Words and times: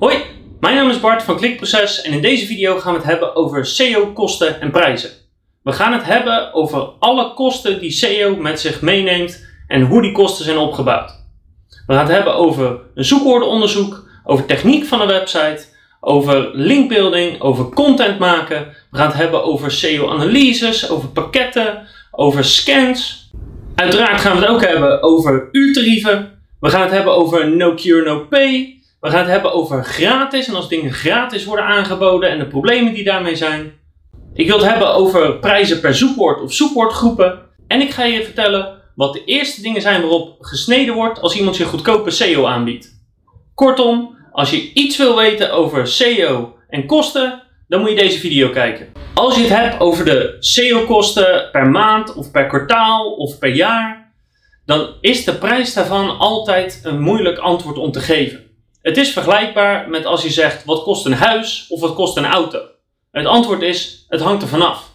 Hoi, 0.00 0.16
mijn 0.60 0.74
naam 0.74 0.88
is 0.88 1.00
Bart 1.00 1.22
van 1.22 1.36
Klikproces 1.36 2.02
en 2.02 2.12
in 2.12 2.20
deze 2.20 2.46
video 2.46 2.78
gaan 2.78 2.92
we 2.92 2.98
het 2.98 3.08
hebben 3.08 3.36
over 3.36 3.66
SEO 3.66 4.06
kosten 4.06 4.60
en 4.60 4.70
prijzen. 4.70 5.10
We 5.62 5.72
gaan 5.72 5.92
het 5.92 6.04
hebben 6.04 6.54
over 6.54 6.80
alle 6.98 7.34
kosten 7.34 7.80
die 7.80 7.90
SEO 7.90 8.36
met 8.36 8.60
zich 8.60 8.80
meeneemt 8.80 9.46
en 9.66 9.82
hoe 9.82 10.02
die 10.02 10.12
kosten 10.12 10.44
zijn 10.44 10.56
opgebouwd. 10.56 11.10
We 11.86 11.92
gaan 11.92 12.04
het 12.04 12.12
hebben 12.12 12.34
over 12.34 12.80
een 12.94 13.04
zoekwoordenonderzoek, 13.04 14.08
over 14.24 14.46
techniek 14.46 14.84
van 14.84 15.00
een 15.00 15.06
website, 15.06 15.64
over 16.00 16.50
linkbuilding, 16.52 17.40
over 17.40 17.68
content 17.68 18.18
maken. 18.18 18.76
We 18.90 18.96
gaan 18.96 19.06
het 19.06 19.16
hebben 19.16 19.44
over 19.44 19.70
SEO-analyses, 19.70 20.90
over 20.90 21.08
pakketten, 21.08 21.86
over 22.10 22.44
scans. 22.44 23.30
Uiteraard 23.74 24.20
gaan 24.20 24.36
we 24.36 24.42
het 24.42 24.50
ook 24.50 24.64
hebben 24.64 25.02
over 25.02 25.48
uurtarieven. 25.52 26.42
We 26.60 26.70
gaan 26.70 26.82
het 26.82 26.90
hebben 26.90 27.14
over 27.14 27.56
no 27.56 27.74
cure, 27.74 28.04
no 28.04 28.26
pay. 28.30 28.79
We 29.00 29.10
gaan 29.10 29.18
het 29.18 29.28
hebben 29.28 29.52
over 29.52 29.84
gratis 29.84 30.48
en 30.48 30.54
als 30.54 30.68
dingen 30.68 30.92
gratis 30.92 31.44
worden 31.44 31.64
aangeboden 31.64 32.30
en 32.30 32.38
de 32.38 32.46
problemen 32.46 32.94
die 32.94 33.04
daarmee 33.04 33.36
zijn. 33.36 33.72
Ik 34.34 34.46
wil 34.46 34.58
het 34.58 34.70
hebben 34.70 34.94
over 34.94 35.38
prijzen 35.38 35.80
per 35.80 35.94
zoekwoord 35.94 36.42
of 36.42 36.52
zoekwoordgroepen. 36.52 37.38
En 37.66 37.80
ik 37.80 37.90
ga 37.90 38.04
je 38.04 38.24
vertellen 38.24 38.78
wat 38.94 39.12
de 39.12 39.24
eerste 39.24 39.62
dingen 39.62 39.82
zijn 39.82 40.00
waarop 40.00 40.36
gesneden 40.40 40.94
wordt 40.94 41.20
als 41.20 41.36
iemand 41.36 41.56
je 41.56 41.64
goedkope 41.64 42.10
SEO 42.10 42.46
aanbiedt. 42.46 43.00
Kortom, 43.54 44.16
als 44.32 44.50
je 44.50 44.72
iets 44.72 44.96
wil 44.96 45.16
weten 45.16 45.52
over 45.52 45.86
SEO 45.86 46.56
en 46.68 46.86
kosten, 46.86 47.42
dan 47.68 47.80
moet 47.80 47.90
je 47.90 47.96
deze 47.96 48.18
video 48.18 48.48
kijken. 48.48 48.92
Als 49.14 49.34
je 49.36 49.40
het 49.40 49.50
hebt 49.50 49.80
over 49.80 50.04
de 50.04 50.36
SEO-kosten 50.38 51.48
per 51.52 51.70
maand 51.70 52.14
of 52.14 52.30
per 52.30 52.46
kwartaal 52.46 53.12
of 53.12 53.38
per 53.38 53.54
jaar, 53.54 54.12
dan 54.66 54.88
is 55.00 55.24
de 55.24 55.34
prijs 55.34 55.74
daarvan 55.74 56.18
altijd 56.18 56.80
een 56.82 57.00
moeilijk 57.00 57.38
antwoord 57.38 57.78
om 57.78 57.92
te 57.92 58.00
geven. 58.00 58.49
Het 58.82 58.96
is 58.96 59.12
vergelijkbaar 59.12 59.88
met 59.88 60.04
als 60.04 60.22
je 60.22 60.30
zegt 60.30 60.64
wat 60.64 60.82
kost 60.82 61.06
een 61.06 61.12
huis 61.12 61.66
of 61.68 61.80
wat 61.80 61.94
kost 61.94 62.16
een 62.16 62.26
auto. 62.26 62.60
Het 63.10 63.26
antwoord 63.26 63.62
is 63.62 64.04
het 64.08 64.20
hangt 64.20 64.42
er 64.42 64.48
vanaf. 64.48 64.90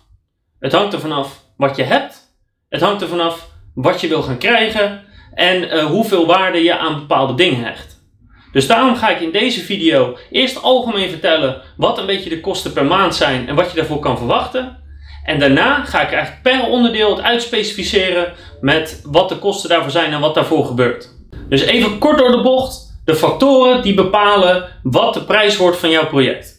Het 0.59 0.71
hangt 0.71 0.93
er 0.93 0.99
vanaf 0.99 1.43
wat 1.57 1.75
je 1.75 1.83
hebt. 1.83 2.37
Het 2.69 2.81
hangt 2.81 3.01
er 3.01 3.07
vanaf 3.07 3.49
wat 3.73 4.01
je 4.01 4.07
wil 4.07 4.21
gaan 4.21 4.37
krijgen 4.37 5.03
en 5.33 5.63
uh, 5.63 5.85
hoeveel 5.85 6.25
waarde 6.25 6.63
je 6.63 6.77
aan 6.77 6.99
bepaalde 6.99 7.33
dingen 7.33 7.63
hecht. 7.63 8.03
Dus 8.51 8.67
daarom 8.67 8.95
ga 8.95 9.09
ik 9.09 9.19
in 9.19 9.31
deze 9.31 9.61
video 9.61 10.17
eerst 10.31 10.61
algemeen 10.61 11.09
vertellen 11.09 11.61
wat 11.77 11.97
een 11.97 12.05
beetje 12.05 12.29
de 12.29 12.41
kosten 12.41 12.73
per 12.73 12.85
maand 12.85 13.15
zijn 13.15 13.47
en 13.47 13.55
wat 13.55 13.69
je 13.69 13.75
daarvoor 13.75 13.99
kan 13.99 14.17
verwachten. 14.17 14.83
En 15.23 15.39
daarna 15.39 15.83
ga 15.83 16.01
ik 16.01 16.11
eigenlijk 16.11 16.41
per 16.41 16.69
onderdeel 16.69 17.15
het 17.15 17.25
uitspecificeren 17.25 18.33
met 18.61 19.01
wat 19.03 19.29
de 19.29 19.37
kosten 19.37 19.69
daarvoor 19.69 19.91
zijn 19.91 20.13
en 20.13 20.19
wat 20.19 20.35
daarvoor 20.35 20.65
gebeurt. 20.65 21.09
Dus 21.49 21.61
even 21.61 21.99
kort 21.99 22.17
door 22.17 22.31
de 22.31 22.41
bocht, 22.41 22.84
de 23.05 23.15
factoren 23.15 23.81
die 23.81 23.93
bepalen 23.93 24.69
wat 24.83 25.13
de 25.13 25.23
prijs 25.23 25.57
wordt 25.57 25.77
van 25.77 25.89
jouw 25.89 26.07
project. 26.07 26.53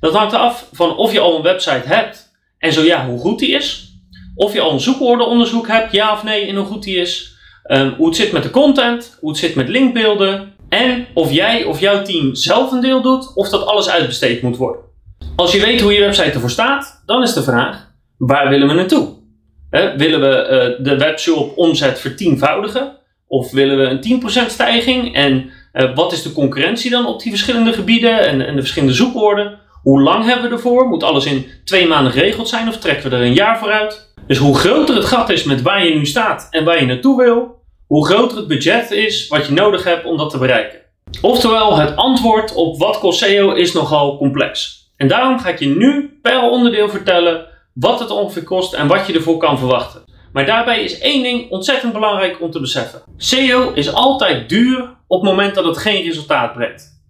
Dat 0.00 0.14
hangt 0.14 0.34
af 0.34 0.68
van 0.72 0.96
of 0.96 1.12
je 1.12 1.20
al 1.20 1.36
een 1.36 1.42
website 1.42 1.88
hebt 1.88 2.32
en 2.58 2.72
zo 2.72 2.82
ja, 2.82 3.06
hoe 3.06 3.18
goed 3.18 3.38
die 3.38 3.50
is. 3.50 3.92
Of 4.34 4.52
je 4.52 4.60
al 4.60 4.72
een 4.72 4.80
zoekwoordenonderzoek 4.80 5.68
hebt, 5.68 5.92
ja 5.92 6.12
of 6.12 6.22
nee, 6.22 6.46
en 6.46 6.56
hoe 6.56 6.66
goed 6.66 6.82
die 6.82 6.96
is. 6.96 7.32
Um, 7.66 7.94
hoe 7.96 8.06
het 8.06 8.16
zit 8.16 8.32
met 8.32 8.42
de 8.42 8.50
content, 8.50 9.16
hoe 9.20 9.30
het 9.30 9.38
zit 9.38 9.54
met 9.54 9.68
linkbeelden, 9.68 10.54
en 10.68 11.06
of 11.14 11.32
jij 11.32 11.64
of 11.64 11.80
jouw 11.80 12.02
team 12.02 12.34
zelf 12.34 12.72
een 12.72 12.80
deel 12.80 13.02
doet 13.02 13.34
of 13.34 13.48
dat 13.48 13.66
alles 13.66 13.90
uitbesteed 13.90 14.42
moet 14.42 14.56
worden. 14.56 14.82
Als 15.36 15.52
je 15.52 15.60
weet 15.60 15.80
hoe 15.80 15.92
je 15.92 16.00
website 16.00 16.30
ervoor 16.30 16.50
staat, 16.50 17.02
dan 17.06 17.22
is 17.22 17.32
de 17.32 17.42
vraag: 17.42 17.90
waar 18.16 18.48
willen 18.48 18.68
we 18.68 18.74
naartoe? 18.74 19.22
willen 19.96 20.20
we 20.20 20.76
uh, 20.78 20.84
de 20.84 20.96
webshop 20.98 21.58
omzet 21.58 22.00
vertienvoudigen? 22.00 22.96
Of 23.26 23.50
willen 23.50 23.78
we 23.78 23.84
een 23.84 24.22
10% 24.46 24.46
stijging? 24.46 25.14
En 25.14 25.50
uh, 25.74 25.94
wat 25.94 26.12
is 26.12 26.22
de 26.22 26.32
concurrentie 26.32 26.90
dan 26.90 27.06
op 27.06 27.20
die 27.20 27.30
verschillende 27.30 27.72
gebieden 27.72 28.18
en, 28.26 28.46
en, 28.46 28.54
de 28.54 28.60
verschillende 28.60 28.94
zoekwoorden? 28.94 29.58
Hoe 29.82 30.02
lang 30.02 30.24
hebben 30.24 30.48
we 30.48 30.56
ervoor? 30.56 30.88
Moet 30.88 31.02
alles 31.02 31.26
in 31.26 31.46
twee 31.64 31.86
maanden 31.86 32.12
geregeld 32.12 32.48
zijn 32.48 32.68
of 32.68 32.76
trekken 32.76 33.10
we 33.10 33.16
er 33.16 33.22
een 33.22 33.34
jaar 33.34 33.58
vooruit? 33.58 34.12
Dus 34.26 34.38
hoe 34.38 34.56
groter 34.56 34.94
het 34.94 35.04
gat 35.04 35.30
is 35.30 35.44
met 35.44 35.62
waar 35.62 35.84
je 35.84 35.94
nu 35.94 36.06
staat 36.06 36.46
en 36.50 36.64
waar 36.64 36.80
je 36.80 36.86
naartoe 36.86 37.22
wil, 37.22 37.62
hoe 37.86 38.06
groter 38.06 38.36
het 38.36 38.48
budget 38.48 38.90
is 38.90 39.28
wat 39.28 39.46
je 39.46 39.52
nodig 39.52 39.84
hebt 39.84 40.04
om 40.04 40.16
dat 40.16 40.30
te 40.30 40.38
bereiken. 40.38 40.78
Oftewel, 41.20 41.76
het 41.76 41.96
antwoord 41.96 42.54
op 42.54 42.78
wat 42.78 42.98
kost 42.98 43.18
SEO 43.18 43.52
is 43.52 43.72
nogal 43.72 44.18
complex. 44.18 44.82
En 44.96 45.08
daarom 45.08 45.38
ga 45.38 45.48
ik 45.48 45.58
je 45.58 45.66
nu 45.66 46.18
per 46.22 46.42
onderdeel 46.42 46.88
vertellen 46.88 47.46
wat 47.72 48.00
het 48.00 48.10
ongeveer 48.10 48.42
kost 48.42 48.74
en 48.74 48.86
wat 48.86 49.06
je 49.06 49.12
ervoor 49.12 49.38
kan 49.38 49.58
verwachten. 49.58 50.02
Maar 50.32 50.46
daarbij 50.46 50.84
is 50.84 50.98
één 50.98 51.22
ding 51.22 51.50
ontzettend 51.50 51.92
belangrijk 51.92 52.40
om 52.40 52.50
te 52.50 52.60
beseffen. 52.60 53.02
SEO 53.16 53.72
is 53.72 53.92
altijd 53.92 54.48
duur 54.48 54.96
op 55.14 55.20
het 55.20 55.30
moment 55.30 55.54
dat 55.54 55.64
het 55.64 55.78
geen 55.78 56.02
resultaat 56.02 56.52
brengt. 56.52 57.02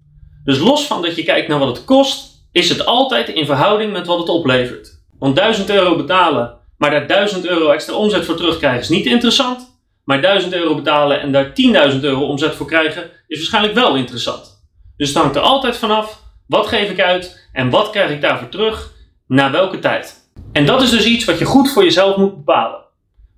Dus 0.44 0.58
los 0.58 0.86
van 0.86 1.02
dat 1.02 1.16
je 1.16 1.24
kijkt 1.24 1.48
naar 1.48 1.58
wat 1.58 1.76
het 1.76 1.84
kost, 1.84 2.48
is 2.52 2.68
het 2.68 2.86
altijd 2.86 3.28
in 3.28 3.46
verhouding 3.46 3.92
met 3.92 4.06
wat 4.06 4.18
het 4.18 4.28
oplevert. 4.28 5.02
Want 5.18 5.36
1000 5.36 5.70
euro 5.70 5.96
betalen, 5.96 6.58
maar 6.78 6.90
daar 6.90 7.06
1000 7.06 7.46
euro 7.46 7.70
extra 7.70 7.94
omzet 7.94 8.24
voor 8.24 8.36
terugkrijgen 8.36 8.80
is 8.80 8.88
niet 8.88 9.06
interessant. 9.06 9.78
Maar 10.04 10.20
1000 10.20 10.54
euro 10.54 10.74
betalen 10.74 11.20
en 11.20 11.32
daar 11.32 11.52
10.000 11.92 12.00
euro 12.00 12.26
omzet 12.26 12.54
voor 12.54 12.66
krijgen 12.66 13.10
is 13.26 13.38
waarschijnlijk 13.38 13.74
wel 13.74 13.96
interessant. 13.96 14.66
Dus 14.96 15.08
het 15.08 15.18
hangt 15.18 15.36
er 15.36 15.42
altijd 15.42 15.76
vanaf 15.76 16.22
wat 16.46 16.66
geef 16.66 16.90
ik 16.90 17.00
uit 17.00 17.48
en 17.52 17.70
wat 17.70 17.90
krijg 17.90 18.10
ik 18.10 18.20
daarvoor 18.20 18.48
terug 18.48 18.92
na 19.26 19.50
welke 19.50 19.78
tijd. 19.78 20.30
En 20.52 20.66
dat 20.66 20.82
is 20.82 20.90
dus 20.90 21.04
iets 21.04 21.24
wat 21.24 21.38
je 21.38 21.44
goed 21.44 21.70
voor 21.72 21.84
jezelf 21.84 22.16
moet 22.16 22.36
bepalen. 22.36 22.80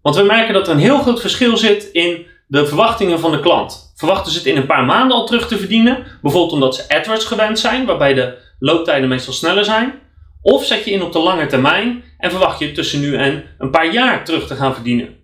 Want 0.03 0.16
we 0.16 0.22
merken 0.22 0.55
dat 0.55 0.66
er 0.66 0.72
een 0.72 0.81
heel 0.81 0.99
groot 0.99 1.21
verschil 1.21 1.56
zit 1.56 1.84
in 1.84 2.26
de 2.47 2.67
verwachtingen 2.67 3.21
van 3.21 3.31
de 3.31 3.41
klant. 3.41 3.93
Verwachten 3.97 4.33
ze 4.33 4.39
het 4.39 4.47
in 4.47 4.57
een 4.57 4.67
paar 4.67 4.84
maanden 4.84 5.17
al 5.17 5.27
terug 5.27 5.49
te 5.49 5.59
verdienen, 5.59 6.07
bijvoorbeeld 6.23 6.53
omdat 6.53 6.75
ze 6.75 6.89
AdWords 6.89 7.25
gewend 7.25 7.59
zijn, 7.59 7.87
waarbij 7.87 8.15
de 8.15 8.39
looptijden 8.59 9.09
meestal 9.09 9.33
sneller 9.33 9.65
zijn. 9.65 9.95
Of 10.43 10.65
zet 10.65 10.85
je 10.85 10.91
in 10.91 11.03
op 11.03 11.12
de 11.12 11.19
lange 11.19 11.47
termijn 11.47 12.05
en 12.19 12.31
verwacht 12.31 12.59
je 12.59 12.73
tussen 12.73 13.01
nu 13.01 13.17
en 13.17 13.45
een 13.59 13.71
paar 13.71 13.93
jaar 13.93 14.25
terug 14.25 14.47
te 14.47 14.55
gaan 14.55 14.75
verdienen. 14.75 15.17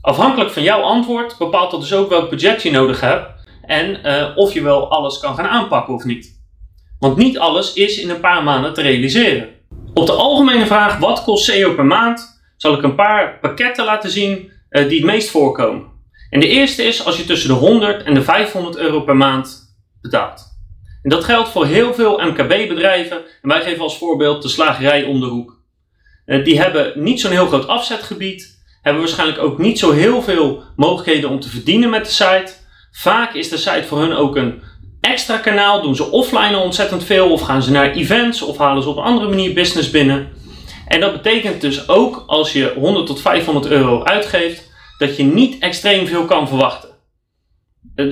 Afhankelijk 0.00 0.50
van 0.50 0.62
jouw 0.62 0.80
antwoord 0.80 1.38
bepaalt 1.38 1.70
dat 1.70 1.80
dus 1.80 1.92
ook 1.92 2.08
welk 2.08 2.30
budget 2.30 2.62
je 2.62 2.70
nodig 2.70 3.00
hebt 3.00 3.30
en 3.62 4.00
uh, 4.04 4.36
of 4.36 4.52
je 4.52 4.62
wel 4.62 4.90
alles 4.90 5.18
kan 5.18 5.34
gaan 5.34 5.46
aanpakken 5.46 5.94
of 5.94 6.04
niet. 6.04 6.40
Want 6.98 7.16
niet 7.16 7.38
alles 7.38 7.72
is 7.72 8.00
in 8.00 8.10
een 8.10 8.20
paar 8.20 8.42
maanden 8.42 8.74
te 8.74 8.82
realiseren. 8.82 9.48
Op 9.94 10.06
de 10.06 10.12
algemene 10.12 10.66
vraag 10.66 10.98
wat 10.98 11.24
kost 11.24 11.44
SEO 11.44 11.74
per 11.74 11.84
maand, 11.84 12.42
zal 12.56 12.74
ik 12.74 12.82
een 12.82 12.94
paar 12.94 13.38
pakketten 13.38 13.84
laten 13.84 14.10
zien 14.10 14.50
uh, 14.70 14.88
die 14.88 14.98
het 14.98 15.06
meest 15.06 15.30
voorkomen. 15.30 15.90
En 16.30 16.40
de 16.40 16.48
eerste 16.48 16.82
is 16.82 17.04
als 17.04 17.16
je 17.16 17.24
tussen 17.24 17.48
de 17.48 17.54
100 17.54 18.02
en 18.02 18.14
de 18.14 18.22
500 18.22 18.76
euro 18.76 19.00
per 19.00 19.16
maand 19.16 19.76
betaalt. 20.00 20.42
En 21.02 21.10
dat 21.10 21.24
geldt 21.24 21.48
voor 21.48 21.66
heel 21.66 21.94
veel 21.94 22.18
MKB-bedrijven. 22.18 23.16
En 23.16 23.48
wij 23.48 23.62
geven 23.62 23.82
als 23.82 23.98
voorbeeld 23.98 24.42
de 24.42 24.48
slagerij 24.48 25.04
om 25.04 25.20
de 25.20 25.26
hoek. 25.26 25.58
Uh, 26.26 26.44
die 26.44 26.60
hebben 26.60 26.92
niet 26.94 27.20
zo'n 27.20 27.30
heel 27.30 27.46
groot 27.46 27.66
afzetgebied 27.66 28.58
hebben 28.82 29.02
waarschijnlijk 29.02 29.38
ook 29.38 29.58
niet 29.58 29.78
zo 29.78 29.92
heel 29.92 30.22
veel 30.22 30.62
mogelijkheden 30.76 31.30
om 31.30 31.40
te 31.40 31.48
verdienen 31.48 31.90
met 31.90 32.04
de 32.04 32.10
site. 32.10 32.52
Vaak 32.92 33.34
is 33.34 33.48
de 33.48 33.56
site 33.56 33.84
voor 33.86 34.00
hun 34.00 34.14
ook 34.14 34.36
een 34.36 34.62
extra 35.00 35.38
kanaal. 35.38 35.82
Doen 35.82 35.96
ze 35.96 36.10
offline 36.10 36.58
ontzettend 36.58 37.04
veel 37.04 37.32
of 37.32 37.40
gaan 37.40 37.62
ze 37.62 37.70
naar 37.70 37.90
events 37.90 38.42
of 38.42 38.58
halen 38.58 38.82
ze 38.82 38.88
op 38.88 38.96
een 38.96 39.02
andere 39.02 39.28
manier 39.28 39.52
business 39.52 39.90
binnen. 39.90 40.28
En 40.86 41.00
dat 41.00 41.12
betekent 41.12 41.60
dus 41.60 41.88
ook 41.88 42.24
als 42.26 42.52
je 42.52 42.74
100 42.78 43.06
tot 43.06 43.20
500 43.20 43.66
euro 43.66 44.04
uitgeeft, 44.04 44.69
dat 45.00 45.16
je 45.16 45.22
niet 45.22 45.62
extreem 45.62 46.06
veel 46.06 46.24
kan 46.24 46.48
verwachten. 46.48 46.88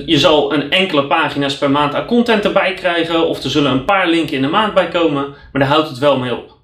Je 0.05 0.19
zal 0.19 0.53
een 0.53 0.71
enkele 0.71 1.07
pagina's 1.07 1.57
per 1.57 1.71
maand 1.71 1.95
aan 1.95 2.05
content 2.05 2.45
erbij 2.45 2.73
krijgen, 2.73 3.27
of 3.27 3.43
er 3.43 3.49
zullen 3.49 3.71
een 3.71 3.85
paar 3.85 4.09
linken 4.09 4.35
in 4.35 4.41
de 4.41 4.47
maand 4.47 4.73
bij 4.73 4.87
komen, 4.87 5.29
maar 5.29 5.61
daar 5.61 5.71
houdt 5.71 5.89
het 5.89 5.97
wel 5.97 6.19
mee 6.19 6.35
op. 6.35 6.57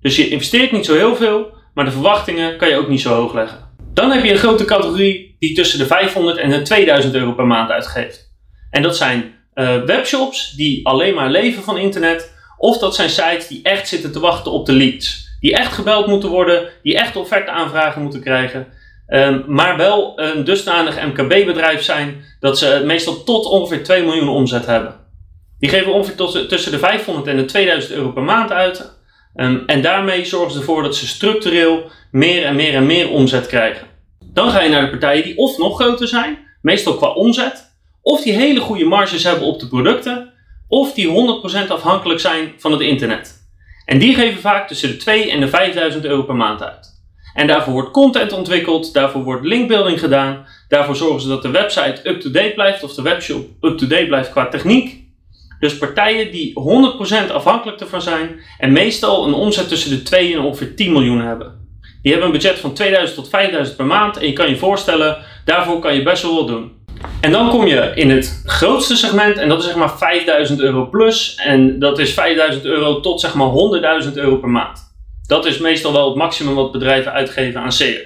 Dus 0.00 0.16
je 0.16 0.28
investeert 0.28 0.72
niet 0.72 0.84
zo 0.84 0.94
heel 0.94 1.16
veel, 1.16 1.52
maar 1.74 1.84
de 1.84 1.90
verwachtingen 1.90 2.56
kan 2.56 2.68
je 2.68 2.76
ook 2.76 2.88
niet 2.88 3.00
zo 3.00 3.14
hoog 3.14 3.34
leggen. 3.34 3.72
Dan 3.92 4.10
heb 4.10 4.24
je 4.24 4.30
een 4.30 4.38
grote 4.38 4.64
categorie 4.64 5.36
die 5.38 5.54
tussen 5.54 5.78
de 5.78 5.86
500 5.86 6.36
en 6.36 6.50
de 6.50 6.62
2000 6.62 7.14
euro 7.14 7.32
per 7.32 7.46
maand 7.46 7.70
uitgeeft. 7.70 8.32
En 8.70 8.82
dat 8.82 8.96
zijn 8.96 9.34
uh, 9.54 9.82
webshops 9.82 10.52
die 10.56 10.86
alleen 10.86 11.14
maar 11.14 11.30
leven 11.30 11.62
van 11.62 11.78
internet, 11.78 12.34
of 12.58 12.78
dat 12.78 12.94
zijn 12.94 13.10
sites 13.10 13.48
die 13.48 13.62
echt 13.62 13.88
zitten 13.88 14.12
te 14.12 14.20
wachten 14.20 14.52
op 14.52 14.66
de 14.66 14.72
leads. 14.72 15.36
Die 15.40 15.56
echt 15.56 15.72
gebeld 15.72 16.06
moeten 16.06 16.28
worden, 16.28 16.68
die 16.82 16.98
echt 16.98 17.16
offerte 17.16 17.50
aanvragen 17.50 18.02
moeten 18.02 18.20
krijgen. 18.20 18.66
Um, 19.08 19.44
maar 19.46 19.76
wel 19.76 20.12
een 20.16 20.44
dusdanig 20.44 21.06
MKB-bedrijf 21.06 21.82
zijn 21.82 22.24
dat 22.40 22.58
ze 22.58 22.82
meestal 22.84 23.24
tot 23.24 23.46
ongeveer 23.46 23.82
2 23.82 24.02
miljoen 24.02 24.28
omzet 24.28 24.66
hebben. 24.66 24.94
Die 25.58 25.68
geven 25.68 25.92
ongeveer 25.92 26.46
tussen 26.48 26.72
de 26.72 26.78
500 26.78 27.26
en 27.26 27.36
de 27.36 27.44
2000 27.44 27.92
euro 27.92 28.12
per 28.12 28.22
maand 28.22 28.52
uit. 28.52 28.98
Um, 29.36 29.62
en 29.66 29.82
daarmee 29.82 30.24
zorgen 30.24 30.52
ze 30.52 30.58
ervoor 30.58 30.82
dat 30.82 30.96
ze 30.96 31.06
structureel 31.06 31.90
meer 32.10 32.44
en 32.44 32.56
meer 32.56 32.74
en 32.74 32.86
meer 32.86 33.10
omzet 33.10 33.46
krijgen. 33.46 33.86
Dan 34.32 34.50
ga 34.50 34.60
je 34.60 34.70
naar 34.70 34.82
de 34.82 34.90
partijen 34.90 35.24
die 35.24 35.36
of 35.36 35.58
nog 35.58 35.80
groter 35.80 36.08
zijn, 36.08 36.38
meestal 36.62 36.94
qua 36.96 37.08
omzet, 37.08 37.72
of 38.02 38.22
die 38.22 38.32
hele 38.32 38.60
goede 38.60 38.84
marges 38.84 39.24
hebben 39.24 39.46
op 39.46 39.60
de 39.60 39.68
producten, 39.68 40.32
of 40.68 40.92
die 40.92 41.08
100% 41.66 41.68
afhankelijk 41.68 42.20
zijn 42.20 42.52
van 42.58 42.72
het 42.72 42.80
internet. 42.80 43.42
En 43.84 43.98
die 43.98 44.14
geven 44.14 44.40
vaak 44.40 44.68
tussen 44.68 44.88
de 44.88 44.96
2 44.96 45.30
en 45.30 45.40
de 45.40 45.48
5000 45.48 46.04
euro 46.04 46.22
per 46.22 46.34
maand 46.34 46.62
uit. 46.62 46.93
En 47.34 47.46
daarvoor 47.46 47.72
wordt 47.72 47.90
content 47.90 48.32
ontwikkeld, 48.32 48.92
daarvoor 48.92 49.22
wordt 49.22 49.46
linkbuilding 49.46 50.00
gedaan, 50.00 50.46
daarvoor 50.68 50.96
zorgen 50.96 51.20
ze 51.20 51.28
dat 51.28 51.42
de 51.42 51.50
website 51.50 52.00
up-to-date 52.08 52.52
blijft 52.54 52.82
of 52.82 52.94
de 52.94 53.02
webshop 53.02 53.48
up-to-date 53.60 54.06
blijft 54.06 54.30
qua 54.30 54.48
techniek. 54.48 55.02
Dus 55.60 55.78
partijen 55.78 56.32
die 56.32 56.52
100% 57.28 57.32
afhankelijk 57.32 57.80
ervan 57.80 58.02
zijn 58.02 58.40
en 58.58 58.72
meestal 58.72 59.26
een 59.26 59.34
omzet 59.34 59.68
tussen 59.68 59.90
de 59.90 60.02
2 60.02 60.32
en 60.32 60.40
ongeveer 60.40 60.76
10 60.76 60.92
miljoen 60.92 61.20
hebben. 61.20 61.62
Die 62.02 62.12
hebben 62.12 62.30
een 62.30 62.36
budget 62.40 62.58
van 62.58 62.74
2000 62.74 63.18
tot 63.18 63.28
5000 63.28 63.76
per 63.76 63.86
maand 63.86 64.16
en 64.16 64.26
je 64.26 64.32
kan 64.32 64.48
je 64.48 64.56
voorstellen, 64.56 65.16
daarvoor 65.44 65.78
kan 65.78 65.94
je 65.94 66.02
best 66.02 66.22
wel 66.22 66.34
wat 66.34 66.46
doen. 66.46 66.72
En 67.20 67.32
dan 67.32 67.50
kom 67.50 67.66
je 67.66 67.92
in 67.94 68.10
het 68.10 68.42
grootste 68.44 68.96
segment 68.96 69.36
en 69.36 69.48
dat 69.48 69.58
is 69.58 69.64
zeg 69.64 69.76
maar 69.76 69.98
5000 69.98 70.60
euro 70.60 70.86
plus 70.86 71.34
en 71.34 71.78
dat 71.78 71.98
is 71.98 72.12
5000 72.12 72.64
euro 72.64 73.00
tot 73.00 73.20
zeg 73.20 73.34
maar 73.34 73.48
100.000 74.04 74.12
euro 74.12 74.36
per 74.36 74.50
maand. 74.50 74.83
Dat 75.26 75.46
is 75.46 75.58
meestal 75.58 75.92
wel 75.92 76.08
het 76.08 76.16
maximum 76.16 76.54
wat 76.54 76.72
bedrijven 76.72 77.12
uitgeven 77.12 77.60
aan 77.60 77.72
SEO. 77.72 77.98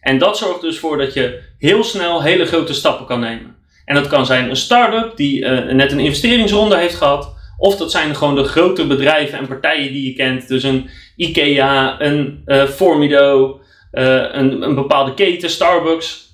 En 0.00 0.18
dat 0.18 0.38
zorgt 0.38 0.60
dus 0.60 0.78
voor 0.78 0.98
dat 0.98 1.14
je 1.14 1.42
heel 1.58 1.84
snel 1.84 2.22
hele 2.22 2.44
grote 2.44 2.74
stappen 2.74 3.06
kan 3.06 3.20
nemen. 3.20 3.56
En 3.84 3.94
dat 3.94 4.06
kan 4.06 4.26
zijn 4.26 4.50
een 4.50 4.56
start-up 4.56 5.16
die 5.16 5.40
uh, 5.40 5.72
net 5.72 5.92
een 5.92 6.00
investeringsronde 6.00 6.76
heeft 6.76 6.94
gehad. 6.94 7.34
Of 7.58 7.76
dat 7.76 7.90
zijn 7.90 8.16
gewoon 8.16 8.34
de 8.34 8.44
grote 8.44 8.86
bedrijven 8.86 9.38
en 9.38 9.46
partijen 9.46 9.92
die 9.92 10.06
je 10.06 10.12
kent. 10.12 10.48
Dus 10.48 10.62
een 10.62 10.90
IKEA, 11.16 12.00
een 12.00 12.42
uh, 12.46 12.64
Formido, 12.64 13.60
uh, 13.92 14.04
een, 14.32 14.62
een, 14.62 14.74
bepaalde 14.74 15.14
keten, 15.14 15.50
Starbucks. 15.50 16.24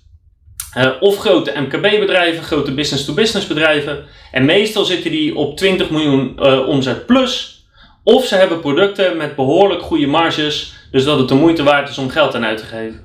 of 1.00 1.18
grote 1.18 1.52
MKB-bedrijven, 1.56 2.42
grote 2.42 2.74
business-to-business 2.74 3.46
bedrijven. 3.46 4.04
En 4.32 4.44
meestal 4.44 4.84
zitten 4.84 5.10
die 5.10 5.36
op 5.36 5.56
20 5.56 5.90
miljoen 5.90 6.40
omzet 6.66 7.06
plus. 7.06 7.51
Of 8.04 8.24
ze 8.24 8.34
hebben 8.34 8.60
producten 8.60 9.16
met 9.16 9.36
behoorlijk 9.36 9.82
goede 9.82 10.06
marges, 10.06 10.74
dus 10.90 11.04
dat 11.04 11.18
het 11.18 11.28
de 11.28 11.34
moeite 11.34 11.62
waard 11.62 11.88
is 11.88 11.98
om 11.98 12.08
geld 12.08 12.34
aan 12.34 12.44
uit 12.44 12.58
te 12.58 12.64
geven. 12.64 13.00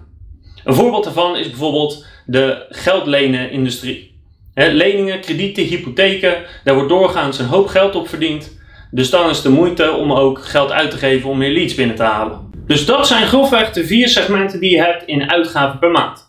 Een 0.64 0.74
voorbeeld 0.74 1.04
daarvan 1.04 1.38
is 1.38 1.50
bijvoorbeeld 1.50 2.06
de 2.26 2.66
geldlenen-industrie. 2.70 4.16
leningen, 4.54 5.20
kredieten, 5.20 5.64
hypotheken, 5.64 6.36
daar 6.64 6.76
wordt 6.76 6.90
doorgaans 6.90 7.40
een 7.40 7.46
hoop 7.46 7.68
geld 7.68 7.96
op 7.96 8.10
verdiend. 8.10 8.58
Dus 8.92 9.10
dan 9.10 9.30
is 9.30 9.42
de 9.42 9.50
moeite 9.50 9.92
om 9.92 10.12
ook 10.12 10.46
geld 10.46 10.72
uit 10.72 10.92
te 10.92 10.98
geven 10.98 11.30
om 11.30 11.38
meer 11.38 11.52
leads 11.52 11.76
binnen 11.76 11.96
te 11.96 12.04
halen. 12.04 12.52
Dus 12.68 12.86
dat 12.86 13.08
zijn 13.08 13.28
grofweg 13.28 13.72
de 13.72 13.86
vier 13.86 14.08
segmenten 14.08 14.60
die 14.60 14.70
je 14.70 14.82
hebt 14.82 15.04
in 15.06 15.32
uitgaven 15.32 15.80
per 15.80 15.92
maand. 15.92 16.28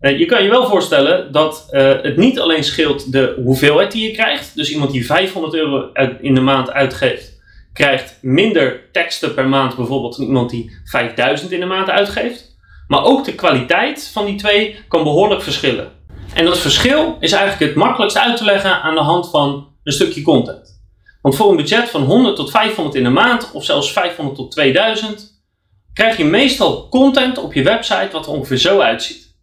Eh, 0.00 0.18
je 0.18 0.26
kan 0.26 0.42
je 0.42 0.50
wel 0.50 0.66
voorstellen 0.66 1.32
dat 1.32 1.68
uh, 1.70 2.02
het 2.02 2.16
niet 2.16 2.40
alleen 2.40 2.64
scheelt 2.64 3.12
de 3.12 3.40
hoeveelheid 3.44 3.92
die 3.92 4.08
je 4.08 4.12
krijgt. 4.12 4.56
Dus 4.56 4.70
iemand 4.70 4.90
die 4.90 5.06
500 5.06 5.54
euro 5.54 5.90
in 6.20 6.34
de 6.34 6.40
maand 6.40 6.70
uitgeeft, 6.70 7.27
krijgt 7.78 8.18
minder 8.22 8.90
teksten 8.92 9.34
per 9.34 9.48
maand 9.48 9.76
bijvoorbeeld 9.76 10.16
dan 10.16 10.26
iemand 10.26 10.50
die 10.50 10.70
5000 10.84 11.50
in 11.50 11.60
de 11.60 11.66
maand 11.66 11.90
uitgeeft. 11.90 12.56
Maar 12.86 13.04
ook 13.04 13.24
de 13.24 13.34
kwaliteit 13.34 14.10
van 14.12 14.26
die 14.26 14.34
twee 14.34 14.76
kan 14.88 15.02
behoorlijk 15.02 15.42
verschillen. 15.42 15.92
En 16.34 16.44
dat 16.44 16.58
verschil 16.58 17.16
is 17.20 17.32
eigenlijk 17.32 17.70
het 17.70 17.82
makkelijkst 17.82 18.18
uit 18.18 18.36
te 18.36 18.44
leggen 18.44 18.82
aan 18.82 18.94
de 18.94 19.00
hand 19.00 19.30
van 19.30 19.68
een 19.84 19.92
stukje 19.92 20.22
content. 20.22 20.82
Want 21.22 21.36
voor 21.36 21.50
een 21.50 21.56
budget 21.56 21.88
van 21.88 22.02
100 22.02 22.36
tot 22.36 22.50
500 22.50 22.96
in 22.96 23.02
de 23.02 23.10
maand, 23.10 23.50
of 23.52 23.64
zelfs 23.64 23.92
500 23.92 24.36
tot 24.36 24.50
2000, 24.50 25.42
krijg 25.92 26.16
je 26.16 26.24
meestal 26.24 26.88
content 26.88 27.38
op 27.38 27.54
je 27.54 27.62
website 27.62 28.08
wat 28.12 28.26
er 28.26 28.32
ongeveer 28.32 28.56
zo 28.56 28.80
uitziet. 28.80 29.36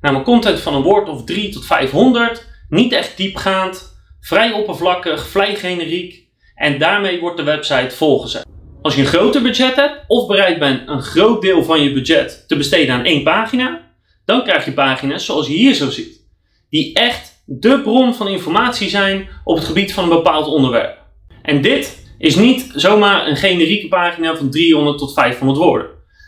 Namelijk 0.00 0.28
content 0.28 0.60
van 0.60 0.74
een 0.74 0.82
woord 0.82 1.08
of 1.08 1.24
3 1.24 1.52
tot 1.52 1.66
500, 1.66 2.46
niet 2.68 2.92
echt 2.92 3.16
diepgaand, 3.16 3.96
vrij 4.20 4.52
oppervlakkig, 4.52 5.26
vrij 5.26 5.54
generiek 5.54 6.21
en 6.62 6.78
daarmee 6.78 7.20
wordt 7.20 7.36
de 7.36 7.42
website 7.42 7.96
volgezet. 7.96 8.46
Als 8.82 8.94
je 8.94 9.00
een 9.00 9.06
groter 9.06 9.42
budget 9.42 9.76
hebt 9.76 10.04
of 10.06 10.26
bereid 10.26 10.58
bent 10.58 10.88
een 10.88 11.02
groot 11.02 11.42
deel 11.42 11.64
van 11.64 11.82
je 11.82 11.92
budget 11.92 12.44
te 12.46 12.56
besteden 12.56 12.94
aan 12.94 13.04
één 13.04 13.22
pagina, 13.22 13.80
dan 14.24 14.42
krijg 14.42 14.64
je 14.64 14.72
pagina's 14.72 15.24
zoals 15.24 15.46
je 15.46 15.52
hier 15.52 15.74
zo 15.74 15.90
ziet, 15.90 16.26
die 16.70 16.94
echt 16.94 17.42
de 17.46 17.80
bron 17.80 18.14
van 18.14 18.28
informatie 18.28 18.88
zijn 18.88 19.28
op 19.44 19.56
het 19.56 19.64
gebied 19.64 19.92
van 19.92 20.04
een 20.04 20.10
bepaald 20.10 20.46
onderwerp. 20.46 20.98
En 21.42 21.62
dit 21.62 22.06
is 22.18 22.36
niet 22.36 22.70
zomaar 22.74 23.26
een 23.26 23.36
generieke 23.36 23.88
pagina 23.88 24.36
van 24.36 24.50
300 24.50 24.98
tot 24.98 25.12
500 25.12 25.58
woorden. 25.58 25.86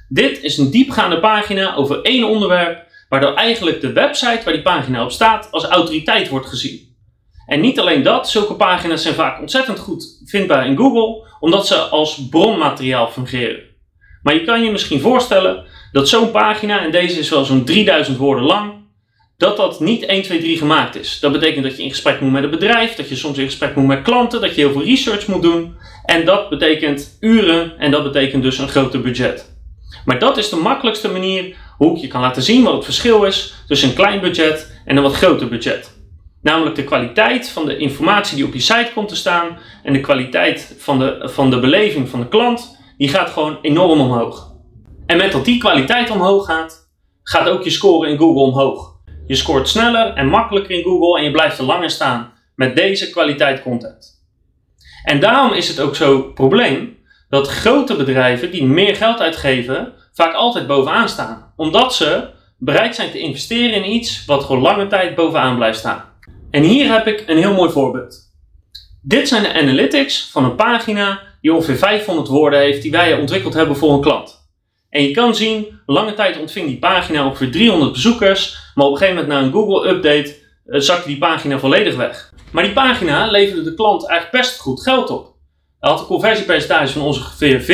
Dit 0.08 0.42
is 0.42 0.58
een 0.58 0.70
diepgaande 0.70 1.20
pagina 1.20 1.74
over 1.74 2.02
één 2.02 2.24
onderwerp, 2.24 2.86
waardoor 3.08 3.34
eigenlijk 3.34 3.80
de 3.80 3.92
website 3.92 4.40
waar 4.44 4.54
die 4.54 4.62
pagina 4.62 5.04
op 5.04 5.10
staat 5.10 5.48
als 5.50 5.64
autoriteit 5.64 6.28
wordt 6.28 6.46
gezien. 6.46 6.93
En 7.46 7.60
niet 7.60 7.80
alleen 7.80 8.02
dat, 8.02 8.30
zulke 8.30 8.54
pagina's 8.54 9.02
zijn 9.02 9.14
vaak 9.14 9.40
ontzettend 9.40 9.78
goed 9.78 10.22
vindbaar 10.24 10.66
in 10.66 10.76
Google, 10.76 11.28
omdat 11.40 11.66
ze 11.66 11.74
als 11.74 12.28
bronmateriaal 12.30 13.08
fungeren. 13.08 13.62
Maar 14.22 14.34
je 14.34 14.44
kan 14.44 14.62
je 14.62 14.70
misschien 14.70 15.00
voorstellen 15.00 15.64
dat 15.92 16.08
zo'n 16.08 16.30
pagina, 16.30 16.84
en 16.84 16.90
deze 16.90 17.18
is 17.18 17.30
wel 17.30 17.44
zo'n 17.44 17.64
3000 17.64 18.16
woorden 18.16 18.44
lang, 18.44 18.72
dat 19.36 19.56
dat 19.56 19.80
niet 19.80 20.04
1, 20.04 20.22
2, 20.22 20.38
3 20.38 20.58
gemaakt 20.58 20.96
is. 20.96 21.20
Dat 21.20 21.32
betekent 21.32 21.64
dat 21.64 21.76
je 21.76 21.82
in 21.82 21.90
gesprek 21.90 22.20
moet 22.20 22.32
met 22.32 22.44
een 22.44 22.50
bedrijf, 22.50 22.94
dat 22.94 23.08
je 23.08 23.16
soms 23.16 23.38
in 23.38 23.44
gesprek 23.44 23.76
moet 23.76 23.86
met 23.86 24.02
klanten, 24.02 24.40
dat 24.40 24.54
je 24.54 24.60
heel 24.60 24.72
veel 24.72 24.84
research 24.84 25.26
moet 25.26 25.42
doen. 25.42 25.76
En 26.04 26.24
dat 26.24 26.48
betekent 26.48 27.16
uren 27.20 27.78
en 27.78 27.90
dat 27.90 28.02
betekent 28.02 28.42
dus 28.42 28.58
een 28.58 28.68
groter 28.68 29.00
budget. 29.00 29.56
Maar 30.04 30.18
dat 30.18 30.36
is 30.36 30.48
de 30.48 30.56
makkelijkste 30.56 31.08
manier 31.08 31.56
hoe 31.76 31.96
ik 31.96 32.00
je 32.00 32.08
kan 32.08 32.20
laten 32.20 32.42
zien 32.42 32.64
wat 32.64 32.74
het 32.74 32.84
verschil 32.84 33.24
is 33.24 33.54
tussen 33.66 33.88
een 33.88 33.94
klein 33.94 34.20
budget 34.20 34.80
en 34.84 34.96
een 34.96 35.02
wat 35.02 35.14
groter 35.14 35.48
budget. 35.48 35.93
Namelijk 36.44 36.76
de 36.76 36.84
kwaliteit 36.84 37.48
van 37.48 37.66
de 37.66 37.76
informatie 37.76 38.36
die 38.36 38.46
op 38.46 38.52
je 38.52 38.60
site 38.60 38.90
komt 38.94 39.08
te 39.08 39.16
staan 39.16 39.58
en 39.82 39.92
de 39.92 40.00
kwaliteit 40.00 40.76
van 40.78 40.98
de, 40.98 41.20
van 41.22 41.50
de 41.50 41.60
beleving 41.60 42.08
van 42.08 42.20
de 42.20 42.28
klant, 42.28 42.78
die 42.96 43.08
gaat 43.08 43.30
gewoon 43.30 43.58
enorm 43.62 44.00
omhoog. 44.00 44.52
En 45.06 45.16
met 45.16 45.32
dat 45.32 45.44
die 45.44 45.58
kwaliteit 45.58 46.10
omhoog 46.10 46.46
gaat, 46.46 46.90
gaat 47.22 47.48
ook 47.48 47.64
je 47.64 47.70
score 47.70 48.08
in 48.08 48.18
Google 48.18 48.42
omhoog. 48.42 48.92
Je 49.26 49.34
scoort 49.34 49.68
sneller 49.68 50.12
en 50.12 50.28
makkelijker 50.28 50.76
in 50.76 50.82
Google 50.82 51.18
en 51.18 51.24
je 51.24 51.30
blijft 51.30 51.58
er 51.58 51.64
langer 51.64 51.90
staan 51.90 52.32
met 52.56 52.76
deze 52.76 53.10
kwaliteit 53.10 53.62
content. 53.62 54.22
En 55.04 55.20
daarom 55.20 55.52
is 55.52 55.68
het 55.68 55.80
ook 55.80 55.96
zo'n 55.96 56.32
probleem 56.32 56.96
dat 57.28 57.48
grote 57.48 57.96
bedrijven 57.96 58.50
die 58.50 58.64
meer 58.64 58.96
geld 58.96 59.20
uitgeven, 59.20 59.92
vaak 60.12 60.34
altijd 60.34 60.66
bovenaan 60.66 61.08
staan. 61.08 61.52
Omdat 61.56 61.94
ze 61.94 62.28
bereid 62.58 62.94
zijn 62.94 63.10
te 63.10 63.18
investeren 63.18 63.84
in 63.84 63.90
iets 63.90 64.24
wat 64.24 64.44
gewoon 64.44 64.62
lange 64.62 64.86
tijd 64.86 65.14
bovenaan 65.14 65.56
blijft 65.56 65.78
staan. 65.78 66.12
En 66.54 66.62
hier 66.62 66.92
heb 66.92 67.06
ik 67.06 67.24
een 67.26 67.36
heel 67.36 67.54
mooi 67.54 67.70
voorbeeld. 67.70 68.18
Dit 69.02 69.28
zijn 69.28 69.42
de 69.42 69.52
analytics 69.52 70.28
van 70.30 70.44
een 70.44 70.54
pagina 70.54 71.20
die 71.40 71.52
ongeveer 71.52 71.76
500 71.76 72.28
woorden 72.28 72.58
heeft 72.58 72.82
die 72.82 72.90
wij 72.90 73.18
ontwikkeld 73.18 73.54
hebben 73.54 73.76
voor 73.76 73.92
een 73.92 74.00
klant. 74.00 74.48
En 74.90 75.02
je 75.02 75.10
kan 75.10 75.34
zien, 75.34 75.80
lange 75.86 76.14
tijd 76.14 76.38
ontving 76.38 76.66
die 76.66 76.78
pagina 76.78 77.26
ongeveer 77.26 77.50
300 77.50 77.92
bezoekers, 77.92 78.56
maar 78.74 78.86
op 78.86 78.92
een 78.92 78.98
gegeven 78.98 79.20
moment 79.20 79.40
na 79.40 79.46
een 79.46 79.52
Google 79.52 79.88
update 79.88 80.36
uh, 80.66 80.80
zakte 80.80 81.08
die 81.08 81.18
pagina 81.18 81.58
volledig 81.58 81.96
weg. 81.96 82.32
Maar 82.52 82.64
die 82.64 82.72
pagina 82.72 83.30
leverde 83.30 83.62
de 83.62 83.74
klant 83.74 84.08
eigenlijk 84.08 84.42
best 84.42 84.60
goed 84.60 84.82
geld 84.82 85.10
op. 85.10 85.34
Hij 85.80 85.90
had 85.90 86.00
een 86.00 86.06
conversiepercentage 86.06 86.92
van 86.92 87.02
ongeveer 87.02 87.60
14%, 87.60 87.64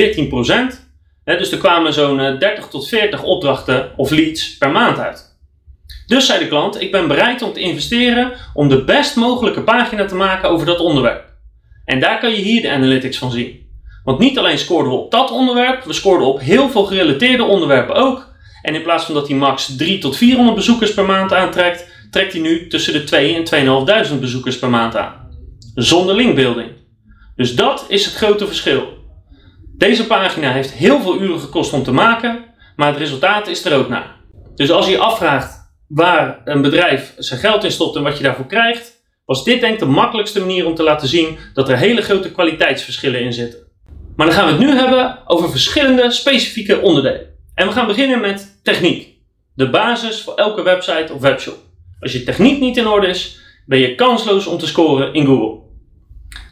hè, 1.24 1.36
dus 1.36 1.52
er 1.52 1.58
kwamen 1.58 1.92
zo'n 1.92 2.16
30 2.38 2.68
tot 2.68 2.88
40 2.88 3.22
opdrachten 3.22 3.92
of 3.96 4.10
leads 4.10 4.56
per 4.56 4.70
maand 4.70 4.98
uit. 4.98 5.29
Dus 6.06 6.26
zei 6.26 6.38
de 6.38 6.48
klant, 6.48 6.80
ik 6.80 6.92
ben 6.92 7.08
bereid 7.08 7.42
om 7.42 7.52
te 7.52 7.60
investeren 7.60 8.32
om 8.54 8.68
de 8.68 8.84
best 8.84 9.16
mogelijke 9.16 9.62
pagina 9.62 10.04
te 10.04 10.14
maken 10.14 10.48
over 10.48 10.66
dat 10.66 10.80
onderwerp. 10.80 11.24
En 11.84 12.00
daar 12.00 12.20
kan 12.20 12.30
je 12.30 12.36
hier 12.36 12.62
de 12.62 12.70
analytics 12.70 13.18
van 13.18 13.30
zien. 13.30 13.68
Want 14.04 14.18
niet 14.18 14.38
alleen 14.38 14.58
scoorden 14.58 14.92
we 14.92 14.98
op 14.98 15.10
dat 15.10 15.30
onderwerp, 15.30 15.84
we 15.84 15.92
scoorden 15.92 16.26
op 16.26 16.40
heel 16.40 16.68
veel 16.68 16.84
gerelateerde 16.84 17.42
onderwerpen 17.42 17.94
ook. 17.94 18.28
En 18.62 18.74
in 18.74 18.82
plaats 18.82 19.04
van 19.04 19.14
dat 19.14 19.28
hij 19.28 19.36
max 19.36 19.76
3 19.76 19.98
tot 19.98 20.16
400 20.16 20.56
bezoekers 20.56 20.94
per 20.94 21.04
maand 21.04 21.32
aantrekt, 21.32 21.86
trekt 22.10 22.32
hij 22.32 22.40
nu 22.40 22.66
tussen 22.66 22.92
de 22.92 23.04
2 23.04 23.34
en 23.34 23.44
2500 23.44 24.20
bezoekers 24.20 24.58
per 24.58 24.70
maand 24.70 24.96
aan. 24.96 25.28
Zonder 25.74 26.14
linkbuilding. 26.14 26.70
Dus 27.36 27.54
dat 27.54 27.84
is 27.88 28.04
het 28.04 28.14
grote 28.14 28.46
verschil. 28.46 28.98
Deze 29.76 30.06
pagina 30.06 30.52
heeft 30.52 30.72
heel 30.72 31.00
veel 31.00 31.20
uren 31.20 31.40
gekost 31.40 31.72
om 31.72 31.82
te 31.82 31.92
maken, 31.92 32.44
maar 32.76 32.88
het 32.88 32.98
resultaat 32.98 33.48
is 33.48 33.64
er 33.64 33.78
ook 33.78 33.88
naar. 33.88 34.16
Dus 34.54 34.70
als 34.70 34.86
je 34.86 34.92
je 34.92 34.98
afvraagt 34.98 35.59
waar 35.90 36.40
een 36.44 36.62
bedrijf 36.62 37.14
zijn 37.18 37.40
geld 37.40 37.64
in 37.64 37.70
stopt 37.70 37.96
en 37.96 38.02
wat 38.02 38.16
je 38.16 38.22
daarvoor 38.22 38.46
krijgt, 38.46 39.02
was 39.24 39.44
dit 39.44 39.60
denk 39.60 39.72
ik 39.72 39.78
de 39.78 39.86
makkelijkste 39.86 40.40
manier 40.40 40.66
om 40.66 40.74
te 40.74 40.82
laten 40.82 41.08
zien 41.08 41.38
dat 41.54 41.68
er 41.68 41.76
hele 41.76 42.02
grote 42.02 42.30
kwaliteitsverschillen 42.30 43.20
in 43.20 43.32
zitten. 43.32 43.58
Maar 44.16 44.26
dan 44.26 44.34
gaan 44.34 44.46
we 44.46 44.52
het 44.52 44.60
nu 44.60 44.76
hebben 44.76 45.18
over 45.26 45.50
verschillende 45.50 46.10
specifieke 46.10 46.80
onderdelen. 46.80 47.26
En 47.54 47.66
we 47.66 47.72
gaan 47.72 47.86
beginnen 47.86 48.20
met 48.20 48.60
techniek. 48.62 49.08
De 49.54 49.70
basis 49.70 50.22
voor 50.22 50.34
elke 50.34 50.62
website 50.62 51.12
of 51.12 51.20
webshop. 51.20 51.56
Als 52.00 52.12
je 52.12 52.24
techniek 52.24 52.60
niet 52.60 52.76
in 52.76 52.86
orde 52.86 53.06
is, 53.06 53.40
ben 53.66 53.78
je 53.78 53.94
kansloos 53.94 54.46
om 54.46 54.58
te 54.58 54.66
scoren 54.66 55.14
in 55.14 55.26
Google. 55.26 55.58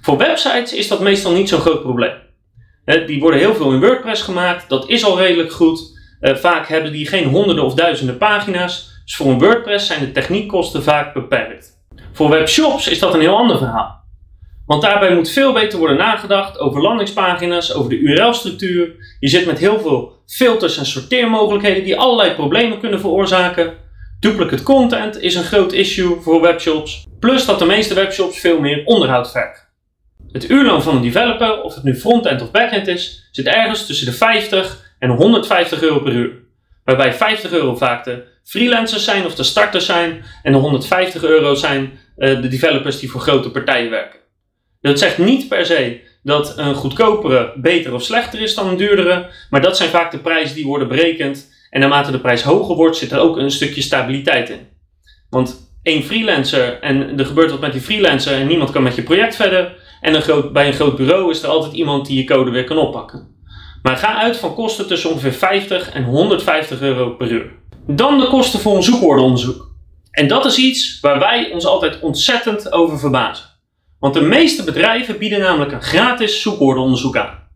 Voor 0.03 0.17
websites 0.17 0.73
is 0.73 0.89
dat 0.89 1.01
meestal 1.01 1.33
niet 1.33 1.49
zo'n 1.49 1.61
groot 1.61 1.83
probleem. 1.83 2.15
Die 3.07 3.21
worden 3.21 3.41
heel 3.41 3.55
veel 3.55 3.73
in 3.73 3.81
WordPress 3.81 4.23
gemaakt, 4.23 4.69
dat 4.69 4.89
is 4.89 5.05
al 5.05 5.19
redelijk 5.19 5.53
goed. 5.53 5.99
Eh, 6.21 6.35
vaak 6.35 6.69
hebben 6.69 6.93
die 6.93 7.07
geen 7.07 7.29
honderden 7.29 7.65
of 7.65 7.75
duizenden 7.75 8.19
pagina's. 8.19 8.98
Dus 9.09 9.17
voor 9.17 9.27
een 9.27 9.39
WordPress 9.39 9.87
zijn 9.87 10.01
de 10.01 10.13
techniekkosten 10.13 10.83
vaak 10.83 11.15
beperkt. 11.15 11.81
Voor 12.13 12.31
webshops 12.31 12.89
is 12.89 12.99
dat 12.99 13.15
een 13.15 13.21
heel 13.21 13.37
ander 13.37 13.59
verhaal. 13.59 14.05
Want 14.67 14.83
daarbij 14.83 15.15
moet 15.15 15.31
veel 15.31 15.53
beter 15.53 15.79
worden 15.79 15.97
nagedacht 15.97 16.59
over 16.59 16.81
landingspagina's, 16.81 17.75
over 17.75 17.91
de 17.91 17.99
URL-structuur. 17.99 18.95
Je 19.21 19.29
zit 19.29 19.47
met 19.47 19.59
heel 19.59 19.81
veel 19.81 20.23
filters 20.27 20.79
en 20.79 20.87
sorteermogelijkheden 20.87 21.85
die 21.85 21.99
allerlei 21.99 22.35
problemen 22.35 22.81
kunnen 22.81 23.01
veroorzaken. 23.01 23.75
Duplicate 24.21 24.63
content 24.63 25.21
is 25.21 25.35
een 25.35 25.45
groot 25.45 25.73
issue 25.73 26.21
voor 26.21 26.41
webshops. 26.41 27.07
Plus 27.21 27.47
dat 27.47 27.59
de 27.59 27.65
meeste 27.65 27.95
webshops 27.95 28.39
veel 28.39 28.61
meer 28.61 28.85
onderhoud 28.85 29.31
vergen. 29.31 29.65
Het 30.33 30.51
uurloon 30.51 30.83
van 30.83 30.97
een 30.97 31.03
developer, 31.03 31.63
of 31.63 31.75
het 31.75 31.85
nu 31.85 31.97
frontend 31.97 32.43
of 32.43 32.51
backend 32.51 32.87
is, 32.87 33.29
zit 33.33 33.47
ergens 33.47 33.87
tussen 33.87 34.07
de 34.07 34.13
50 34.13 34.95
en 34.99 35.11
150 35.11 35.83
euro 35.83 35.99
per 35.99 36.13
uur. 36.13 36.47
Waarbij 36.85 37.15
50 37.15 37.53
euro 37.53 37.77
vaak 37.77 38.05
de 38.05 38.37
freelancers 38.49 39.05
zijn 39.05 39.25
of 39.25 39.35
de 39.35 39.43
starters 39.43 39.87
zijn 39.87 40.25
en 40.43 40.53
de 40.53 40.59
150 40.59 41.25
euro 41.25 41.55
zijn 41.55 41.99
uh, 42.17 42.43
de 42.43 42.49
developers 42.49 42.99
die 42.99 43.11
voor 43.11 43.21
grote 43.21 43.51
partijen 43.51 43.91
werken. 43.91 44.19
Dat 44.81 44.99
zegt 44.99 45.19
niet 45.19 45.49
per 45.49 45.67
se 45.67 46.01
dat 46.23 46.59
een 46.59 46.75
goedkopere 46.75 47.53
beter 47.57 47.95
of 47.95 48.03
slechter 48.03 48.41
is 48.41 48.55
dan 48.55 48.69
een 48.69 48.77
duurdere, 48.77 49.31
maar 49.51 49.61
dat 49.61 49.77
zijn 49.77 49.89
vaak 49.89 50.11
de 50.11 50.19
prijzen 50.19 50.57
die 50.57 50.67
worden 50.67 50.89
berekend. 50.89 51.57
En 51.71 51.81
naarmate 51.81 52.11
de 52.11 52.21
prijs 52.21 52.43
hoger 52.43 52.77
wordt, 52.77 52.97
zit 52.97 53.13
er 53.13 53.19
ook 53.19 53.37
een 53.37 53.51
stukje 53.51 53.83
stabiliteit 53.83 54.51
in. 54.51 54.69
Want 55.31 55.77
één 55.83 56.03
freelancer 56.03 56.81
en 56.81 57.19
er 57.19 57.27
gebeurt 57.27 57.51
wat 57.51 57.61
met 57.61 57.73
die 57.73 57.81
freelancer 57.81 58.33
en 58.33 58.47
niemand 58.47 58.71
kan 58.71 58.83
met 58.83 58.95
je 58.95 59.03
project 59.03 59.37
verder. 59.37 59.77
En 60.01 60.15
een 60.15 60.23
groot, 60.23 60.53
bij 60.53 60.67
een 60.67 60.73
groot 60.73 60.97
bureau 60.97 61.31
is 61.31 61.43
er 61.43 61.49
altijd 61.49 61.73
iemand 61.73 62.07
die 62.07 62.17
je 62.17 62.25
code 62.25 62.51
weer 62.51 62.65
kan 62.65 62.79
oppakken. 62.79 63.37
Maar 63.83 63.97
ga 63.97 64.17
uit 64.17 64.37
van 64.37 64.55
kosten 64.55 64.87
tussen 64.87 65.11
ongeveer 65.11 65.33
50 65.33 65.91
en 65.91 66.05
150 66.05 66.81
euro 66.81 67.11
per 67.11 67.31
uur. 67.31 67.58
Dan 67.91 68.19
de 68.19 68.27
kosten 68.27 68.61
voor 68.61 68.77
een 68.77 68.83
zoekwoordenonderzoek. 68.83 69.71
En 70.11 70.29
dat 70.29 70.45
is 70.45 70.57
iets 70.57 70.99
waar 71.01 71.19
wij 71.19 71.51
ons 71.53 71.67
altijd 71.67 72.01
ontzettend 72.01 72.73
over 72.73 72.99
verbazen. 72.99 73.47
Want 73.99 74.15
de 74.15 74.21
meeste 74.21 74.65
bedrijven 74.65 75.19
bieden 75.19 75.41
namelijk 75.41 75.73
een 75.73 75.83
gratis 75.83 76.43
zoekwoordenonderzoek 76.43 77.17
aan. 77.17 77.49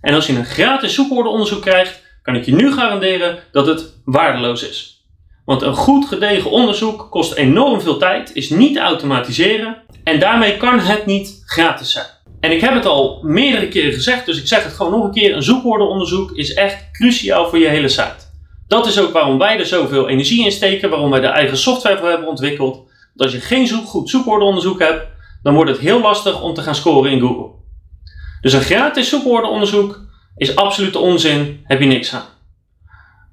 En 0.00 0.14
als 0.14 0.26
je 0.26 0.32
een 0.32 0.44
gratis 0.44 0.94
zoekwoordenonderzoek 0.94 1.62
krijgt, 1.62 2.02
kan 2.22 2.36
ik 2.36 2.44
je 2.44 2.54
nu 2.54 2.72
garanderen 2.72 3.38
dat 3.52 3.66
het 3.66 4.00
waardeloos 4.04 4.68
is. 4.68 5.06
Want 5.44 5.62
een 5.62 5.74
goed 5.74 6.06
gedegen 6.06 6.50
onderzoek 6.50 7.06
kost 7.10 7.32
enorm 7.32 7.80
veel 7.80 7.98
tijd, 7.98 8.34
is 8.34 8.50
niet 8.50 8.74
te 8.74 8.80
automatiseren 8.80 9.82
en 10.04 10.20
daarmee 10.20 10.56
kan 10.56 10.80
het 10.80 11.06
niet 11.06 11.42
gratis 11.44 11.90
zijn. 11.90 12.06
En 12.40 12.52
ik 12.52 12.60
heb 12.60 12.74
het 12.74 12.86
al 12.86 13.20
meerdere 13.22 13.68
keren 13.68 13.92
gezegd, 13.92 14.26
dus 14.26 14.38
ik 14.38 14.46
zeg 14.46 14.64
het 14.64 14.72
gewoon 14.72 14.92
nog 14.92 15.04
een 15.04 15.12
keer: 15.12 15.34
een 15.34 15.42
zoekwoordenonderzoek 15.42 16.30
is 16.30 16.54
echt 16.54 16.90
cruciaal 16.92 17.48
voor 17.48 17.58
je 17.58 17.68
hele 17.68 17.88
site. 17.88 18.25
Dat 18.68 18.86
is 18.86 19.00
ook 19.00 19.12
waarom 19.12 19.38
wij 19.38 19.58
er 19.58 19.66
zoveel 19.66 20.08
energie 20.08 20.44
in 20.44 20.52
steken, 20.52 20.90
waarom 20.90 21.10
wij 21.10 21.20
de 21.20 21.26
eigen 21.26 21.56
software 21.56 21.98
voor 21.98 22.08
hebben 22.08 22.28
ontwikkeld. 22.28 22.74
Want 22.74 22.90
als 23.16 23.32
je 23.32 23.40
geen 23.40 23.68
goed 23.68 24.10
zoekwoordenonderzoek 24.10 24.78
hebt, 24.78 25.06
dan 25.42 25.54
wordt 25.54 25.70
het 25.70 25.80
heel 25.80 26.00
lastig 26.00 26.42
om 26.42 26.54
te 26.54 26.62
gaan 26.62 26.74
scoren 26.74 27.10
in 27.10 27.20
Google. 27.20 27.50
Dus 28.40 28.52
een 28.52 28.60
gratis 28.60 29.08
zoekwoordenonderzoek 29.08 30.00
is 30.36 30.56
absolute 30.56 30.98
onzin, 30.98 31.60
heb 31.64 31.80
je 31.80 31.86
niks 31.86 32.14
aan. 32.14 32.26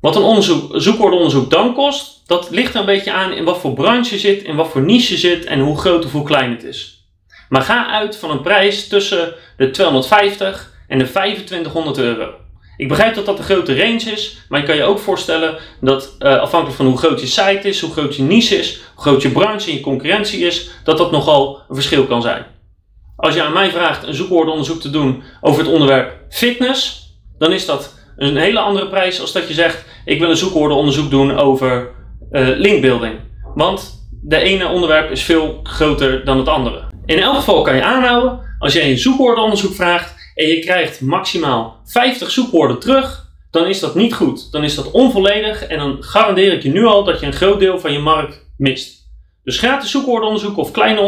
Wat 0.01 0.15
een 0.15 0.21
onderzoek, 0.21 0.81
zoekwoordenonderzoek 0.81 1.49
dan 1.49 1.73
kost, 1.73 2.21
dat 2.27 2.49
ligt 2.49 2.73
er 2.73 2.79
een 2.79 2.85
beetje 2.85 3.11
aan 3.11 3.31
in 3.31 3.43
wat 3.43 3.57
voor 3.57 3.73
branche 3.73 4.13
je 4.13 4.19
zit, 4.19 4.43
in 4.43 4.55
wat 4.55 4.67
voor 4.67 4.81
niche 4.81 5.13
je 5.13 5.19
zit 5.19 5.45
en 5.45 5.59
hoe 5.59 5.77
groot 5.77 6.05
of 6.05 6.11
hoe 6.11 6.23
klein 6.23 6.51
het 6.51 6.63
is. 6.63 7.07
Maar 7.49 7.61
ga 7.61 7.87
uit 7.87 8.17
van 8.17 8.31
een 8.31 8.41
prijs 8.41 8.87
tussen 8.87 9.33
de 9.57 9.69
250 9.69 10.73
en 10.87 10.97
de 10.97 11.09
2500 11.09 11.97
euro. 11.97 12.33
Ik 12.77 12.87
begrijp 12.87 13.15
dat 13.15 13.25
dat 13.25 13.37
een 13.37 13.43
grote 13.43 13.77
range 13.77 14.11
is, 14.11 14.37
maar 14.49 14.59
je 14.59 14.65
kan 14.65 14.75
je 14.75 14.83
ook 14.83 14.99
voorstellen 14.99 15.57
dat 15.81 16.15
uh, 16.19 16.39
afhankelijk 16.39 16.77
van 16.77 16.85
hoe 16.85 16.97
groot 16.97 17.19
je 17.19 17.27
site 17.27 17.67
is, 17.67 17.81
hoe 17.81 17.91
groot 17.91 18.15
je 18.15 18.23
niche 18.23 18.55
is, 18.55 18.81
hoe 18.95 19.03
groot 19.03 19.21
je 19.21 19.29
branche 19.29 19.69
en 19.69 19.75
je 19.75 19.81
concurrentie 19.81 20.45
is, 20.45 20.69
dat 20.83 20.97
dat 20.97 21.11
nogal 21.11 21.61
een 21.69 21.75
verschil 21.75 22.05
kan 22.05 22.21
zijn. 22.21 22.45
Als 23.15 23.35
je 23.35 23.43
aan 23.43 23.53
mij 23.53 23.71
vraagt 23.71 24.07
een 24.07 24.13
zoekwoordenonderzoek 24.13 24.81
te 24.81 24.89
doen 24.89 25.23
over 25.41 25.63
het 25.63 25.71
onderwerp 25.71 26.17
fitness, 26.29 27.11
dan 27.37 27.51
is 27.51 27.65
dat 27.65 27.93
een 28.17 28.37
hele 28.37 28.59
andere 28.59 28.87
prijs 28.87 29.21
als 29.21 29.31
dat 29.31 29.47
je 29.47 29.53
zegt 29.53 29.85
ik 30.05 30.19
wil 30.19 30.29
een 30.29 30.37
zoekwoordenonderzoek 30.37 31.09
doen 31.09 31.37
over 31.37 31.91
uh, 32.31 32.47
linkbuilding. 32.57 33.19
Want 33.55 34.07
de 34.21 34.37
ene 34.37 34.67
onderwerp 34.67 35.11
is 35.11 35.23
veel 35.23 35.59
groter 35.63 36.25
dan 36.25 36.37
het 36.37 36.47
andere. 36.47 36.83
In 37.05 37.19
elk 37.19 37.35
geval 37.35 37.61
kan 37.61 37.75
je 37.75 37.83
aanhouden, 37.83 38.39
als 38.59 38.73
jij 38.73 38.91
een 38.91 38.97
zoekwoordenonderzoek 38.97 39.73
vraagt, 39.73 40.12
en 40.35 40.47
je 40.47 40.59
krijgt 40.59 41.01
maximaal 41.01 41.81
50 41.85 42.31
zoekwoorden 42.31 42.79
terug, 42.79 43.31
dan 43.51 43.67
is 43.67 43.79
dat 43.79 43.95
niet 43.95 44.13
goed. 44.13 44.51
Dan 44.51 44.63
is 44.63 44.75
dat 44.75 44.91
onvolledig 44.91 45.65
en 45.65 45.77
dan 45.77 46.03
garandeer 46.03 46.53
ik 46.53 46.63
je 46.63 46.69
nu 46.69 46.85
al 46.85 47.03
dat 47.03 47.19
je 47.19 47.25
een 47.25 47.33
groot 47.33 47.59
deel 47.59 47.79
van 47.79 47.91
je 47.91 47.99
markt 47.99 48.45
mist. 48.57 49.03
Dus 49.43 49.57
gratis 49.57 49.91
zoekwoordenonderzoeken 49.91 50.61
of 50.61 50.71
kleine 50.71 50.99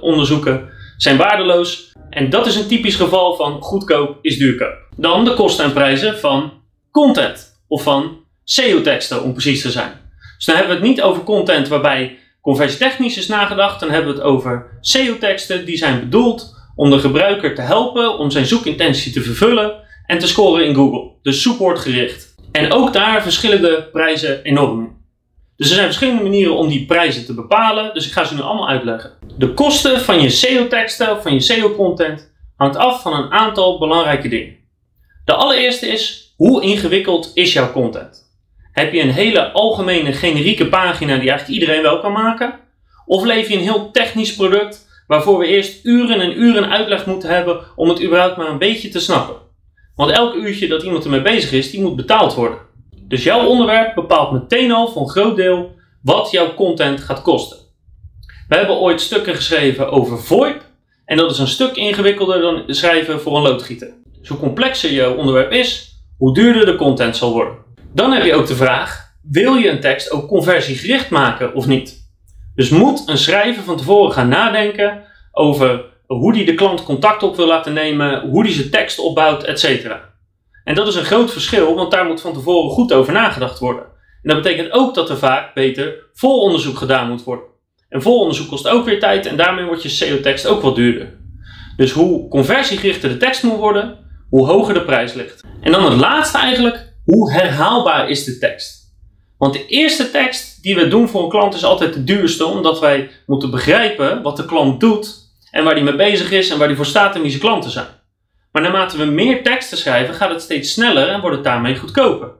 onderzoeken 0.00 0.68
zijn 0.96 1.16
waardeloos. 1.16 1.92
En 2.10 2.30
dat 2.30 2.46
is 2.46 2.56
een 2.56 2.66
typisch 2.66 2.94
geval 2.94 3.34
van 3.34 3.62
goedkoop 3.62 4.18
is 4.22 4.38
duurkoop. 4.38 4.76
Dan 4.96 5.24
de 5.24 5.34
kosten 5.34 5.64
en 5.64 5.72
prijzen 5.72 6.18
van 6.18 6.52
content 6.90 7.60
of 7.68 7.82
van 7.82 8.18
SEO-teksten 8.44 9.22
om 9.22 9.32
precies 9.32 9.62
te 9.62 9.70
zijn. 9.70 9.92
Dus 10.36 10.44
dan 10.44 10.56
hebben 10.56 10.74
we 10.74 10.80
het 10.80 10.90
niet 10.90 11.02
over 11.02 11.22
content 11.22 11.68
waarbij 11.68 12.18
conversietechnisch 12.40 13.16
is 13.16 13.26
nagedacht. 13.26 13.80
Dan 13.80 13.90
hebben 13.90 14.14
we 14.14 14.18
het 14.18 14.26
over 14.28 14.78
SEO-teksten 14.80 15.64
die 15.64 15.76
zijn 15.76 16.00
bedoeld 16.00 16.55
om 16.76 16.90
de 16.90 16.98
gebruiker 16.98 17.54
te 17.54 17.60
helpen 17.60 18.18
om 18.18 18.30
zijn 18.30 18.46
zoekintentie 18.46 19.12
te 19.12 19.22
vervullen 19.22 19.84
en 20.06 20.18
te 20.18 20.26
scoren 20.26 20.66
in 20.66 20.74
Google. 20.74 21.10
Dus 21.22 21.42
zoekwoordgericht. 21.42 22.34
En 22.52 22.72
ook 22.72 22.92
daar 22.92 23.22
verschillen 23.22 23.60
de 23.60 23.88
prijzen 23.92 24.42
enorm. 24.42 25.04
Dus 25.56 25.68
er 25.68 25.74
zijn 25.74 25.86
verschillende 25.86 26.22
manieren 26.22 26.56
om 26.56 26.68
die 26.68 26.86
prijzen 26.86 27.26
te 27.26 27.34
bepalen, 27.34 27.94
dus 27.94 28.06
ik 28.06 28.12
ga 28.12 28.24
ze 28.24 28.34
nu 28.34 28.40
allemaal 28.40 28.68
uitleggen. 28.68 29.12
De 29.38 29.54
kosten 29.54 30.00
van 30.00 30.20
je 30.20 30.30
SEO-teksten 30.30 31.22
van 31.22 31.34
je 31.34 31.40
SEO-content 31.40 32.34
hangt 32.56 32.76
af 32.76 33.02
van 33.02 33.12
een 33.12 33.30
aantal 33.30 33.78
belangrijke 33.78 34.28
dingen. 34.28 34.56
De 35.24 35.34
allereerste 35.34 35.86
is, 35.86 36.32
hoe 36.36 36.62
ingewikkeld 36.62 37.30
is 37.34 37.52
jouw 37.52 37.72
content? 37.72 38.24
Heb 38.72 38.92
je 38.92 39.00
een 39.00 39.12
hele 39.12 39.52
algemene 39.52 40.12
generieke 40.12 40.68
pagina 40.68 41.16
die 41.16 41.30
eigenlijk 41.30 41.60
iedereen 41.60 41.82
wel 41.82 42.00
kan 42.00 42.12
maken? 42.12 42.54
Of 43.06 43.24
leef 43.24 43.48
je 43.48 43.54
een 43.54 43.60
heel 43.60 43.90
technisch 43.90 44.34
product 44.34 44.85
waarvoor 45.06 45.38
we 45.38 45.46
eerst 45.46 45.84
uren 45.84 46.20
en 46.20 46.40
uren 46.40 46.70
uitleg 46.70 47.06
moeten 47.06 47.28
hebben 47.28 47.60
om 47.76 47.88
het 47.88 48.02
überhaupt 48.02 48.36
maar 48.36 48.48
een 48.48 48.58
beetje 48.58 48.88
te 48.88 49.00
snappen. 49.00 49.36
Want 49.94 50.10
elk 50.10 50.34
uurtje 50.34 50.68
dat 50.68 50.82
iemand 50.82 51.04
ermee 51.04 51.22
bezig 51.22 51.52
is, 51.52 51.70
die 51.70 51.80
moet 51.80 51.96
betaald 51.96 52.34
worden. 52.34 52.58
Dus 53.08 53.22
jouw 53.22 53.46
onderwerp 53.46 53.94
bepaalt 53.94 54.32
meteen 54.32 54.72
al 54.72 54.88
voor 54.88 55.02
een 55.02 55.08
groot 55.08 55.36
deel 55.36 55.74
wat 56.02 56.30
jouw 56.30 56.54
content 56.54 57.00
gaat 57.00 57.22
kosten. 57.22 57.58
We 58.48 58.56
hebben 58.56 58.76
ooit 58.76 59.00
stukken 59.00 59.34
geschreven 59.34 59.90
over 59.90 60.18
VoIP 60.18 60.64
en 61.04 61.16
dat 61.16 61.30
is 61.30 61.38
een 61.38 61.46
stuk 61.46 61.76
ingewikkelder 61.76 62.40
dan 62.40 62.62
schrijven 62.66 63.20
voor 63.20 63.36
een 63.36 63.42
loodgieter. 63.42 63.94
Dus 64.20 64.28
hoe 64.28 64.38
complexer 64.38 64.92
jouw 64.92 65.14
onderwerp 65.14 65.52
is, 65.52 66.00
hoe 66.18 66.34
duurder 66.34 66.66
de 66.66 66.76
content 66.76 67.16
zal 67.16 67.32
worden. 67.32 67.54
Dan 67.92 68.12
heb 68.12 68.24
je 68.24 68.34
ook 68.34 68.46
de 68.46 68.56
vraag, 68.56 69.12
wil 69.22 69.54
je 69.54 69.68
een 69.68 69.80
tekst 69.80 70.10
ook 70.10 70.28
conversiegericht 70.28 71.10
maken 71.10 71.54
of 71.54 71.66
niet? 71.66 72.05
Dus 72.56 72.68
moet 72.68 73.02
een 73.06 73.18
schrijver 73.18 73.62
van 73.62 73.76
tevoren 73.76 74.12
gaan 74.12 74.28
nadenken 74.28 75.02
over 75.32 75.84
hoe 76.06 76.32
die 76.32 76.44
de 76.44 76.54
klant 76.54 76.82
contact 76.82 77.22
op 77.22 77.36
wil 77.36 77.46
laten 77.46 77.72
nemen, 77.72 78.28
hoe 78.28 78.42
die 78.42 78.52
zijn 78.52 78.70
tekst 78.70 78.98
opbouwt, 78.98 79.44
etc. 79.44 79.90
En 80.64 80.74
dat 80.74 80.86
is 80.86 80.94
een 80.94 81.04
groot 81.04 81.32
verschil, 81.32 81.74
want 81.74 81.90
daar 81.90 82.06
moet 82.06 82.20
van 82.20 82.32
tevoren 82.32 82.70
goed 82.70 82.92
over 82.92 83.12
nagedacht 83.12 83.58
worden. 83.58 83.84
En 84.22 84.34
dat 84.34 84.42
betekent 84.42 84.72
ook 84.72 84.94
dat 84.94 85.10
er 85.10 85.18
vaak 85.18 85.54
beter 85.54 85.94
volonderzoek 86.12 86.78
gedaan 86.78 87.08
moet 87.08 87.24
worden. 87.24 87.44
En 87.88 88.02
volonderzoek 88.02 88.48
kost 88.48 88.68
ook 88.68 88.84
weer 88.84 89.00
tijd 89.00 89.26
en 89.26 89.36
daarmee 89.36 89.64
wordt 89.64 89.82
je 89.82 89.88
SEO-tekst 89.88 90.46
ook 90.46 90.62
wat 90.62 90.76
duurder. 90.76 91.18
Dus 91.76 91.92
hoe 91.92 92.28
conversiegerichter 92.28 93.08
de 93.08 93.16
tekst 93.16 93.42
moet 93.42 93.58
worden, 93.58 93.98
hoe 94.30 94.46
hoger 94.46 94.74
de 94.74 94.84
prijs 94.84 95.14
ligt. 95.14 95.44
En 95.60 95.72
dan 95.72 95.84
het 95.84 96.00
laatste 96.00 96.38
eigenlijk, 96.38 96.94
hoe 97.04 97.32
herhaalbaar 97.32 98.08
is 98.08 98.24
de 98.24 98.38
tekst? 98.38 98.94
Want 99.38 99.52
de 99.52 99.66
eerste 99.66 100.10
tekst 100.10 100.55
die 100.66 100.74
we 100.74 100.88
doen 100.88 101.08
voor 101.08 101.22
een 101.22 101.28
klant 101.28 101.54
is 101.54 101.64
altijd 101.64 101.94
de 101.94 102.04
duurste, 102.04 102.46
omdat 102.46 102.80
wij 102.80 103.10
moeten 103.26 103.50
begrijpen 103.50 104.22
wat 104.22 104.36
de 104.36 104.44
klant 104.44 104.80
doet 104.80 105.14
en 105.50 105.64
waar 105.64 105.74
hij 105.74 105.82
mee 105.82 105.96
bezig 105.96 106.30
is 106.30 106.50
en 106.50 106.58
waar 106.58 106.66
hij 106.66 106.76
voor 106.76 106.86
staat 106.86 107.14
en 107.14 107.20
wie 107.20 107.30
zijn 107.30 107.42
klanten 107.42 107.70
zijn. 107.70 107.86
Maar 108.52 108.62
naarmate 108.62 108.96
we 108.96 109.04
meer 109.04 109.42
teksten 109.42 109.78
schrijven, 109.78 110.14
gaat 110.14 110.30
het 110.30 110.42
steeds 110.42 110.72
sneller 110.72 111.08
en 111.08 111.20
wordt 111.20 111.36
het 111.36 111.44
daarmee 111.44 111.76
goedkoper. 111.76 112.30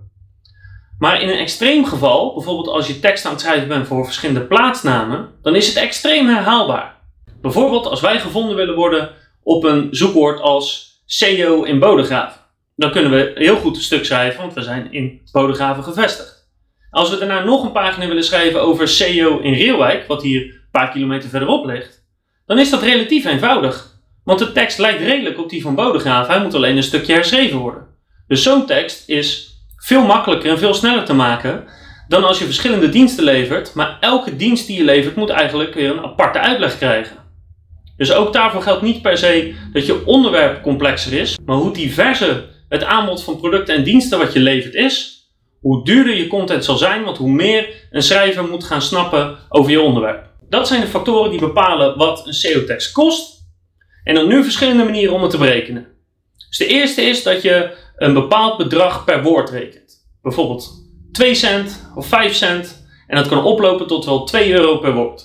Maar 0.98 1.22
in 1.22 1.28
een 1.28 1.38
extreem 1.38 1.84
geval, 1.84 2.34
bijvoorbeeld 2.34 2.68
als 2.68 2.86
je 2.86 3.00
tekst 3.00 3.24
aan 3.24 3.32
het 3.32 3.40
schrijven 3.40 3.68
bent 3.68 3.86
voor 3.86 4.04
verschillende 4.04 4.46
plaatsnamen, 4.46 5.28
dan 5.42 5.54
is 5.54 5.66
het 5.66 5.76
extreem 5.76 6.28
herhaalbaar. 6.28 6.96
Bijvoorbeeld 7.40 7.86
als 7.86 8.00
wij 8.00 8.20
gevonden 8.20 8.56
willen 8.56 8.74
worden 8.74 9.10
op 9.42 9.64
een 9.64 9.88
zoekwoord 9.90 10.40
als 10.40 10.94
SEO 11.04 11.62
in 11.62 11.78
Bodegraven. 11.78 12.40
Dan 12.76 12.90
kunnen 12.90 13.10
we 13.10 13.32
heel 13.34 13.56
goed 13.56 13.76
een 13.76 13.82
stuk 13.82 14.04
schrijven, 14.04 14.40
want 14.40 14.54
we 14.54 14.62
zijn 14.62 14.92
in 14.92 15.20
Bodegraven 15.32 15.84
gevestigd. 15.84 16.35
Als 16.90 17.10
we 17.10 17.18
daarna 17.18 17.44
nog 17.44 17.64
een 17.64 17.72
pagina 17.72 18.06
willen 18.06 18.24
schrijven 18.24 18.62
over 18.62 18.88
SEO 18.88 19.38
in 19.38 19.52
Reelwijk, 19.52 20.06
wat 20.06 20.22
hier 20.22 20.42
een 20.42 20.68
paar 20.70 20.90
kilometer 20.90 21.28
verderop 21.28 21.64
ligt, 21.64 22.04
dan 22.46 22.58
is 22.58 22.70
dat 22.70 22.82
relatief 22.82 23.24
eenvoudig. 23.24 23.94
Want 24.24 24.38
de 24.38 24.52
tekst 24.52 24.78
lijkt 24.78 25.00
redelijk 25.00 25.38
op 25.38 25.50
die 25.50 25.62
van 25.62 25.74
Bodegraven, 25.74 26.34
hij 26.34 26.42
moet 26.42 26.54
alleen 26.54 26.76
een 26.76 26.82
stukje 26.82 27.12
herschreven 27.12 27.58
worden. 27.58 27.86
Dus 28.26 28.42
zo'n 28.42 28.66
tekst 28.66 29.08
is 29.08 29.54
veel 29.76 30.02
makkelijker 30.02 30.50
en 30.50 30.58
veel 30.58 30.74
sneller 30.74 31.04
te 31.04 31.14
maken 31.14 31.64
dan 32.08 32.24
als 32.24 32.38
je 32.38 32.44
verschillende 32.44 32.88
diensten 32.88 33.24
levert, 33.24 33.74
maar 33.74 33.96
elke 34.00 34.36
dienst 34.36 34.66
die 34.66 34.78
je 34.78 34.84
levert 34.84 35.16
moet 35.16 35.30
eigenlijk 35.30 35.74
weer 35.74 35.90
een 35.90 36.04
aparte 36.04 36.38
uitleg 36.38 36.76
krijgen. 36.76 37.16
Dus 37.96 38.12
ook 38.12 38.32
daarvoor 38.32 38.62
geldt 38.62 38.82
niet 38.82 39.02
per 39.02 39.18
se 39.18 39.54
dat 39.72 39.86
je 39.86 40.06
onderwerp 40.06 40.62
complexer 40.62 41.12
is, 41.12 41.38
maar 41.44 41.56
hoe 41.56 41.72
diverser 41.72 42.44
het 42.68 42.84
aanbod 42.84 43.24
van 43.24 43.38
producten 43.38 43.74
en 43.74 43.84
diensten 43.84 44.18
wat 44.18 44.32
je 44.32 44.40
levert 44.40 44.74
is, 44.74 45.15
hoe 45.66 45.84
duurder 45.84 46.16
je 46.16 46.26
content 46.26 46.64
zal 46.64 46.76
zijn, 46.76 47.04
want 47.04 47.16
hoe 47.16 47.30
meer 47.30 47.88
een 47.90 48.02
schrijver 48.02 48.44
moet 48.44 48.64
gaan 48.64 48.82
snappen 48.82 49.38
over 49.48 49.70
je 49.70 49.80
onderwerp. 49.80 50.30
Dat 50.48 50.68
zijn 50.68 50.80
de 50.80 50.86
factoren 50.86 51.30
die 51.30 51.40
bepalen 51.40 51.98
wat 51.98 52.26
een 52.26 52.32
SEO-tekst 52.32 52.92
kost. 52.92 53.44
En 54.04 54.14
dan 54.14 54.28
nu 54.28 54.42
verschillende 54.42 54.84
manieren 54.84 55.14
om 55.14 55.22
het 55.22 55.30
te 55.30 55.38
berekenen. 55.38 55.86
Dus 56.48 56.58
de 56.58 56.66
eerste 56.66 57.02
is 57.02 57.22
dat 57.22 57.42
je 57.42 57.76
een 57.96 58.14
bepaald 58.14 58.56
bedrag 58.56 59.04
per 59.04 59.22
woord 59.22 59.50
rekent. 59.50 60.06
Bijvoorbeeld 60.22 60.70
2 61.12 61.34
cent 61.34 61.90
of 61.94 62.06
5 62.06 62.34
cent. 62.34 62.86
En 63.06 63.16
dat 63.16 63.28
kan 63.28 63.44
oplopen 63.44 63.86
tot 63.86 64.04
wel 64.04 64.24
2 64.24 64.52
euro 64.52 64.78
per 64.78 64.94
woord. 64.94 65.24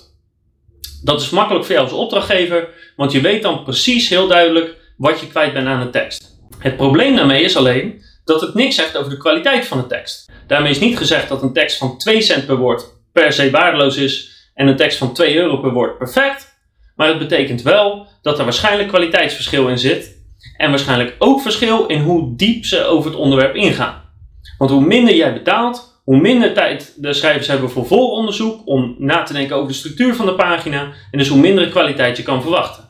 Dat 1.04 1.20
is 1.20 1.30
makkelijk 1.30 1.64
voor 1.64 1.74
jou 1.74 1.86
als 1.86 1.96
opdrachtgever, 1.96 2.68
want 2.96 3.12
je 3.12 3.20
weet 3.20 3.42
dan 3.42 3.62
precies 3.62 4.08
heel 4.08 4.28
duidelijk 4.28 4.76
wat 4.96 5.20
je 5.20 5.26
kwijt 5.26 5.52
bent 5.52 5.66
aan 5.66 5.84
de 5.84 5.90
tekst. 5.90 6.40
Het 6.58 6.76
probleem 6.76 7.16
daarmee 7.16 7.42
is 7.42 7.56
alleen 7.56 8.02
dat 8.32 8.40
het 8.40 8.54
niks 8.54 8.74
zegt 8.74 8.96
over 8.96 9.10
de 9.10 9.16
kwaliteit 9.16 9.66
van 9.66 9.78
de 9.78 9.86
tekst. 9.86 10.30
Daarmee 10.46 10.70
is 10.70 10.80
niet 10.80 10.96
gezegd 10.96 11.28
dat 11.28 11.42
een 11.42 11.52
tekst 11.52 11.78
van 11.78 11.98
2 11.98 12.20
cent 12.20 12.46
per 12.46 12.56
woord 12.56 12.84
per 13.12 13.32
se 13.32 13.50
waardeloos 13.50 13.96
is 13.96 14.30
en 14.54 14.66
een 14.66 14.76
tekst 14.76 14.98
van 14.98 15.12
2 15.12 15.36
euro 15.36 15.56
per 15.56 15.72
woord 15.72 15.98
perfect. 15.98 16.60
Maar 16.96 17.08
het 17.08 17.18
betekent 17.18 17.62
wel 17.62 18.06
dat 18.22 18.38
er 18.38 18.44
waarschijnlijk 18.44 18.88
kwaliteitsverschil 18.88 19.68
in 19.68 19.78
zit. 19.78 20.20
En 20.56 20.70
waarschijnlijk 20.70 21.14
ook 21.18 21.40
verschil 21.40 21.86
in 21.86 22.00
hoe 22.00 22.36
diep 22.36 22.64
ze 22.64 22.84
over 22.84 23.10
het 23.10 23.20
onderwerp 23.20 23.54
ingaan. 23.54 24.02
Want 24.58 24.70
hoe 24.70 24.84
minder 24.84 25.14
jij 25.14 25.32
betaalt, 25.32 26.00
hoe 26.04 26.20
minder 26.20 26.52
tijd 26.52 26.94
de 26.96 27.12
schrijvers 27.12 27.46
hebben 27.46 27.70
voor 27.70 27.86
vooronderzoek 27.86 28.62
om 28.64 28.94
na 28.98 29.22
te 29.22 29.32
denken 29.32 29.56
over 29.56 29.68
de 29.68 29.74
structuur 29.74 30.14
van 30.14 30.26
de 30.26 30.34
pagina 30.34 30.92
en 31.10 31.18
dus 31.18 31.28
hoe 31.28 31.38
minder 31.38 31.68
kwaliteit 31.68 32.16
je 32.16 32.22
kan 32.22 32.42
verwachten. 32.42 32.88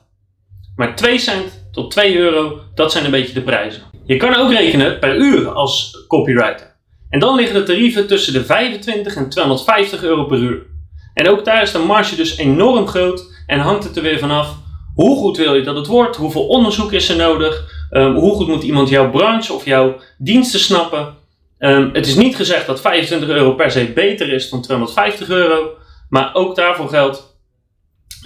Maar 0.76 0.96
2 0.96 1.18
cent 1.18 1.66
tot 1.72 1.90
2 1.90 2.16
euro, 2.16 2.60
dat 2.74 2.92
zijn 2.92 3.04
een 3.04 3.10
beetje 3.10 3.34
de 3.34 3.42
prijzen. 3.42 3.91
Je 4.12 4.18
kan 4.18 4.36
ook 4.36 4.52
rekenen 4.52 4.98
per 4.98 5.16
uur 5.16 5.48
als 5.50 6.04
copywriter. 6.08 6.76
En 7.10 7.20
dan 7.20 7.34
liggen 7.34 7.54
de 7.54 7.62
tarieven 7.62 8.06
tussen 8.06 8.32
de 8.32 8.44
25 8.44 9.16
en 9.16 9.28
250 9.28 10.02
euro 10.02 10.24
per 10.24 10.38
uur. 10.38 10.66
En 11.14 11.28
ook 11.28 11.44
daar 11.44 11.62
is 11.62 11.72
de 11.72 11.78
marge 11.78 12.16
dus 12.16 12.36
enorm 12.36 12.86
groot 12.86 13.24
en 13.46 13.58
hangt 13.58 13.84
het 13.84 13.96
er 13.96 14.02
weer 14.02 14.18
vanaf 14.18 14.56
hoe 14.94 15.16
goed 15.16 15.36
wil 15.36 15.54
je 15.54 15.62
dat 15.62 15.76
het 15.76 15.86
wordt, 15.86 16.16
hoeveel 16.16 16.46
onderzoek 16.46 16.92
is 16.92 17.08
er 17.08 17.16
nodig, 17.16 17.64
um, 17.90 18.14
hoe 18.14 18.34
goed 18.34 18.48
moet 18.48 18.62
iemand 18.62 18.88
jouw 18.88 19.10
branche 19.10 19.52
of 19.52 19.64
jouw 19.64 19.96
diensten 20.18 20.60
snappen. 20.60 21.14
Um, 21.58 21.90
het 21.92 22.06
is 22.06 22.14
niet 22.14 22.36
gezegd 22.36 22.66
dat 22.66 22.80
25 22.80 23.28
euro 23.28 23.54
per 23.54 23.70
se 23.70 23.84
beter 23.84 24.32
is 24.32 24.50
dan 24.50 24.62
250 24.62 25.28
euro, 25.28 25.70
maar 26.08 26.34
ook 26.34 26.56
daarvoor 26.56 26.88
geldt, 26.88 27.36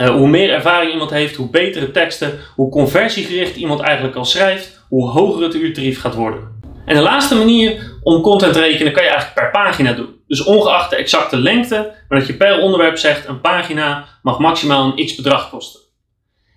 uh, 0.01 0.09
hoe 0.09 0.29
meer 0.29 0.51
ervaring 0.51 0.93
iemand 0.93 1.11
heeft, 1.11 1.37
hoe 1.37 1.51
betere 1.51 1.91
teksten, 1.91 2.39
hoe 2.55 2.71
conversiegericht 2.71 3.57
iemand 3.57 3.81
eigenlijk 3.81 4.17
al 4.17 4.25
schrijft, 4.25 4.76
hoe 4.89 5.09
hoger 5.09 5.43
het 5.43 5.55
uurtarief 5.55 6.01
gaat 6.01 6.15
worden. 6.15 6.55
En 6.85 6.95
de 6.95 7.03
laatste 7.03 7.35
manier 7.35 7.99
om 8.03 8.23
content 8.23 8.53
te 8.53 8.61
rekenen 8.61 8.93
kan 8.93 9.03
je 9.03 9.09
eigenlijk 9.09 9.41
per 9.41 9.51
pagina 9.51 9.93
doen. 9.93 10.09
Dus 10.27 10.45
ongeacht 10.45 10.91
de 10.91 10.97
exacte 10.97 11.37
lengte, 11.37 11.95
maar 12.09 12.19
dat 12.19 12.29
je 12.29 12.35
per 12.35 12.61
onderwerp 12.61 12.99
zegt 12.99 13.29
een 13.29 13.41
pagina 13.41 14.05
mag 14.23 14.39
maximaal 14.39 14.85
een 14.87 15.07
x 15.07 15.15
bedrag 15.15 15.51
kosten. 15.51 15.81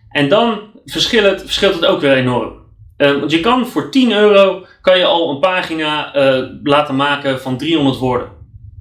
En 0.09 0.29
dan 0.29 0.59
verschilt 0.85 1.25
het, 1.25 1.41
verschilt 1.41 1.73
het 1.73 1.85
ook 1.85 2.01
weer 2.01 2.13
enorm. 2.13 2.53
Uh, 2.97 3.19
want 3.19 3.31
je 3.31 3.39
kan 3.39 3.67
voor 3.67 3.91
10 3.91 4.11
euro 4.11 4.65
kan 4.81 4.97
je 4.97 5.05
al 5.05 5.29
een 5.29 5.39
pagina 5.39 6.15
uh, 6.15 6.45
laten 6.63 6.95
maken 6.95 7.41
van 7.41 7.57
300 7.57 7.97
woorden. 7.97 8.29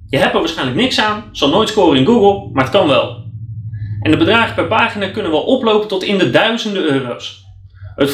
Je 0.09 0.19
hebt 0.19 0.35
er 0.35 0.41
waarschijnlijk 0.41 0.79
niks 0.79 1.01
aan, 1.01 1.29
zal 1.33 1.49
nooit 1.49 1.69
scoren 1.69 1.99
in 1.99 2.07
Google, 2.07 2.51
maar 2.53 2.65
het 2.65 2.73
kan 2.73 2.89
wel. 2.89 3.27
En 4.01 4.11
de 4.11 4.17
bedragen 4.17 4.55
per 4.55 4.67
pagina 4.67 5.09
kunnen 5.09 5.33
wel 5.33 5.43
oplopen 5.43 5.89
tot 5.89 6.03
in 6.03 6.19
de 6.19 6.31
duizenden 6.31 6.83
euro's. 6.83 7.48
Het 7.99 8.11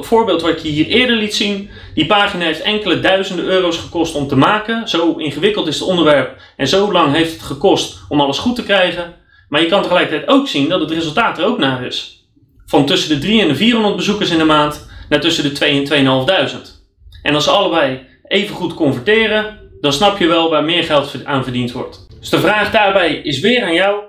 voorbeeld 0.00 0.42
wat 0.42 0.62
je 0.62 0.68
hier 0.68 0.86
eerder 0.86 1.16
liet 1.16 1.34
zien, 1.34 1.70
die 1.94 2.06
pagina 2.06 2.44
heeft 2.44 2.60
enkele 2.60 3.00
duizenden 3.00 3.44
euro's 3.44 3.76
gekost 3.76 4.14
om 4.14 4.28
te 4.28 4.36
maken. 4.36 4.88
Zo 4.88 5.16
ingewikkeld 5.16 5.66
is 5.66 5.78
het 5.78 5.88
onderwerp 5.88 6.36
en 6.56 6.68
zo 6.68 6.92
lang 6.92 7.12
heeft 7.12 7.32
het 7.32 7.42
gekost 7.42 7.98
om 8.08 8.20
alles 8.20 8.38
goed 8.38 8.54
te 8.54 8.62
krijgen. 8.62 9.14
Maar 9.48 9.60
je 9.60 9.66
kan 9.66 9.82
tegelijkertijd 9.82 10.28
ook 10.28 10.48
zien 10.48 10.68
dat 10.68 10.80
het 10.80 10.90
resultaat 10.90 11.38
er 11.38 11.44
ook 11.44 11.58
naar 11.58 11.84
is. 11.84 12.26
Van 12.66 12.86
tussen 12.86 13.08
de 13.08 13.18
3 13.18 13.40
en 13.42 13.48
de 13.48 13.54
400 13.54 13.96
bezoekers 13.96 14.30
in 14.30 14.38
de 14.38 14.44
maand 14.44 14.88
naar 15.08 15.20
tussen 15.20 15.44
de 15.44 15.52
2 15.52 15.78
en 15.78 15.84
2500. 15.84 16.82
En 17.22 17.34
als 17.34 17.44
ze 17.44 17.50
allebei 17.50 18.06
even 18.28 18.54
goed 18.54 18.74
converteren, 18.74 19.58
dan 19.80 19.92
snap 19.92 20.18
je 20.18 20.26
wel 20.26 20.50
waar 20.50 20.64
meer 20.64 20.84
geld 20.84 21.24
aan 21.24 21.42
verdiend 21.42 21.72
wordt. 21.72 22.06
Dus 22.20 22.28
de 22.28 22.38
vraag 22.38 22.70
daarbij 22.70 23.14
is 23.14 23.40
weer 23.40 23.62
aan 23.62 23.74
jou. 23.74 24.07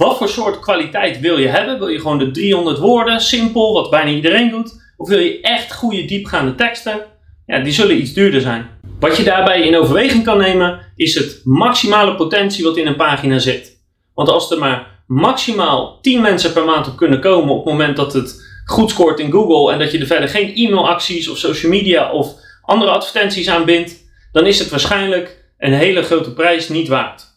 Wat 0.00 0.16
voor 0.16 0.28
soort 0.28 0.60
kwaliteit 0.60 1.20
wil 1.20 1.38
je 1.38 1.48
hebben? 1.48 1.78
Wil 1.78 1.88
je 1.88 2.00
gewoon 2.00 2.18
de 2.18 2.30
300 2.30 2.78
woorden, 2.78 3.20
simpel, 3.20 3.72
wat 3.72 3.90
bijna 3.90 4.10
iedereen 4.10 4.50
doet? 4.50 4.92
Of 4.96 5.08
wil 5.08 5.18
je 5.18 5.40
echt 5.40 5.72
goede 5.72 6.04
diepgaande 6.04 6.54
teksten? 6.54 7.00
Ja, 7.46 7.58
die 7.58 7.72
zullen 7.72 8.00
iets 8.00 8.12
duurder 8.12 8.40
zijn. 8.40 8.68
Wat 9.00 9.16
je 9.16 9.22
daarbij 9.22 9.62
in 9.62 9.76
overweging 9.76 10.24
kan 10.24 10.38
nemen, 10.38 10.80
is 10.96 11.14
het 11.14 11.40
maximale 11.44 12.14
potentie 12.14 12.64
wat 12.64 12.76
in 12.76 12.86
een 12.86 12.96
pagina 12.96 13.38
zit. 13.38 13.78
Want 14.14 14.28
als 14.28 14.50
er 14.50 14.58
maar 14.58 15.02
maximaal 15.06 15.98
10 16.00 16.20
mensen 16.20 16.52
per 16.52 16.64
maand 16.64 16.86
op 16.86 16.96
kunnen 16.96 17.20
komen 17.20 17.50
op 17.50 17.64
het 17.64 17.72
moment 17.72 17.96
dat 17.96 18.12
het 18.12 18.42
goed 18.64 18.90
scoort 18.90 19.20
in 19.20 19.30
Google 19.30 19.72
en 19.72 19.78
dat 19.78 19.92
je 19.92 19.98
er 19.98 20.06
verder 20.06 20.28
geen 20.28 20.54
e-mailacties 20.54 21.28
of 21.28 21.38
social 21.38 21.72
media 21.72 22.12
of 22.12 22.34
andere 22.62 22.90
advertenties 22.90 23.48
aan 23.48 23.64
bindt, 23.64 23.96
dan 24.32 24.46
is 24.46 24.58
het 24.58 24.70
waarschijnlijk 24.70 25.44
een 25.58 25.72
hele 25.72 26.02
grote 26.02 26.32
prijs 26.32 26.68
niet 26.68 26.88
waard. 26.88 27.29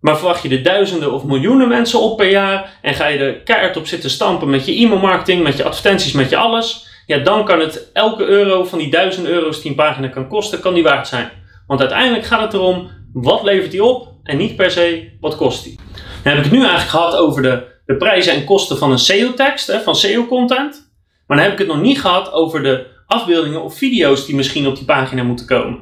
Maar 0.00 0.16
verwacht 0.16 0.42
je 0.42 0.48
er 0.48 0.62
duizenden 0.62 1.12
of 1.12 1.24
miljoenen 1.24 1.68
mensen 1.68 2.00
op 2.00 2.16
per 2.16 2.30
jaar 2.30 2.78
en 2.82 2.94
ga 2.94 3.06
je 3.06 3.18
er 3.18 3.40
keihard 3.40 3.76
op 3.76 3.86
zitten 3.86 4.10
stampen 4.10 4.50
met 4.50 4.66
je 4.66 4.74
e-mailmarketing, 4.74 5.42
met 5.42 5.56
je 5.56 5.64
advertenties, 5.64 6.12
met 6.12 6.30
je 6.30 6.36
alles, 6.36 6.86
ja, 7.06 7.18
dan 7.18 7.44
kan 7.44 7.60
het 7.60 7.90
elke 7.92 8.24
euro 8.24 8.64
van 8.64 8.78
die 8.78 8.90
duizenden 8.90 9.32
euro's 9.32 9.60
die 9.60 9.70
een 9.70 9.76
pagina 9.76 10.08
kan 10.08 10.28
kosten, 10.28 10.60
kan 10.60 10.74
die 10.74 10.82
waard 10.82 11.08
zijn. 11.08 11.30
Want 11.66 11.80
uiteindelijk 11.80 12.24
gaat 12.24 12.40
het 12.40 12.52
erom, 12.52 12.90
wat 13.12 13.42
levert 13.42 13.70
die 13.70 13.84
op 13.84 14.12
en 14.22 14.36
niet 14.36 14.56
per 14.56 14.70
se, 14.70 15.10
wat 15.20 15.36
kost 15.36 15.64
die. 15.64 15.78
Dan 16.22 16.32
heb 16.32 16.36
ik 16.36 16.42
het 16.42 16.52
nu 16.52 16.58
eigenlijk 16.58 16.90
gehad 16.90 17.16
over 17.16 17.42
de, 17.42 17.66
de 17.86 17.96
prijzen 17.96 18.32
en 18.32 18.44
kosten 18.44 18.78
van 18.78 18.90
een 18.90 18.98
SEO-tekst, 18.98 19.72
van 19.84 19.96
SEO-content. 19.96 20.92
Maar 21.26 21.36
dan 21.36 21.46
heb 21.46 21.52
ik 21.52 21.58
het 21.58 21.68
nog 21.68 21.80
niet 21.80 22.00
gehad 22.00 22.32
over 22.32 22.62
de 22.62 22.86
afbeeldingen 23.06 23.62
of 23.62 23.76
video's 23.76 24.26
die 24.26 24.34
misschien 24.34 24.66
op 24.66 24.76
die 24.76 24.84
pagina 24.84 25.22
moeten 25.22 25.46
komen. 25.46 25.78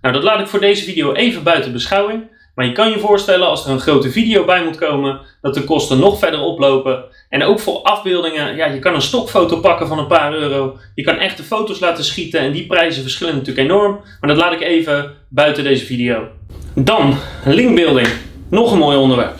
Nou, 0.00 0.14
dat 0.14 0.22
laat 0.22 0.40
ik 0.40 0.46
voor 0.46 0.60
deze 0.60 0.84
video 0.84 1.12
even 1.12 1.42
buiten 1.42 1.72
beschouwing. 1.72 2.38
Maar 2.60 2.68
je 2.68 2.74
kan 2.74 2.90
je 2.90 2.98
voorstellen 2.98 3.48
als 3.48 3.64
er 3.64 3.70
een 3.70 3.80
grote 3.80 4.10
video 4.10 4.44
bij 4.44 4.64
moet 4.64 4.76
komen, 4.76 5.20
dat 5.40 5.54
de 5.54 5.64
kosten 5.64 5.98
nog 5.98 6.18
verder 6.18 6.40
oplopen. 6.40 7.04
En 7.28 7.42
ook 7.42 7.60
voor 7.60 7.82
afbeeldingen, 7.82 8.56
ja, 8.56 8.66
je 8.66 8.78
kan 8.78 8.94
een 8.94 9.02
stokfoto 9.02 9.60
pakken 9.60 9.86
van 9.86 9.98
een 9.98 10.06
paar 10.06 10.34
euro. 10.34 10.76
Je 10.94 11.02
kan 11.02 11.18
echte 11.18 11.42
foto's 11.42 11.80
laten 11.80 12.04
schieten 12.04 12.40
en 12.40 12.52
die 12.52 12.66
prijzen 12.66 13.02
verschillen 13.02 13.34
natuurlijk 13.34 13.68
enorm. 13.68 14.00
Maar 14.20 14.30
dat 14.30 14.38
laat 14.38 14.52
ik 14.52 14.60
even 14.60 15.10
buiten 15.28 15.64
deze 15.64 15.84
video. 15.84 16.28
Dan, 16.74 17.18
linkbuilding. 17.44 18.08
Nog 18.50 18.72
een 18.72 18.78
mooi 18.78 18.96
onderwerp. 18.96 19.38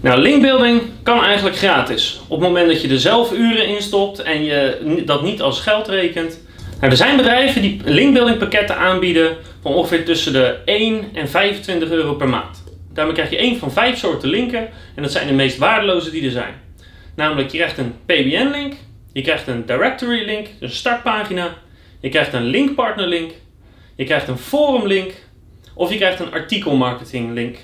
Nou, 0.00 0.20
linkbuilding 0.20 0.82
kan 1.02 1.24
eigenlijk 1.24 1.56
gratis. 1.56 2.20
Op 2.28 2.40
het 2.40 2.48
moment 2.48 2.68
dat 2.68 2.82
je 2.82 2.88
er 2.88 3.00
zelf 3.00 3.32
uren 3.32 3.66
in 3.66 3.82
stopt 3.82 4.22
en 4.22 4.44
je 4.44 5.02
dat 5.04 5.22
niet 5.22 5.42
als 5.42 5.60
geld 5.60 5.88
rekent. 5.88 6.44
Nou, 6.80 6.90
er 6.90 6.96
zijn 6.96 7.16
bedrijven 7.16 7.62
die 7.62 7.80
linkbuilding 7.84 8.38
pakketten 8.38 8.76
aanbieden 8.76 9.36
van 9.66 9.74
ongeveer 9.74 10.04
tussen 10.04 10.32
de 10.32 10.58
1 10.64 11.04
en 11.12 11.28
25 11.28 11.90
euro 11.90 12.14
per 12.14 12.28
maand. 12.28 12.64
Daarmee 12.92 13.14
krijg 13.14 13.30
je 13.30 13.36
één 13.36 13.58
van 13.58 13.72
vijf 13.72 13.98
soorten 13.98 14.28
linken 14.28 14.68
en 14.94 15.02
dat 15.02 15.12
zijn 15.12 15.26
de 15.26 15.32
meest 15.32 15.58
waardeloze 15.58 16.10
die 16.10 16.24
er 16.24 16.30
zijn. 16.30 16.54
Namelijk, 17.16 17.50
je 17.50 17.56
krijgt 17.56 17.78
een 17.78 17.94
PBN-link, 18.04 18.74
je 19.12 19.22
krijgt 19.22 19.46
een 19.46 19.66
directory-link, 19.66 20.48
een 20.60 20.70
startpagina, 20.70 21.54
je 22.00 22.08
krijgt 22.08 22.32
een 22.32 22.44
linkpartner-link, 22.44 23.32
je 23.96 24.04
krijgt 24.04 24.28
een 24.28 24.38
forum-link 24.38 25.12
of 25.74 25.90
je 25.90 25.96
krijgt 25.96 26.20
een 26.20 26.32
artikelmarketing-link. 26.32 27.56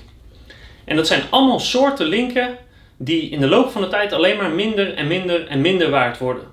En 0.85 0.95
dat 0.95 1.07
zijn 1.07 1.21
allemaal 1.29 1.59
soorten 1.59 2.05
linken 2.05 2.57
die 2.97 3.29
in 3.29 3.39
de 3.39 3.47
loop 3.47 3.71
van 3.71 3.81
de 3.81 3.87
tijd 3.87 4.13
alleen 4.13 4.37
maar 4.37 4.51
minder 4.51 4.93
en 4.93 5.07
minder 5.07 5.47
en 5.47 5.61
minder 5.61 5.89
waard 5.89 6.17
worden. 6.17 6.52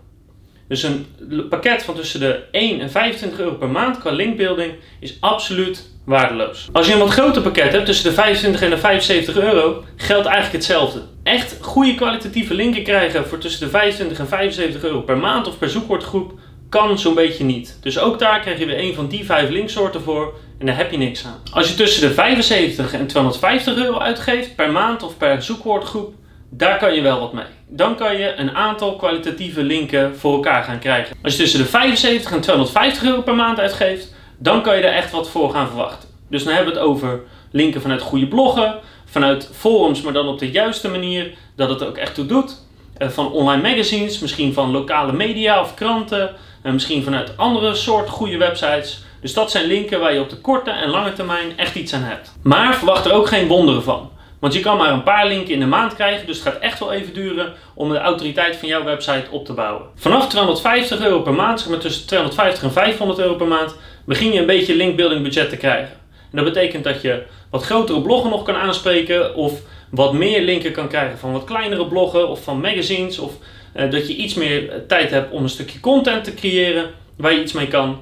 Dus 0.71 0.83
een 0.83 1.07
pakket 1.49 1.83
van 1.83 1.95
tussen 1.95 2.21
de 2.21 2.43
1 2.51 2.81
en 2.81 2.91
25 2.91 3.39
euro 3.39 3.55
per 3.55 3.69
maand 3.69 3.99
qua 3.99 4.11
linkbuilding 4.11 4.73
is 5.01 5.17
absoluut 5.21 5.91
waardeloos. 6.05 6.69
Als 6.73 6.87
je 6.87 6.93
een 6.93 6.99
wat 6.99 7.11
groter 7.11 7.43
pakket 7.43 7.73
hebt, 7.73 7.87
tussen 7.87 8.09
de 8.09 8.15
25 8.15 8.63
en 8.63 8.71
de 8.71 8.79
75 8.79 9.37
euro, 9.37 9.85
geldt 9.97 10.27
eigenlijk 10.27 10.57
hetzelfde. 10.57 11.03
Echt 11.23 11.57
goede 11.61 11.95
kwalitatieve 11.95 12.55
linken 12.55 12.83
krijgen 12.83 13.27
voor 13.27 13.39
tussen 13.39 13.61
de 13.61 13.71
25 13.71 14.19
en 14.19 14.29
75 14.29 14.83
euro 14.83 15.01
per 15.01 15.19
maand 15.19 15.49
of 15.49 15.59
per 15.59 15.71
zoekwoordgroep 15.71 16.39
kan 16.69 16.99
zo'n 16.99 17.15
beetje 17.15 17.45
niet. 17.45 17.79
Dus 17.81 17.99
ook 17.99 18.19
daar 18.19 18.41
krijg 18.41 18.59
je 18.59 18.67
weer 18.67 18.81
een 18.81 18.95
van 18.95 19.09
die 19.09 19.25
vijf 19.25 19.51
linksoorten 19.51 20.01
voor 20.01 20.35
en 20.59 20.67
daar 20.67 20.77
heb 20.77 20.91
je 20.91 20.99
niks 20.99 21.25
aan. 21.25 21.41
Als 21.53 21.69
je 21.69 21.75
tussen 21.75 22.09
de 22.09 22.15
75 22.15 22.93
en 22.93 23.07
250 23.07 23.77
euro 23.77 23.99
uitgeeft 23.99 24.55
per 24.55 24.71
maand 24.71 25.03
of 25.03 25.17
per 25.17 25.43
zoekwoordgroep, 25.43 26.15
daar 26.51 26.79
kan 26.79 26.95
je 26.95 27.01
wel 27.01 27.21
wat 27.21 27.33
mee. 27.33 27.45
Dan 27.69 27.97
kan 27.97 28.17
je 28.17 28.35
een 28.35 28.55
aantal 28.57 28.97
kwalitatieve 28.97 29.63
linken 29.63 30.17
voor 30.17 30.35
elkaar 30.35 30.65
gaan 30.65 30.79
krijgen. 30.79 31.17
Als 31.23 31.33
je 31.33 31.39
tussen 31.39 31.61
de 31.61 31.67
75 31.67 32.33
en 32.33 32.41
250 32.41 33.03
euro 33.03 33.23
per 33.23 33.35
maand 33.35 33.59
uitgeeft, 33.59 34.15
dan 34.39 34.63
kan 34.63 34.77
je 34.77 34.83
er 34.83 34.95
echt 34.95 35.11
wat 35.11 35.31
voor 35.31 35.51
gaan 35.51 35.67
verwachten. 35.67 36.09
Dus 36.29 36.45
dan 36.45 36.55
hebben 36.55 36.73
we 36.73 36.79
het 36.79 36.89
over 36.89 37.21
linken 37.51 37.81
vanuit 37.81 38.03
goede 38.03 38.27
bloggen, 38.27 38.75
vanuit 39.05 39.51
forums, 39.55 40.03
maar 40.03 40.13
dan 40.13 40.29
op 40.29 40.39
de 40.39 40.51
juiste 40.51 40.89
manier 40.89 41.31
dat 41.57 41.69
het 41.69 41.85
ook 41.85 41.97
echt 41.97 42.15
toe 42.15 42.27
doet. 42.27 42.57
Eh, 42.97 43.09
van 43.09 43.33
online 43.33 43.63
magazines, 43.63 44.19
misschien 44.19 44.53
van 44.53 44.71
lokale 44.71 45.13
media 45.13 45.61
of 45.61 45.75
kranten, 45.75 46.31
en 46.63 46.73
misschien 46.73 47.03
vanuit 47.03 47.37
andere 47.37 47.75
soort 47.75 48.09
goede 48.09 48.37
websites. 48.37 49.03
Dus 49.21 49.35
dat 49.35 49.51
zijn 49.51 49.67
linken 49.67 50.01
waar 50.01 50.13
je 50.13 50.21
op 50.21 50.29
de 50.29 50.37
korte 50.37 50.71
en 50.71 50.91
lange 50.91 51.13
termijn 51.13 51.59
echt 51.59 51.75
iets 51.75 51.93
aan 51.93 52.03
hebt. 52.03 52.33
Maar 52.43 52.75
verwacht 52.75 53.05
er 53.05 53.13
ook 53.13 53.29
geen 53.29 53.49
wonderen 53.49 53.83
van. 53.83 54.11
Want 54.41 54.53
je 54.53 54.61
kan 54.61 54.77
maar 54.77 54.93
een 54.93 55.03
paar 55.03 55.27
linken 55.27 55.55
in 55.55 55.61
de 55.61 55.67
maand 55.67 55.95
krijgen, 55.95 56.27
dus 56.27 56.39
het 56.39 56.47
gaat 56.47 56.63
echt 56.63 56.79
wel 56.79 56.93
even 56.93 57.15
duren 57.15 57.53
om 57.75 57.89
de 57.89 57.99
autoriteit 57.99 58.57
van 58.57 58.69
jouw 58.69 58.85
website 58.85 59.31
op 59.31 59.45
te 59.45 59.53
bouwen. 59.53 59.87
Vanaf 59.95 60.29
250 60.29 61.01
euro 61.01 61.21
per 61.21 61.35
maand, 61.35 61.61
zeg 61.61 61.69
maar 61.69 61.79
tussen 61.79 62.07
250 62.07 62.63
en 62.63 62.73
500 62.73 63.19
euro 63.19 63.35
per 63.35 63.47
maand, 63.47 63.77
begin 64.05 64.33
je 64.33 64.41
een 64.41 64.47
beetje 64.47 64.77
linkbuilding 64.77 65.23
budget 65.23 65.49
te 65.49 65.57
krijgen. 65.57 65.93
En 66.11 66.37
dat 66.37 66.45
betekent 66.45 66.85
dat 66.85 67.03
je 67.03 67.23
wat 67.51 67.65
grotere 67.65 68.03
bloggen 68.03 68.31
nog 68.31 68.43
kan 68.43 68.55
aanspreken 68.55 69.35
of 69.35 69.61
wat 69.91 70.13
meer 70.13 70.43
linken 70.43 70.73
kan 70.73 70.89
krijgen 70.89 71.19
van 71.19 71.33
wat 71.33 71.45
kleinere 71.45 71.87
bloggen 71.87 72.29
of 72.29 72.43
van 72.43 72.61
magazines 72.61 73.19
of 73.19 73.33
uh, 73.77 73.91
dat 73.91 74.09
je 74.09 74.17
iets 74.17 74.35
meer 74.35 74.87
tijd 74.87 75.11
hebt 75.11 75.33
om 75.33 75.43
een 75.43 75.49
stukje 75.49 75.81
content 75.81 76.25
te 76.25 76.35
creëren 76.35 76.91
waar 77.17 77.33
je 77.33 77.43
iets 77.43 77.53
mee 77.53 77.69
kan. 77.69 77.99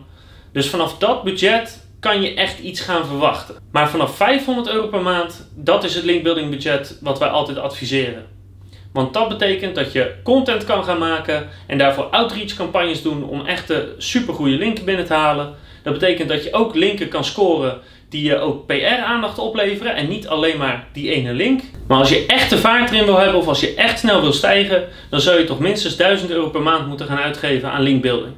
Dus 0.52 0.68
vanaf 0.68 0.98
dat 0.98 1.22
budget 1.22 1.87
kan 2.00 2.22
je 2.22 2.34
echt 2.34 2.58
iets 2.58 2.80
gaan 2.80 3.06
verwachten. 3.06 3.54
Maar 3.72 3.90
vanaf 3.90 4.16
500 4.16 4.68
euro 4.68 4.86
per 4.86 5.02
maand, 5.02 5.50
dat 5.54 5.84
is 5.84 5.94
het 5.94 6.04
linkbuilding 6.04 6.50
budget 6.50 6.98
wat 7.00 7.18
wij 7.18 7.28
altijd 7.28 7.58
adviseren. 7.58 8.26
Want 8.92 9.14
dat 9.14 9.28
betekent 9.28 9.74
dat 9.74 9.92
je 9.92 10.14
content 10.22 10.64
kan 10.64 10.84
gaan 10.84 10.98
maken 10.98 11.48
en 11.66 11.78
daarvoor 11.78 12.04
outreach 12.04 12.54
campagnes 12.54 13.02
doen 13.02 13.28
om 13.28 13.46
echte 13.46 13.94
supergoeie 13.98 14.58
linken 14.58 14.84
binnen 14.84 15.04
te 15.04 15.14
halen. 15.14 15.54
Dat 15.82 15.92
betekent 15.92 16.28
dat 16.28 16.44
je 16.44 16.52
ook 16.52 16.74
linken 16.74 17.08
kan 17.08 17.24
scoren 17.24 17.80
die 18.08 18.22
je 18.22 18.38
ook 18.38 18.66
PR-aandacht 18.66 19.38
opleveren 19.38 19.94
en 19.94 20.08
niet 20.08 20.28
alleen 20.28 20.58
maar 20.58 20.86
die 20.92 21.10
ene 21.10 21.32
link. 21.32 21.62
Maar 21.86 21.98
als 21.98 22.08
je 22.08 22.26
echt 22.26 22.50
de 22.50 22.58
vaart 22.58 22.90
erin 22.90 23.04
wil 23.04 23.18
hebben 23.18 23.40
of 23.40 23.48
als 23.48 23.60
je 23.60 23.74
echt 23.74 23.98
snel 23.98 24.20
wil 24.20 24.32
stijgen, 24.32 24.88
dan 25.10 25.20
zou 25.20 25.38
je 25.38 25.44
toch 25.44 25.58
minstens 25.58 25.96
1000 25.96 26.30
euro 26.30 26.48
per 26.50 26.62
maand 26.62 26.86
moeten 26.86 27.06
gaan 27.06 27.18
uitgeven 27.18 27.70
aan 27.70 27.82
linkbuilding. 27.82 28.34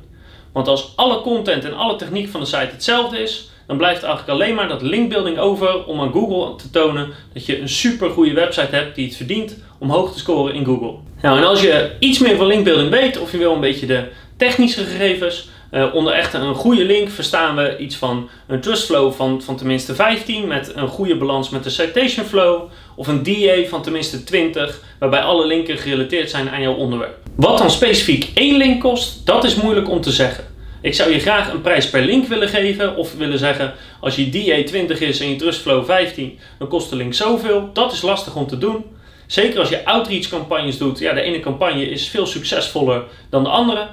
Want 0.52 0.68
als 0.68 0.92
alle 0.96 1.20
content 1.20 1.64
en 1.64 1.76
alle 1.76 1.96
techniek 1.96 2.28
van 2.28 2.40
de 2.40 2.46
site 2.46 2.70
hetzelfde 2.70 3.22
is, 3.22 3.49
dan 3.70 3.78
blijft 3.78 4.02
eigenlijk 4.02 4.32
alleen 4.32 4.54
maar 4.54 4.68
dat 4.68 4.82
linkbuilding 4.82 5.38
over 5.38 5.84
om 5.84 6.00
aan 6.00 6.12
Google 6.12 6.56
te 6.56 6.70
tonen 6.70 7.08
dat 7.32 7.46
je 7.46 7.60
een 7.60 7.68
super 7.68 8.10
goede 8.10 8.32
website 8.32 8.74
hebt 8.76 8.94
die 8.94 9.06
het 9.06 9.16
verdient 9.16 9.56
om 9.78 9.90
hoog 9.90 10.12
te 10.12 10.18
scoren 10.18 10.54
in 10.54 10.64
Google. 10.64 10.94
Nou, 11.22 11.38
en 11.38 11.44
als 11.44 11.62
je 11.62 11.90
iets 11.98 12.18
meer 12.18 12.36
van 12.36 12.46
linkbuilding 12.46 12.90
weet 12.90 13.18
of 13.18 13.32
je 13.32 13.38
wil 13.38 13.52
een 13.52 13.60
beetje 13.60 13.86
de 13.86 14.04
technische 14.36 14.84
gegevens, 14.84 15.48
uh, 15.72 15.94
onder 15.94 16.12
echt 16.12 16.34
een 16.34 16.54
goede 16.54 16.84
link 16.84 17.10
verstaan 17.10 17.56
we 17.56 17.76
iets 17.78 17.96
van 17.96 18.28
een 18.46 18.60
trust 18.60 18.84
flow 18.84 19.12
van, 19.12 19.42
van 19.42 19.56
tenminste 19.56 19.94
15 19.94 20.46
met 20.46 20.72
een 20.74 20.88
goede 20.88 21.16
balans 21.16 21.50
met 21.50 21.64
de 21.64 21.70
citation 21.70 22.26
flow. 22.26 22.62
Of 22.96 23.08
een 23.08 23.22
DA 23.22 23.68
van 23.68 23.82
tenminste 23.82 24.24
20 24.24 24.82
waarbij 24.98 25.20
alle 25.20 25.46
linken 25.46 25.78
gerelateerd 25.78 26.30
zijn 26.30 26.50
aan 26.50 26.62
jouw 26.62 26.74
onderwerp. 26.74 27.16
Wat 27.36 27.58
dan 27.58 27.70
specifiek 27.70 28.30
één 28.34 28.56
link 28.56 28.80
kost, 28.80 29.26
dat 29.26 29.44
is 29.44 29.54
moeilijk 29.54 29.88
om 29.90 30.00
te 30.00 30.10
zeggen. 30.10 30.49
Ik 30.82 30.94
zou 30.94 31.10
je 31.10 31.18
graag 31.18 31.52
een 31.52 31.60
prijs 31.60 31.90
per 31.90 32.02
link 32.02 32.26
willen 32.26 32.48
geven 32.48 32.96
of 32.96 33.16
willen 33.16 33.38
zeggen 33.38 33.74
als 34.00 34.16
je 34.16 34.28
DA 34.28 34.64
20 34.64 35.00
is 35.00 35.20
en 35.20 35.28
je 35.28 35.36
trust 35.36 35.60
flow 35.60 35.84
15, 35.84 36.38
dan 36.58 36.68
kost 36.68 36.90
de 36.90 36.96
link 36.96 37.14
zoveel. 37.14 37.70
Dat 37.72 37.92
is 37.92 38.02
lastig 38.02 38.36
om 38.36 38.46
te 38.46 38.58
doen. 38.58 38.84
Zeker 39.26 39.60
als 39.60 39.68
je 39.68 39.84
outreach 39.84 40.28
campagnes 40.28 40.78
doet. 40.78 40.98
Ja, 40.98 41.12
de 41.12 41.20
ene 41.20 41.40
campagne 41.40 41.90
is 41.90 42.08
veel 42.08 42.26
succesvoller 42.26 43.02
dan 43.30 43.42
de 43.42 43.48
andere. 43.48 43.88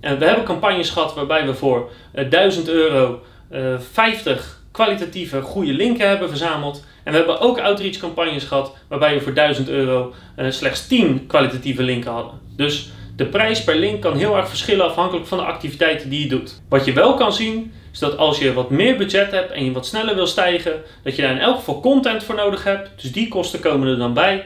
En 0.00 0.18
we 0.18 0.24
hebben 0.24 0.44
campagnes 0.44 0.90
gehad 0.90 1.14
waarbij 1.14 1.46
we 1.46 1.54
voor 1.54 1.90
1000 2.30 2.68
eh, 2.68 2.74
euro 2.74 3.22
50 3.92 4.32
eh, 4.32 4.42
kwalitatieve 4.70 5.40
goede 5.40 5.72
linken 5.72 6.08
hebben 6.08 6.28
verzameld. 6.28 6.84
En 7.04 7.12
we 7.12 7.18
hebben 7.18 7.40
ook 7.40 7.60
outreach 7.60 7.96
campagnes 7.96 8.44
gehad 8.44 8.76
waarbij 8.88 9.14
we 9.14 9.20
voor 9.20 9.34
1000 9.34 9.68
euro 9.68 10.14
uh, 10.36 10.50
slechts 10.50 10.86
10 10.86 11.26
kwalitatieve 11.26 11.82
linken 11.82 12.12
hadden. 12.12 12.40
Dus 12.56 12.90
de 13.22 13.28
prijs 13.28 13.64
per 13.64 13.76
link 13.76 14.00
kan 14.00 14.16
heel 14.16 14.36
erg 14.36 14.48
verschillen 14.48 14.86
afhankelijk 14.86 15.26
van 15.26 15.38
de 15.38 15.44
activiteiten 15.44 16.10
die 16.10 16.20
je 16.22 16.28
doet. 16.28 16.62
Wat 16.68 16.84
je 16.84 16.92
wel 16.92 17.14
kan 17.14 17.32
zien 17.32 17.72
is 17.92 17.98
dat 17.98 18.16
als 18.16 18.38
je 18.38 18.52
wat 18.52 18.70
meer 18.70 18.96
budget 18.96 19.30
hebt 19.30 19.50
en 19.50 19.64
je 19.64 19.72
wat 19.72 19.86
sneller 19.86 20.14
wil 20.14 20.26
stijgen, 20.26 20.82
dat 21.02 21.16
je 21.16 21.22
daar 21.22 21.30
in 21.30 21.38
elk 21.38 21.56
geval 21.56 21.80
content 21.80 22.24
voor 22.24 22.34
nodig 22.34 22.64
hebt. 22.64 22.90
Dus 23.02 23.12
die 23.12 23.28
kosten 23.28 23.60
komen 23.60 23.88
er 23.88 23.98
dan 23.98 24.14
bij. 24.14 24.44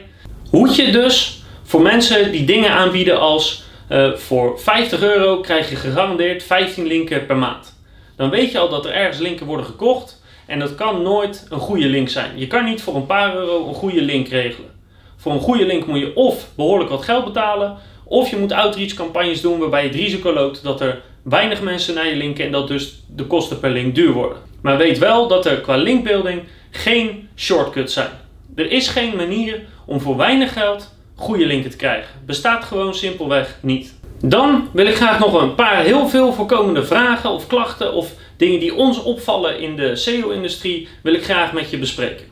Hoe 0.49 0.75
je 0.75 0.91
dus 0.91 1.43
voor 1.63 1.81
mensen 1.81 2.31
die 2.31 2.45
dingen 2.45 2.71
aanbieden 2.71 3.19
als 3.19 3.63
uh, 3.91 4.13
voor 4.13 4.59
50 4.59 5.01
euro 5.01 5.39
krijg 5.39 5.69
je 5.69 5.75
gegarandeerd 5.75 6.43
15 6.43 6.85
linken 6.85 7.25
per 7.25 7.37
maand. 7.37 7.79
Dan 8.15 8.29
weet 8.29 8.51
je 8.51 8.59
al 8.59 8.69
dat 8.69 8.85
er 8.85 8.91
ergens 8.91 9.19
linken 9.19 9.45
worden 9.45 9.65
gekocht 9.65 10.21
en 10.45 10.59
dat 10.59 10.75
kan 10.75 11.01
nooit 11.01 11.45
een 11.49 11.59
goede 11.59 11.87
link 11.87 12.09
zijn. 12.09 12.31
Je 12.35 12.47
kan 12.47 12.65
niet 12.65 12.81
voor 12.81 12.95
een 12.95 13.05
paar 13.05 13.35
euro 13.35 13.67
een 13.67 13.73
goede 13.73 14.01
link 14.01 14.27
regelen. 14.27 14.69
Voor 15.17 15.31
een 15.31 15.39
goede 15.39 15.65
link 15.65 15.85
moet 15.85 15.99
je 15.99 16.15
of 16.15 16.47
behoorlijk 16.55 16.89
wat 16.89 17.03
geld 17.03 17.25
betalen, 17.25 17.77
of 18.07 18.29
je 18.29 18.37
moet 18.37 18.51
outreach 18.51 18.93
campagnes 18.93 19.41
doen 19.41 19.59
waarbij 19.59 19.81
je 19.81 19.87
het 19.87 19.97
risico 19.97 20.33
loopt 20.33 20.63
dat 20.63 20.81
er 20.81 21.01
weinig 21.23 21.61
mensen 21.61 21.93
naar 21.93 22.07
je 22.07 22.15
linken 22.15 22.45
en 22.45 22.51
dat 22.51 22.67
dus 22.67 23.03
de 23.15 23.25
kosten 23.25 23.59
per 23.59 23.69
link 23.69 23.95
duur 23.95 24.11
worden. 24.11 24.37
Maar 24.61 24.77
weet 24.77 24.97
wel 24.97 25.27
dat 25.27 25.45
er 25.45 25.61
qua 25.61 25.75
linkbuilding 25.75 26.41
geen 26.71 27.29
shortcuts 27.35 27.93
zijn. 27.93 28.11
Er 28.55 28.71
is 28.71 28.87
geen 28.87 29.15
manier 29.15 29.61
om 29.85 30.01
voor 30.01 30.17
weinig 30.17 30.53
geld 30.53 30.95
goede 31.15 31.45
linken 31.45 31.69
te 31.69 31.77
krijgen. 31.77 32.09
Bestaat 32.25 32.63
gewoon 32.63 32.95
simpelweg 32.95 33.57
niet. 33.61 33.95
Dan 34.21 34.69
wil 34.73 34.85
ik 34.85 34.95
graag 34.95 35.19
nog 35.19 35.41
een 35.41 35.55
paar 35.55 35.83
heel 35.83 36.07
veel 36.07 36.33
voorkomende 36.33 36.85
vragen 36.85 37.29
of 37.29 37.47
klachten 37.47 37.93
of 37.93 38.11
dingen 38.37 38.59
die 38.59 38.75
ons 38.75 39.03
opvallen 39.03 39.59
in 39.59 39.75
de 39.75 39.95
SEO-industrie 39.95 40.87
wil 41.03 41.13
ik 41.13 41.23
graag 41.23 41.53
met 41.53 41.69
je 41.69 41.77
bespreken. 41.77 42.25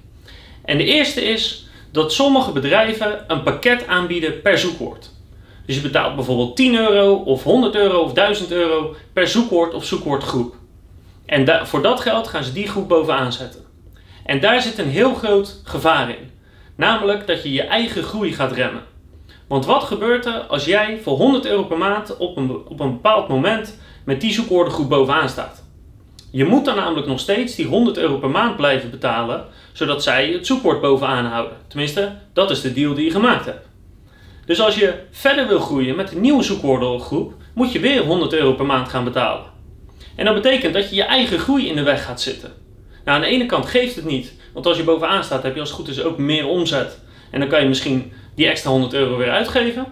En 0.66 0.78
de 0.78 0.84
eerste 0.84 1.22
is 1.22 1.68
dat 1.92 2.14
sommige 2.14 2.52
bedrijven 2.52 3.24
een 3.28 3.44
pakket 3.44 3.88
aanbieden 3.88 4.42
per 4.42 4.58
zoekwoord. 4.58 5.14
Dus 5.66 5.76
je 5.76 5.82
betaalt 5.82 6.16
bijvoorbeeld 6.16 6.56
10 6.56 6.76
euro 6.76 7.14
of 7.14 7.44
100 7.44 7.76
euro 7.76 8.00
of 8.00 8.14
1000 8.14 8.52
euro 8.52 8.96
per 9.14 9.28
zoekwoord 9.28 9.74
of 9.74 9.86
zoekwoordgroep. 9.86 10.56
En 11.26 11.68
voor 11.68 11.82
dat 11.82 12.00
geld 12.00 12.28
gaan 12.28 12.44
ze 12.44 12.54
die 12.54 12.68
groep 12.68 12.88
bovenaan 12.88 13.34
zetten. 13.34 13.64
En 14.26 14.40
daar 14.40 14.62
zit 14.62 14.78
een 14.78 14.90
heel 14.90 15.14
groot 15.14 15.62
gevaar 15.64 16.10
in. 16.10 16.32
Namelijk 16.76 17.28
dat 17.28 17.44
je 17.44 17.52
je 17.52 17.64
eigen 17.64 18.04
groei 18.04 18.34
gaat 18.34 18.52
remmen. 18.52 18.84
Want 19.48 19.66
wat 19.66 19.84
gebeurt 19.84 20.26
er 20.26 20.40
als 20.40 20.66
jij 20.66 21.00
voor 21.04 21.18
100 21.18 21.46
euro 21.46 21.64
per 21.64 21.78
maand 21.78 22.18
op 22.18 22.38
een, 22.38 22.52
op 22.52 22.80
een 22.80 22.92
bepaald 22.92 23.28
moment 23.28 23.80
met 24.04 24.22
die 24.22 24.34
zoekwoordengroep 24.34 24.90
bovenaan 24.90 25.30
staat? 25.30 25.64
Je 26.32 26.46
moet 26.46 26.66
dan 26.66 26.76
namelijk 26.76 27.08
nog 27.08 27.20
steeds 27.20 27.56
die 27.56 27.66
100 27.66 27.98
euro 27.98 28.18
per 28.18 28.30
maand 28.30 28.56
blijven 28.56 28.90
betalen, 28.90 29.46
zodat 29.74 30.04
zij 30.04 30.32
het 30.32 30.46
zoekwoord 30.46 30.82
bovenaan 30.82 31.26
houden. 31.26 31.58
Tenminste, 31.68 32.16
dat 32.34 32.52
is 32.52 32.62
de 32.62 32.74
deal 32.74 32.94
die 32.94 33.06
je 33.06 33.12
gemaakt 33.12 33.46
hebt. 33.46 33.65
Dus 34.46 34.62
als 34.62 34.76
je 34.76 34.94
verder 35.12 35.48
wil 35.48 35.60
groeien 35.60 35.96
met 35.96 36.12
een 36.12 36.22
nieuwe 36.22 36.44
zoekwoordengroep, 36.44 37.34
moet 37.54 37.72
je 37.72 37.80
weer 37.80 38.02
100 38.02 38.34
euro 38.34 38.54
per 38.54 38.66
maand 38.66 38.90
gaan 38.90 39.04
betalen. 39.04 39.46
En 40.16 40.26
dat 40.26 40.34
betekent 40.34 40.74
dat 40.74 40.90
je 40.90 40.96
je 40.96 41.04
eigen 41.04 41.40
groei 41.40 41.68
in 41.68 41.76
de 41.76 41.84
weg 41.84 42.06
gaat 42.06 42.22
zitten. 42.22 42.54
Nou, 43.06 43.18
aan 43.18 43.24
de 43.24 43.30
ene 43.30 43.46
kant 43.46 43.66
geeft 43.66 43.96
het 43.96 44.06
niet, 44.06 44.34
want 44.54 44.66
als 44.66 44.78
je 44.78 44.84
bovenaan 44.84 45.24
staat 45.24 45.44
heb 45.44 45.54
je 45.54 45.60
als 45.60 45.70
het 45.70 45.78
goed 45.78 45.88
is 45.88 46.04
ook 46.04 46.18
meer 46.18 46.48
omzet. 46.48 47.00
En 47.32 47.40
dan 47.40 47.50
kan 47.50 47.62
je 47.62 47.68
misschien 47.68 48.12
die 48.36 48.48
extra 48.48 48.70
100 48.70 48.94
euro 48.94 49.18
weer 49.18 49.32
uitgeven. 49.32 49.86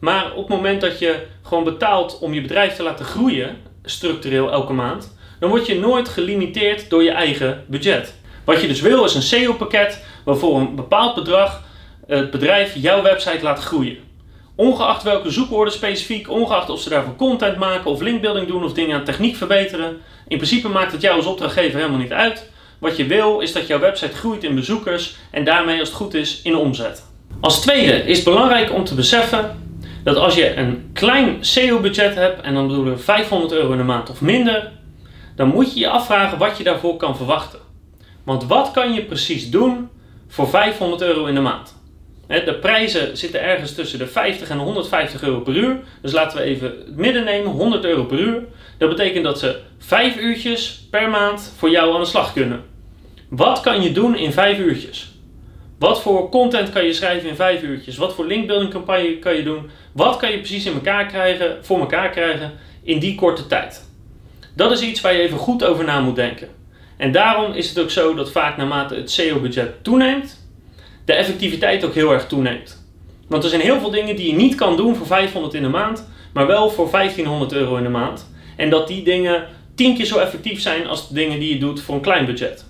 Maar 0.00 0.32
op 0.32 0.48
het 0.48 0.56
moment 0.56 0.80
dat 0.80 0.98
je 0.98 1.26
gewoon 1.42 1.64
betaalt 1.64 2.18
om 2.18 2.34
je 2.34 2.40
bedrijf 2.40 2.76
te 2.76 2.82
laten 2.82 3.04
groeien, 3.04 3.56
structureel 3.84 4.52
elke 4.52 4.72
maand, 4.72 5.16
dan 5.40 5.50
word 5.50 5.66
je 5.66 5.78
nooit 5.78 6.08
gelimiteerd 6.08 6.90
door 6.90 7.02
je 7.02 7.10
eigen 7.10 7.64
budget. 7.66 8.14
Wat 8.44 8.60
je 8.60 8.68
dus 8.68 8.80
wil 8.80 9.04
is 9.04 9.14
een 9.14 9.22
SEO-pakket 9.22 10.04
waarvoor 10.24 10.60
een 10.60 10.74
bepaald 10.74 11.14
bedrag 11.14 11.62
het 12.16 12.30
bedrijf 12.30 12.74
jouw 12.74 13.02
website 13.02 13.42
laat 13.42 13.60
groeien. 13.60 13.96
Ongeacht 14.54 15.02
welke 15.02 15.30
zoekwoorden 15.30 15.72
specifiek, 15.72 16.30
ongeacht 16.30 16.70
of 16.70 16.80
ze 16.80 16.88
daarvoor 16.88 17.16
content 17.16 17.56
maken 17.56 17.90
of 17.90 18.00
linkbuilding 18.00 18.46
doen 18.46 18.64
of 18.64 18.72
dingen 18.72 18.96
aan 18.96 19.04
techniek 19.04 19.36
verbeteren. 19.36 19.96
In 20.28 20.36
principe 20.36 20.68
maakt 20.68 20.92
het 20.92 21.00
jou 21.00 21.16
als 21.16 21.26
opdrachtgever 21.26 21.78
helemaal 21.78 21.98
niet 21.98 22.12
uit. 22.12 22.50
Wat 22.78 22.96
je 22.96 23.06
wil 23.06 23.40
is 23.40 23.52
dat 23.52 23.66
jouw 23.66 23.78
website 23.78 24.16
groeit 24.16 24.44
in 24.44 24.54
bezoekers 24.54 25.16
en 25.30 25.44
daarmee 25.44 25.78
als 25.78 25.88
het 25.88 25.98
goed 25.98 26.14
is 26.14 26.40
in 26.42 26.56
omzet. 26.56 27.04
Als 27.40 27.60
tweede 27.60 27.92
is 27.92 28.22
belangrijk 28.22 28.72
om 28.72 28.84
te 28.84 28.94
beseffen 28.94 29.66
dat 30.04 30.16
als 30.16 30.34
je 30.34 30.56
een 30.56 30.90
klein 30.92 31.36
SEO-budget 31.40 32.14
hebt, 32.14 32.40
en 32.40 32.54
dan 32.54 32.66
bedoelen 32.66 32.94
we 32.94 32.98
500 32.98 33.52
euro 33.52 33.72
in 33.72 33.78
de 33.78 33.84
maand 33.84 34.10
of 34.10 34.20
minder, 34.20 34.72
dan 35.36 35.48
moet 35.48 35.74
je 35.74 35.80
je 35.80 35.88
afvragen 35.88 36.38
wat 36.38 36.58
je 36.58 36.64
daarvoor 36.64 36.96
kan 36.96 37.16
verwachten. 37.16 37.58
Want 38.24 38.44
wat 38.44 38.70
kan 38.70 38.92
je 38.92 39.04
precies 39.04 39.50
doen 39.50 39.88
voor 40.28 40.48
500 40.48 41.02
euro 41.02 41.24
in 41.24 41.34
de 41.34 41.40
maand? 41.40 41.77
De 42.28 42.58
prijzen 42.60 43.16
zitten 43.16 43.42
ergens 43.42 43.74
tussen 43.74 43.98
de 43.98 44.06
50 44.06 44.48
en 44.48 44.58
150 44.58 45.22
euro 45.22 45.40
per 45.40 45.56
uur. 45.56 45.80
Dus 46.02 46.12
laten 46.12 46.38
we 46.38 46.44
even 46.44 46.68
het 46.68 46.96
midden 46.96 47.24
nemen, 47.24 47.50
100 47.50 47.84
euro 47.84 48.04
per 48.04 48.18
uur. 48.18 48.42
Dat 48.78 48.88
betekent 48.88 49.24
dat 49.24 49.38
ze 49.38 49.58
5 49.78 50.16
uurtjes 50.16 50.86
per 50.90 51.10
maand 51.10 51.52
voor 51.56 51.70
jou 51.70 51.94
aan 51.94 52.00
de 52.00 52.06
slag 52.06 52.32
kunnen. 52.32 52.62
Wat 53.28 53.60
kan 53.60 53.82
je 53.82 53.92
doen 53.92 54.16
in 54.16 54.32
5 54.32 54.58
uurtjes? 54.58 55.12
Wat 55.78 56.02
voor 56.02 56.28
content 56.28 56.70
kan 56.70 56.84
je 56.84 56.92
schrijven 56.92 57.28
in 57.28 57.36
5 57.36 57.62
uurtjes? 57.62 57.96
Wat 57.96 58.14
voor 58.14 58.26
linkbuilding 58.26 58.70
campagne 58.70 59.18
kan 59.18 59.36
je 59.36 59.42
doen? 59.42 59.70
Wat 59.92 60.16
kan 60.16 60.30
je 60.30 60.38
precies 60.38 60.66
in 60.66 60.72
elkaar 60.72 61.06
krijgen, 61.06 61.58
voor 61.60 61.78
elkaar 61.78 62.10
krijgen 62.10 62.52
in 62.82 62.98
die 62.98 63.14
korte 63.14 63.46
tijd? 63.46 63.86
Dat 64.54 64.70
is 64.70 64.80
iets 64.80 65.00
waar 65.00 65.12
je 65.12 65.20
even 65.20 65.38
goed 65.38 65.64
over 65.64 65.84
na 65.84 66.00
moet 66.00 66.16
denken. 66.16 66.48
En 66.96 67.12
daarom 67.12 67.52
is 67.52 67.68
het 67.68 67.78
ook 67.80 67.90
zo 67.90 68.14
dat 68.14 68.30
vaak 68.30 68.56
naarmate 68.56 68.94
het 68.94 69.10
SEO-budget 69.10 69.84
toeneemt, 69.84 70.37
de 71.08 71.14
effectiviteit 71.14 71.84
ook 71.84 71.94
heel 71.94 72.12
erg 72.12 72.26
toeneemt. 72.26 72.86
Want 73.28 73.42
er 73.42 73.48
zijn 73.48 73.62
heel 73.62 73.80
veel 73.80 73.90
dingen 73.90 74.16
die 74.16 74.26
je 74.26 74.36
niet 74.36 74.54
kan 74.54 74.76
doen 74.76 74.96
voor 74.96 75.06
500 75.06 75.54
in 75.54 75.62
de 75.62 75.68
maand, 75.68 76.08
maar 76.32 76.46
wel 76.46 76.70
voor 76.70 76.90
1500 76.90 77.52
euro 77.52 77.76
in 77.76 77.82
de 77.82 77.88
maand. 77.88 78.30
En 78.56 78.70
dat 78.70 78.88
die 78.88 79.02
dingen 79.02 79.46
10 79.74 79.96
keer 79.96 80.04
zo 80.04 80.18
effectief 80.18 80.60
zijn 80.60 80.86
als 80.86 81.08
de 81.08 81.14
dingen 81.14 81.38
die 81.38 81.52
je 81.52 81.60
doet 81.60 81.80
voor 81.80 81.94
een 81.94 82.00
klein 82.00 82.26
budget. 82.26 82.64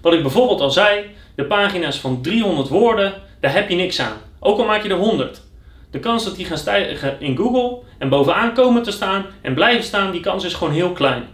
Wat 0.00 0.12
ik 0.12 0.22
bijvoorbeeld 0.22 0.60
al 0.60 0.70
zei, 0.70 1.04
De 1.34 1.44
pagina's 1.44 1.98
van 1.98 2.22
300 2.22 2.68
woorden, 2.68 3.14
daar 3.40 3.52
heb 3.52 3.68
je 3.68 3.74
niks 3.74 4.00
aan. 4.00 4.16
Ook 4.40 4.58
al 4.58 4.64
maak 4.64 4.82
je 4.82 4.88
er 4.88 4.96
100. 4.96 5.42
De 5.90 5.98
kans 5.98 6.24
dat 6.24 6.36
die 6.36 6.44
gaan 6.44 6.58
stijgen 6.58 7.16
in 7.20 7.36
Google 7.36 7.78
en 7.98 8.08
bovenaan 8.08 8.54
komen 8.54 8.82
te 8.82 8.90
staan 8.90 9.26
en 9.40 9.54
blijven 9.54 9.84
staan, 9.84 10.10
die 10.10 10.20
kans 10.20 10.44
is 10.44 10.54
gewoon 10.54 10.72
heel 10.72 10.92
klein. 10.92 11.24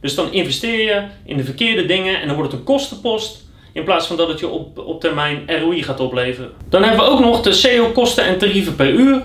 Dus 0.00 0.14
dan 0.14 0.32
investeer 0.32 0.84
je 0.84 1.02
in 1.24 1.36
de 1.36 1.44
verkeerde 1.44 1.86
dingen 1.86 2.20
en 2.20 2.26
dan 2.26 2.36
wordt 2.36 2.50
het 2.50 2.60
een 2.60 2.66
kostenpost 2.66 3.46
in 3.78 3.84
plaats 3.84 4.06
van 4.06 4.16
dat 4.16 4.28
het 4.28 4.40
je 4.40 4.48
op, 4.48 4.78
op 4.78 5.00
termijn 5.00 5.60
ROI 5.60 5.82
gaat 5.82 6.00
opleveren. 6.00 6.52
Dan 6.68 6.82
hebben 6.82 7.04
we 7.04 7.10
ook 7.10 7.20
nog 7.20 7.42
de 7.42 7.52
SEO-kosten 7.52 8.24
en 8.24 8.38
tarieven 8.38 8.76
per 8.76 8.90
uur. 8.90 9.22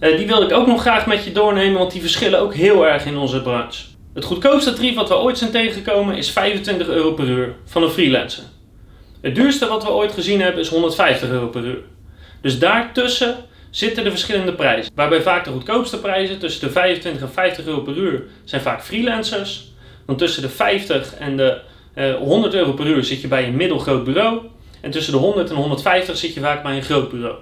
Uh, 0.00 0.16
die 0.16 0.26
wil 0.26 0.42
ik 0.42 0.52
ook 0.52 0.66
nog 0.66 0.80
graag 0.80 1.06
met 1.06 1.24
je 1.24 1.32
doornemen, 1.32 1.78
want 1.78 1.92
die 1.92 2.00
verschillen 2.00 2.40
ook 2.40 2.54
heel 2.54 2.86
erg 2.86 3.04
in 3.04 3.16
onze 3.16 3.42
branche. 3.42 3.84
Het 4.14 4.24
goedkoopste 4.24 4.72
tarief 4.72 4.94
wat 4.94 5.08
we 5.08 5.16
ooit 5.16 5.38
zijn 5.38 5.50
tegengekomen 5.50 6.16
is 6.16 6.30
25 6.30 6.88
euro 6.88 7.12
per 7.12 7.28
uur 7.28 7.54
van 7.64 7.82
een 7.82 7.90
freelancer. 7.90 8.42
Het 9.20 9.34
duurste 9.34 9.68
wat 9.68 9.84
we 9.84 9.90
ooit 9.90 10.12
gezien 10.12 10.40
hebben 10.40 10.60
is 10.60 10.68
150 10.68 11.28
euro 11.28 11.46
per 11.46 11.64
uur. 11.64 11.82
Dus 12.40 12.58
daartussen 12.58 13.36
zitten 13.70 14.04
de 14.04 14.10
verschillende 14.10 14.52
prijzen. 14.52 14.92
Waarbij 14.94 15.22
vaak 15.22 15.44
de 15.44 15.50
goedkoopste 15.50 15.98
prijzen 15.98 16.38
tussen 16.38 16.66
de 16.66 16.72
25 16.72 17.22
en 17.22 17.32
50 17.32 17.66
euro 17.66 17.80
per 17.80 17.96
uur 17.96 18.22
zijn 18.44 18.62
vaak 18.62 18.84
freelancers. 18.84 19.72
Dan 20.06 20.16
tussen 20.16 20.42
de 20.42 20.48
50 20.48 21.14
en 21.14 21.36
de 21.36 21.60
100 22.04 22.54
eh, 22.54 22.60
euro 22.60 22.72
per 22.72 22.86
uur 22.86 23.04
zit 23.04 23.20
je 23.20 23.28
bij 23.28 23.46
een 23.46 23.56
middelgroot 23.56 24.04
bureau. 24.04 24.40
En 24.80 24.90
tussen 24.90 25.12
de 25.12 25.18
100 25.18 25.50
en 25.50 25.56
150 25.56 26.16
zit 26.16 26.34
je 26.34 26.40
vaak 26.40 26.62
bij 26.62 26.76
een 26.76 26.82
groot 26.82 27.10
bureau. 27.10 27.36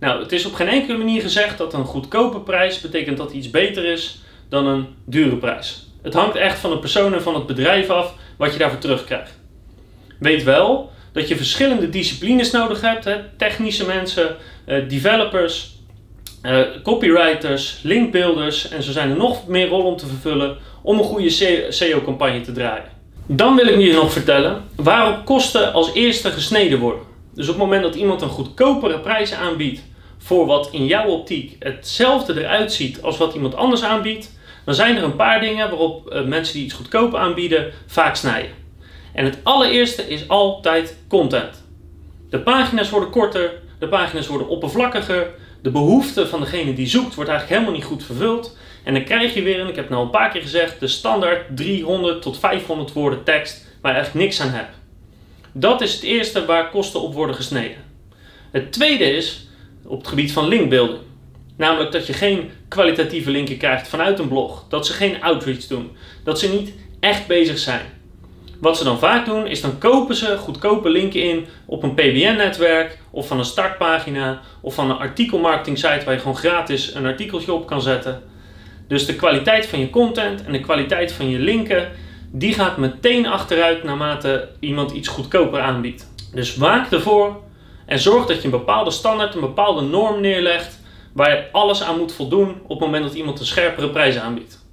Nou, 0.00 0.22
het 0.22 0.32
is 0.32 0.46
op 0.46 0.54
geen 0.54 0.68
enkele 0.68 0.98
manier 0.98 1.20
gezegd 1.20 1.58
dat 1.58 1.74
een 1.74 1.84
goedkope 1.84 2.40
prijs 2.40 2.80
betekent 2.80 3.16
dat 3.16 3.32
iets 3.32 3.50
beter 3.50 3.84
is 3.84 4.20
dan 4.48 4.66
een 4.66 4.86
dure 5.04 5.36
prijs. 5.36 5.88
Het 6.02 6.14
hangt 6.14 6.36
echt 6.36 6.58
van 6.58 6.70
de 6.70 6.78
persoon 6.78 7.14
en 7.14 7.22
van 7.22 7.34
het 7.34 7.46
bedrijf 7.46 7.90
af 7.90 8.14
wat 8.36 8.52
je 8.52 8.58
daarvoor 8.58 8.78
terugkrijgt. 8.78 9.38
Weet 10.18 10.42
wel 10.42 10.90
dat 11.12 11.28
je 11.28 11.36
verschillende 11.36 11.88
disciplines 11.88 12.50
nodig 12.50 12.80
hebt: 12.80 13.04
hè? 13.04 13.16
technische 13.36 13.86
mensen, 13.86 14.36
eh, 14.64 14.88
developers, 14.88 15.78
uh, 16.42 16.60
copywriters, 16.82 17.80
linkbuilders 17.82 18.68
en 18.68 18.82
zo 18.82 18.92
zijn 18.92 19.10
er 19.10 19.16
nog 19.16 19.46
meer 19.46 19.68
rollen 19.68 19.86
om 19.86 19.96
te 19.96 20.06
vervullen 20.06 20.56
om 20.82 20.98
een 20.98 21.04
goede 21.04 21.30
SEO-campagne 21.68 22.40
te 22.40 22.52
draaien. 22.52 22.99
Dan 23.32 23.56
wil 23.56 23.66
ik 23.66 23.78
je 23.78 23.92
nog 23.92 24.12
vertellen 24.12 24.64
waarop 24.76 25.24
kosten 25.24 25.72
als 25.72 25.92
eerste 25.92 26.30
gesneden 26.30 26.78
worden. 26.78 27.02
Dus 27.34 27.48
op 27.48 27.54
het 27.54 27.62
moment 27.62 27.82
dat 27.82 27.94
iemand 27.94 28.22
een 28.22 28.28
goedkopere 28.28 28.98
prijs 29.00 29.32
aanbiedt 29.32 29.82
voor 30.18 30.46
wat 30.46 30.68
in 30.72 30.86
jouw 30.86 31.06
optiek 31.06 31.56
hetzelfde 31.58 32.40
eruit 32.40 32.72
ziet 32.72 33.02
als 33.02 33.16
wat 33.16 33.34
iemand 33.34 33.54
anders 33.54 33.82
aanbiedt, 33.82 34.36
dan 34.64 34.74
zijn 34.74 34.96
er 34.96 35.02
een 35.02 35.16
paar 35.16 35.40
dingen 35.40 35.68
waarop 35.68 36.08
eh, 36.08 36.24
mensen 36.24 36.54
die 36.54 36.64
iets 36.64 36.74
goedkoop 36.74 37.14
aanbieden 37.14 37.72
vaak 37.86 38.16
snijden. 38.16 38.50
En 39.12 39.24
het 39.24 39.38
allereerste 39.42 40.08
is 40.08 40.28
altijd 40.28 40.96
content. 41.08 41.64
De 42.30 42.38
pagina's 42.38 42.90
worden 42.90 43.10
korter, 43.10 43.52
de 43.78 43.88
pagina's 43.88 44.26
worden 44.26 44.48
oppervlakkiger, 44.48 45.30
de 45.62 45.70
behoefte 45.70 46.26
van 46.26 46.40
degene 46.40 46.72
die 46.72 46.86
zoekt 46.86 47.14
wordt 47.14 47.30
eigenlijk 47.30 47.60
helemaal 47.60 47.80
niet 47.80 47.90
goed 47.90 48.04
vervuld. 48.04 48.56
En 48.84 48.94
dan 48.94 49.04
krijg 49.04 49.34
je 49.34 49.42
weer, 49.42 49.60
en 49.60 49.68
ik 49.68 49.74
heb 49.74 49.84
het 49.84 49.92
nou 49.92 50.04
een 50.04 50.10
paar 50.10 50.30
keer 50.30 50.42
gezegd, 50.42 50.80
de 50.80 50.88
standaard 50.88 51.56
300 51.56 52.22
tot 52.22 52.38
500 52.38 52.92
woorden 52.92 53.24
tekst 53.24 53.66
waar 53.80 53.92
je 53.92 53.98
eigenlijk 53.98 54.26
niks 54.26 54.40
aan 54.40 54.50
hebt. 54.50 54.76
Dat 55.52 55.80
is 55.80 55.92
het 55.94 56.02
eerste 56.02 56.44
waar 56.44 56.70
kosten 56.70 57.00
op 57.00 57.14
worden 57.14 57.36
gesneden. 57.36 57.84
Het 58.50 58.72
tweede 58.72 59.04
is 59.04 59.46
op 59.84 59.98
het 59.98 60.08
gebied 60.08 60.32
van 60.32 60.48
linkbuilding. 60.48 61.00
Namelijk 61.56 61.92
dat 61.92 62.06
je 62.06 62.12
geen 62.12 62.50
kwalitatieve 62.68 63.30
linken 63.30 63.56
krijgt 63.56 63.88
vanuit 63.88 64.18
een 64.18 64.28
blog. 64.28 64.64
Dat 64.68 64.86
ze 64.86 64.92
geen 64.92 65.22
outreach 65.22 65.66
doen. 65.66 65.96
Dat 66.24 66.38
ze 66.38 66.48
niet 66.48 66.72
echt 67.00 67.26
bezig 67.26 67.58
zijn. 67.58 67.86
Wat 68.60 68.76
ze 68.78 68.84
dan 68.84 68.98
vaak 68.98 69.26
doen, 69.26 69.46
is 69.46 69.60
dan 69.60 69.78
kopen 69.78 70.14
ze 70.14 70.36
goedkope 70.38 70.90
linken 70.90 71.22
in 71.22 71.46
op 71.66 71.82
een 71.82 71.94
PBN-netwerk 71.94 72.98
of 73.10 73.26
van 73.26 73.38
een 73.38 73.44
startpagina 73.44 74.40
of 74.60 74.74
van 74.74 74.90
een 74.90 74.96
artikelmarketing 74.96 75.78
site 75.78 76.04
waar 76.04 76.14
je 76.14 76.20
gewoon 76.20 76.36
gratis 76.36 76.94
een 76.94 77.06
artikeltje 77.06 77.52
op 77.52 77.66
kan 77.66 77.82
zetten. 77.82 78.22
Dus 78.90 79.06
de 79.06 79.16
kwaliteit 79.16 79.66
van 79.66 79.78
je 79.78 79.90
content 79.90 80.44
en 80.44 80.52
de 80.52 80.60
kwaliteit 80.60 81.12
van 81.12 81.28
je 81.28 81.38
linken, 81.38 81.90
die 82.30 82.54
gaat 82.54 82.76
meteen 82.76 83.26
achteruit 83.26 83.84
naarmate 83.84 84.48
iemand 84.60 84.90
iets 84.90 85.08
goedkoper 85.08 85.60
aanbiedt. 85.60 86.12
Dus 86.34 86.56
waak 86.56 86.92
ervoor 86.92 87.40
en 87.86 87.98
zorg 87.98 88.26
dat 88.26 88.36
je 88.36 88.44
een 88.44 88.50
bepaalde 88.50 88.90
standaard, 88.90 89.34
een 89.34 89.40
bepaalde 89.40 89.80
norm 89.80 90.20
neerlegt 90.20 90.80
waar 91.12 91.30
je 91.30 91.44
alles 91.52 91.82
aan 91.82 91.98
moet 91.98 92.12
voldoen 92.12 92.50
op 92.62 92.68
het 92.68 92.78
moment 92.78 93.04
dat 93.04 93.14
iemand 93.14 93.40
een 93.40 93.46
scherpere 93.46 93.90
prijs 93.90 94.18
aanbiedt. 94.18 94.64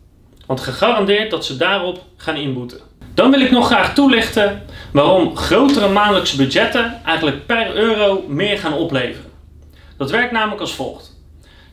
Want 0.46 0.60
gegarandeerd 0.60 1.32
dat 1.32 1.46
ze 1.46 1.58
daarop 1.58 2.04
gaan 2.16 2.36
inboeten. 2.36 2.80
Dan 3.14 3.32
wil 3.32 3.42
ik 3.42 3.52
nog 3.52 3.66
graag 3.66 3.94
toelichten 3.94 4.66
waarom 4.94 5.36
grotere 5.36 5.90
maandelijkse 5.90 6.38
budgetten 6.38 7.02
eigenlijk 7.06 7.46
per 7.46 7.76
euro 7.76 8.24
meer 8.28 8.58
gaan 8.58 8.74
opleveren. 8.74 9.32
Dat 9.98 10.12
werkt 10.12 10.32
namelijk 10.32 10.62
als 10.62 10.74
volgt. 10.74 11.17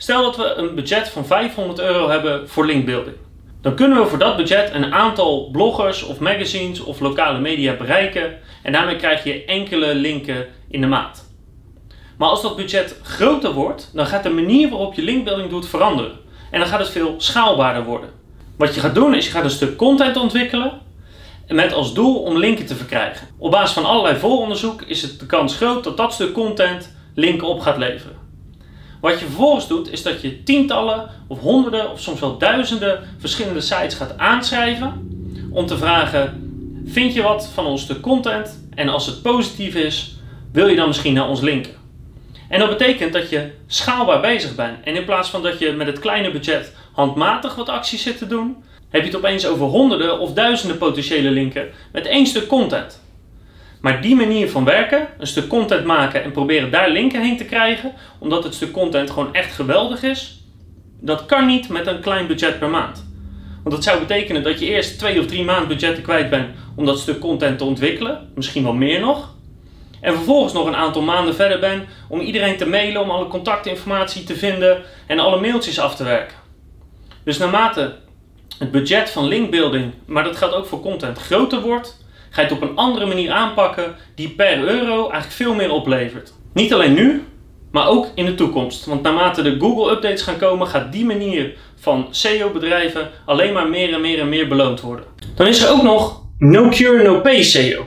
Stel 0.04 0.22
dat 0.22 0.36
we 0.36 0.54
een 0.54 0.74
budget 0.74 1.08
van 1.08 1.26
500 1.26 1.80
euro 1.80 2.08
hebben 2.08 2.48
voor 2.48 2.66
linkbuilding. 2.66 3.16
Dan 3.62 3.74
kunnen 3.74 3.98
we 3.98 4.06
voor 4.06 4.18
dat 4.18 4.36
budget 4.36 4.74
een 4.74 4.92
aantal 4.92 5.48
bloggers 5.52 6.02
of 6.02 6.18
magazines 6.18 6.80
of 6.80 7.00
lokale 7.00 7.38
media 7.38 7.76
bereiken 7.76 8.38
en 8.62 8.72
daarmee 8.72 8.96
krijg 8.96 9.24
je 9.24 9.44
enkele 9.44 9.94
linken 9.94 10.46
in 10.68 10.80
de 10.80 10.86
maand. 10.86 11.34
Maar 12.18 12.28
als 12.28 12.42
dat 12.42 12.56
budget 12.56 13.00
groter 13.02 13.52
wordt, 13.52 13.90
dan 13.94 14.06
gaat 14.06 14.22
de 14.22 14.30
manier 14.30 14.68
waarop 14.68 14.94
je 14.94 15.02
linkbuilding 15.02 15.50
doet 15.50 15.68
veranderen. 15.68 16.18
En 16.50 16.58
dan 16.60 16.68
gaat 16.68 16.80
het 16.80 16.90
veel 16.90 17.14
schaalbaarder 17.18 17.84
worden. 17.84 18.10
Wat 18.56 18.74
je 18.74 18.80
gaat 18.80 18.94
doen 18.94 19.14
is 19.14 19.26
je 19.26 19.32
gaat 19.32 19.44
een 19.44 19.50
stuk 19.50 19.76
content 19.76 20.16
ontwikkelen 20.16 20.80
met 21.48 21.72
als 21.72 21.94
doel 21.94 22.22
om 22.22 22.38
linken 22.38 22.66
te 22.66 22.74
verkrijgen. 22.74 23.28
Op 23.38 23.50
basis 23.50 23.74
van 23.74 23.84
allerlei 23.84 24.16
vooronderzoek 24.16 24.82
is 24.82 25.02
het 25.02 25.20
de 25.20 25.26
kans 25.26 25.56
groot 25.56 25.84
dat 25.84 25.96
dat 25.96 26.12
stuk 26.12 26.32
content 26.32 26.96
linken 27.14 27.48
op 27.48 27.60
gaat 27.60 27.78
leveren. 27.78 28.23
Wat 29.04 29.18
je 29.18 29.24
vervolgens 29.24 29.68
doet, 29.68 29.92
is 29.92 30.02
dat 30.02 30.20
je 30.20 30.42
tientallen 30.42 31.10
of 31.26 31.40
honderden 31.40 31.90
of 31.90 32.00
soms 32.00 32.20
wel 32.20 32.38
duizenden 32.38 33.08
verschillende 33.18 33.60
sites 33.60 33.94
gaat 33.94 34.18
aanschrijven 34.18 35.08
om 35.50 35.66
te 35.66 35.76
vragen: 35.76 36.52
vind 36.86 37.14
je 37.14 37.22
wat 37.22 37.50
van 37.54 37.66
ons 37.66 37.82
stuk 37.82 38.00
content? 38.00 38.66
En 38.74 38.88
als 38.88 39.06
het 39.06 39.22
positief 39.22 39.74
is, 39.74 40.16
wil 40.52 40.66
je 40.68 40.76
dan 40.76 40.86
misschien 40.86 41.14
naar 41.14 41.28
ons 41.28 41.40
linken? 41.40 41.72
En 42.48 42.58
dat 42.58 42.68
betekent 42.68 43.12
dat 43.12 43.30
je 43.30 43.50
schaalbaar 43.66 44.20
bezig 44.20 44.54
bent. 44.54 44.84
En 44.84 44.94
in 44.94 45.04
plaats 45.04 45.30
van 45.30 45.42
dat 45.42 45.58
je 45.58 45.72
met 45.72 45.86
het 45.86 45.98
kleine 45.98 46.30
budget 46.30 46.72
handmatig 46.92 47.54
wat 47.54 47.68
acties 47.68 48.02
zit 48.02 48.18
te 48.18 48.26
doen, 48.26 48.64
heb 48.90 49.00
je 49.00 49.06
het 49.06 49.16
opeens 49.16 49.46
over 49.46 49.66
honderden 49.66 50.18
of 50.18 50.32
duizenden 50.32 50.78
potentiële 50.78 51.30
linken 51.30 51.68
met 51.92 52.06
één 52.06 52.26
stuk 52.26 52.46
content. 52.46 53.03
Maar 53.84 54.00
die 54.00 54.16
manier 54.16 54.50
van 54.50 54.64
werken, 54.64 55.08
een 55.18 55.26
stuk 55.26 55.48
content 55.48 55.84
maken 55.84 56.22
en 56.22 56.32
proberen 56.32 56.70
daar 56.70 56.90
linken 56.90 57.22
heen 57.22 57.36
te 57.36 57.44
krijgen, 57.44 57.92
omdat 58.18 58.44
het 58.44 58.54
stuk 58.54 58.72
content 58.72 59.10
gewoon 59.10 59.34
echt 59.34 59.54
geweldig 59.54 60.02
is, 60.02 60.40
dat 61.00 61.26
kan 61.26 61.46
niet 61.46 61.68
met 61.68 61.86
een 61.86 62.00
klein 62.00 62.26
budget 62.26 62.58
per 62.58 62.68
maand. 62.68 63.06
Want 63.62 63.74
dat 63.74 63.84
zou 63.84 63.98
betekenen 63.98 64.42
dat 64.42 64.60
je 64.60 64.66
eerst 64.66 64.98
twee 64.98 65.20
of 65.20 65.26
drie 65.26 65.44
maand 65.44 65.68
budgetten 65.68 66.02
kwijt 66.02 66.30
bent 66.30 66.48
om 66.76 66.86
dat 66.86 66.98
stuk 66.98 67.20
content 67.20 67.58
te 67.58 67.64
ontwikkelen, 67.64 68.28
misschien 68.34 68.62
wel 68.62 68.74
meer 68.74 69.00
nog. 69.00 69.34
En 70.00 70.14
vervolgens 70.14 70.52
nog 70.52 70.66
een 70.66 70.76
aantal 70.76 71.02
maanden 71.02 71.34
verder 71.34 71.58
bent 71.58 71.84
om 72.08 72.20
iedereen 72.20 72.56
te 72.56 72.66
mailen, 72.66 73.02
om 73.02 73.10
alle 73.10 73.26
contactinformatie 73.26 74.24
te 74.24 74.36
vinden 74.36 74.82
en 75.06 75.18
alle 75.18 75.40
mailtjes 75.40 75.78
af 75.78 75.96
te 75.96 76.04
werken. 76.04 76.36
Dus 77.24 77.38
naarmate 77.38 77.96
het 78.58 78.70
budget 78.70 79.10
van 79.10 79.28
linkbuilding, 79.28 79.92
maar 80.06 80.24
dat 80.24 80.36
geldt 80.36 80.54
ook 80.54 80.66
voor 80.66 80.80
content, 80.80 81.18
groter 81.18 81.60
wordt, 81.60 82.02
ga 82.34 82.40
je 82.40 82.48
het 82.48 82.56
op 82.56 82.68
een 82.68 82.76
andere 82.76 83.06
manier 83.06 83.30
aanpakken 83.30 83.94
die 84.14 84.28
per 84.28 84.58
euro 84.58 85.00
eigenlijk 85.00 85.32
veel 85.32 85.54
meer 85.54 85.70
oplevert. 85.70 86.32
Niet 86.52 86.72
alleen 86.72 86.94
nu, 86.94 87.22
maar 87.70 87.88
ook 87.88 88.08
in 88.14 88.24
de 88.24 88.34
toekomst. 88.34 88.84
Want 88.84 89.02
naarmate 89.02 89.42
de 89.42 89.56
Google 89.58 89.92
updates 89.92 90.22
gaan 90.22 90.38
komen, 90.38 90.66
gaat 90.66 90.92
die 90.92 91.04
manier 91.04 91.54
van 91.80 92.08
SEO-bedrijven 92.10 93.10
alleen 93.26 93.52
maar 93.52 93.68
meer 93.68 93.92
en 93.92 94.00
meer 94.00 94.20
en 94.20 94.28
meer 94.28 94.48
beloond 94.48 94.80
worden. 94.80 95.04
Dan 95.34 95.46
is 95.46 95.62
er 95.62 95.70
ook 95.70 95.82
nog 95.82 96.22
no 96.38 96.68
cure, 96.68 97.02
no 97.02 97.20
pay 97.20 97.42
SEO. 97.42 97.86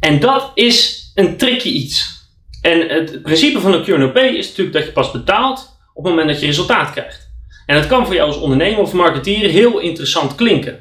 En 0.00 0.20
dat 0.20 0.50
is 0.54 1.10
een 1.14 1.36
tricky 1.36 1.68
iets. 1.68 2.26
En 2.62 2.88
het 2.88 3.22
principe 3.22 3.60
van 3.60 3.70
no 3.70 3.82
cure, 3.82 3.98
no 3.98 4.10
pay 4.10 4.28
is 4.28 4.48
natuurlijk 4.48 4.76
dat 4.76 4.84
je 4.84 4.92
pas 4.92 5.10
betaalt 5.10 5.78
op 5.94 6.04
het 6.04 6.12
moment 6.12 6.30
dat 6.30 6.40
je 6.40 6.46
resultaat 6.46 6.90
krijgt. 6.90 7.30
En 7.66 7.76
dat 7.76 7.86
kan 7.86 8.06
voor 8.06 8.14
jou 8.14 8.28
als 8.28 8.40
ondernemer 8.40 8.80
of 8.80 8.92
marketeer 8.92 9.50
heel 9.50 9.78
interessant 9.78 10.34
klinken. 10.34 10.78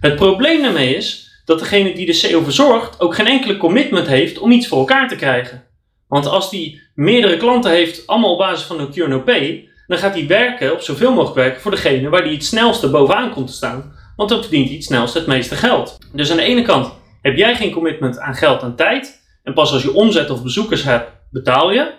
Het 0.00 0.16
probleem 0.16 0.62
daarmee 0.62 0.96
is 0.96 1.24
dat 1.44 1.58
degene 1.58 1.94
die 1.94 2.06
de 2.06 2.12
SEO 2.12 2.42
verzorgt 2.42 3.00
ook 3.00 3.14
geen 3.14 3.26
enkele 3.26 3.56
commitment 3.56 4.06
heeft 4.06 4.38
om 4.38 4.50
iets 4.50 4.68
voor 4.68 4.78
elkaar 4.78 5.08
te 5.08 5.16
krijgen. 5.16 5.64
Want 6.08 6.26
als 6.26 6.50
die 6.50 6.82
meerdere 6.94 7.36
klanten 7.36 7.70
heeft, 7.70 8.06
allemaal 8.06 8.32
op 8.32 8.38
basis 8.38 8.66
van 8.66 8.90
cure 8.92 9.08
no 9.08 9.20
pay, 9.20 9.68
dan 9.86 9.98
gaat 9.98 10.14
hij 10.14 10.26
werken, 10.26 10.72
op 10.72 10.80
zoveel 10.80 11.10
mogelijk 11.10 11.34
werken, 11.34 11.60
voor 11.60 11.70
degene 11.70 12.08
waar 12.08 12.22
die 12.22 12.32
het 12.32 12.44
snelste 12.44 12.90
bovenaan 12.90 13.30
komt 13.30 13.46
te 13.46 13.52
staan. 13.52 13.92
Want 14.16 14.28
dan 14.28 14.40
verdient 14.40 14.66
hij 14.66 14.74
het 14.74 14.84
snelst 14.84 15.14
het 15.14 15.26
meeste 15.26 15.54
geld. 15.54 15.98
Dus 16.12 16.30
aan 16.30 16.36
de 16.36 16.42
ene 16.42 16.62
kant 16.62 16.92
heb 17.22 17.36
jij 17.36 17.54
geen 17.54 17.72
commitment 17.72 18.18
aan 18.18 18.34
geld 18.34 18.62
en 18.62 18.76
tijd. 18.76 19.22
En 19.42 19.54
pas 19.54 19.72
als 19.72 19.82
je 19.82 19.94
omzet 19.94 20.30
of 20.30 20.42
bezoekers 20.42 20.82
hebt, 20.82 21.10
betaal 21.30 21.72
je. 21.72 21.92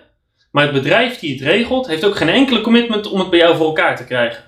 Maar 0.50 0.64
het 0.64 0.72
bedrijf 0.72 1.18
die 1.18 1.32
het 1.32 1.42
regelt, 1.42 1.86
heeft 1.86 2.04
ook 2.04 2.16
geen 2.16 2.28
enkele 2.28 2.60
commitment 2.60 3.10
om 3.10 3.18
het 3.18 3.30
bij 3.30 3.38
jou 3.38 3.56
voor 3.56 3.66
elkaar 3.66 3.96
te 3.96 4.04
krijgen. 4.04 4.44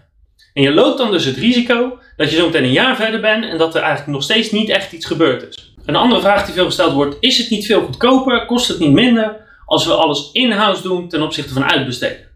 En 0.58 0.64
je 0.64 0.72
loopt 0.72 0.98
dan 0.98 1.10
dus 1.10 1.24
het 1.24 1.36
risico 1.36 1.98
dat 2.16 2.30
je 2.30 2.36
zo 2.36 2.46
meteen 2.46 2.64
een 2.64 2.72
jaar 2.72 2.96
verder 2.96 3.20
bent 3.20 3.44
en 3.44 3.58
dat 3.58 3.74
er 3.74 3.80
eigenlijk 3.80 4.12
nog 4.12 4.22
steeds 4.22 4.50
niet 4.50 4.68
echt 4.68 4.92
iets 4.92 5.06
gebeurd 5.06 5.48
is. 5.48 5.74
Een 5.84 5.96
andere 5.96 6.20
vraag 6.20 6.44
die 6.44 6.54
veel 6.54 6.64
gesteld 6.64 6.92
wordt, 6.92 7.16
is 7.20 7.38
het 7.38 7.50
niet 7.50 7.66
veel 7.66 7.82
goedkoper, 7.84 8.46
kost 8.46 8.68
het 8.68 8.78
niet 8.78 8.92
minder 8.92 9.36
als 9.64 9.86
we 9.86 9.92
alles 9.92 10.30
in-house 10.32 10.82
doen 10.82 11.08
ten 11.08 11.22
opzichte 11.22 11.52
van 11.52 11.64
uitbesteden? 11.64 12.28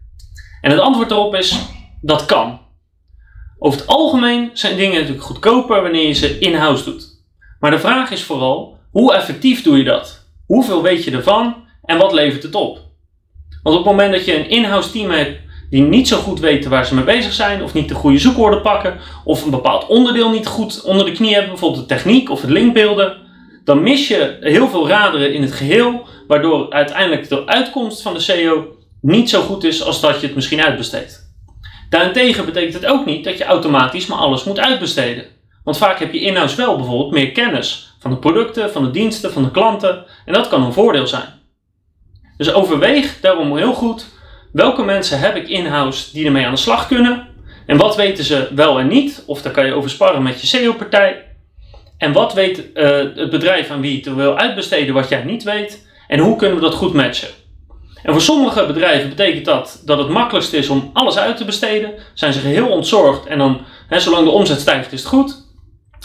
En 0.61 0.71
het 0.71 0.79
antwoord 0.79 1.09
daarop 1.09 1.35
is, 1.35 1.59
dat 2.01 2.25
kan. 2.25 2.59
Over 3.59 3.79
het 3.79 3.87
algemeen 3.87 4.49
zijn 4.53 4.77
dingen 4.77 4.99
natuurlijk 4.99 5.25
goedkoper 5.25 5.81
wanneer 5.81 6.07
je 6.07 6.13
ze 6.13 6.39
in-house 6.39 6.83
doet. 6.83 7.23
Maar 7.59 7.71
de 7.71 7.79
vraag 7.79 8.11
is 8.11 8.23
vooral, 8.23 8.77
hoe 8.91 9.13
effectief 9.13 9.63
doe 9.63 9.77
je 9.77 9.83
dat? 9.83 10.27
Hoeveel 10.45 10.81
weet 10.81 11.03
je 11.03 11.11
ervan 11.11 11.55
en 11.85 11.97
wat 11.97 12.13
levert 12.13 12.43
het 12.43 12.55
op? 12.55 12.79
Want 13.63 13.77
op 13.77 13.85
het 13.85 13.91
moment 13.91 14.11
dat 14.11 14.25
je 14.25 14.37
een 14.37 14.49
in-house 14.49 14.91
team 14.91 15.11
hebt 15.11 15.42
die 15.73 15.81
niet 15.81 16.07
zo 16.07 16.17
goed 16.17 16.39
weten 16.39 16.69
waar 16.69 16.85
ze 16.85 16.95
mee 16.95 17.03
bezig 17.03 17.33
zijn, 17.33 17.63
of 17.63 17.73
niet 17.73 17.87
de 17.87 17.93
goede 17.93 18.17
zoekwoorden 18.17 18.61
pakken, 18.61 18.97
of 19.23 19.43
een 19.43 19.51
bepaald 19.51 19.87
onderdeel 19.87 20.29
niet 20.29 20.47
goed 20.47 20.81
onder 20.81 21.05
de 21.05 21.11
knie 21.11 21.33
hebben, 21.33 21.49
bijvoorbeeld 21.49 21.81
de 21.81 21.95
techniek 21.95 22.29
of 22.29 22.41
het 22.41 22.49
linkbeelden, 22.49 23.17
dan 23.63 23.83
mis 23.83 24.07
je 24.07 24.37
heel 24.39 24.69
veel 24.69 24.87
raderen 24.87 25.33
in 25.33 25.41
het 25.41 25.51
geheel, 25.51 26.07
waardoor 26.27 26.71
uiteindelijk 26.71 27.29
de 27.29 27.45
uitkomst 27.45 28.01
van 28.01 28.13
de 28.13 28.19
SEO 28.19 28.65
niet 29.01 29.29
zo 29.29 29.41
goed 29.41 29.63
is 29.63 29.83
als 29.83 30.01
dat 30.01 30.19
je 30.19 30.25
het 30.25 30.35
misschien 30.35 30.61
uitbesteedt. 30.61 31.33
Daarentegen 31.89 32.45
betekent 32.45 32.73
het 32.73 32.85
ook 32.85 33.05
niet 33.05 33.23
dat 33.23 33.37
je 33.37 33.43
automatisch 33.43 34.05
maar 34.05 34.17
alles 34.17 34.43
moet 34.43 34.59
uitbesteden. 34.59 35.25
Want 35.63 35.77
vaak 35.77 35.99
heb 35.99 36.13
je 36.13 36.19
in-house 36.19 36.55
wel 36.55 36.75
bijvoorbeeld 36.75 37.11
meer 37.11 37.31
kennis 37.31 37.95
van 37.99 38.11
de 38.11 38.17
producten, 38.17 38.71
van 38.71 38.83
de 38.83 38.91
diensten, 38.91 39.31
van 39.31 39.43
de 39.43 39.51
klanten 39.51 40.05
en 40.25 40.33
dat 40.33 40.47
kan 40.47 40.63
een 40.63 40.73
voordeel 40.73 41.07
zijn. 41.07 41.41
Dus 42.37 42.53
overweeg 42.53 43.19
daarom 43.21 43.57
heel 43.57 43.73
goed 43.73 44.12
welke 44.53 44.83
mensen 44.83 45.19
heb 45.19 45.35
ik 45.35 45.49
in-house 45.49 46.13
die 46.13 46.25
ermee 46.25 46.45
aan 46.45 46.53
de 46.53 46.59
slag 46.59 46.87
kunnen 46.87 47.27
en 47.65 47.77
wat 47.77 47.95
weten 47.95 48.23
ze 48.23 48.47
wel 48.55 48.79
en 48.79 48.87
niet, 48.87 49.23
of 49.25 49.41
daar 49.41 49.53
kan 49.53 49.65
je 49.65 49.73
over 49.73 49.89
sparren 49.89 50.23
met 50.23 50.41
je 50.41 50.47
SEO-partij. 50.47 51.25
En 51.97 52.11
wat 52.11 52.33
weet 52.33 52.63
uh, 52.73 52.83
het 53.15 53.29
bedrijf 53.29 53.69
aan 53.69 53.81
wie 53.81 53.95
het 53.95 54.15
wil 54.15 54.37
uitbesteden 54.37 54.93
wat 54.93 55.09
jij 55.09 55.23
niet 55.23 55.43
weet 55.43 55.87
en 56.07 56.19
hoe 56.19 56.35
kunnen 56.35 56.57
we 56.57 56.63
dat 56.63 56.73
goed 56.73 56.93
matchen. 56.93 57.29
En 58.03 58.11
voor 58.11 58.21
sommige 58.21 58.65
bedrijven 58.65 59.09
betekent 59.09 59.45
dat 59.45 59.81
dat 59.85 59.97
het 59.97 60.09
makkelijkst 60.09 60.53
is 60.53 60.69
om 60.69 60.89
alles 60.93 61.17
uit 61.17 61.37
te 61.37 61.45
besteden. 61.45 61.93
Zijn 62.13 62.33
ze 62.33 62.39
geheel 62.39 62.67
ontzorgd 62.67 63.25
en 63.25 63.37
dan, 63.37 63.61
hè, 63.87 63.99
zolang 63.99 64.25
de 64.25 64.31
omzet 64.31 64.59
stijgt, 64.59 64.91
is 64.91 64.99
het 64.99 65.09
goed. 65.09 65.45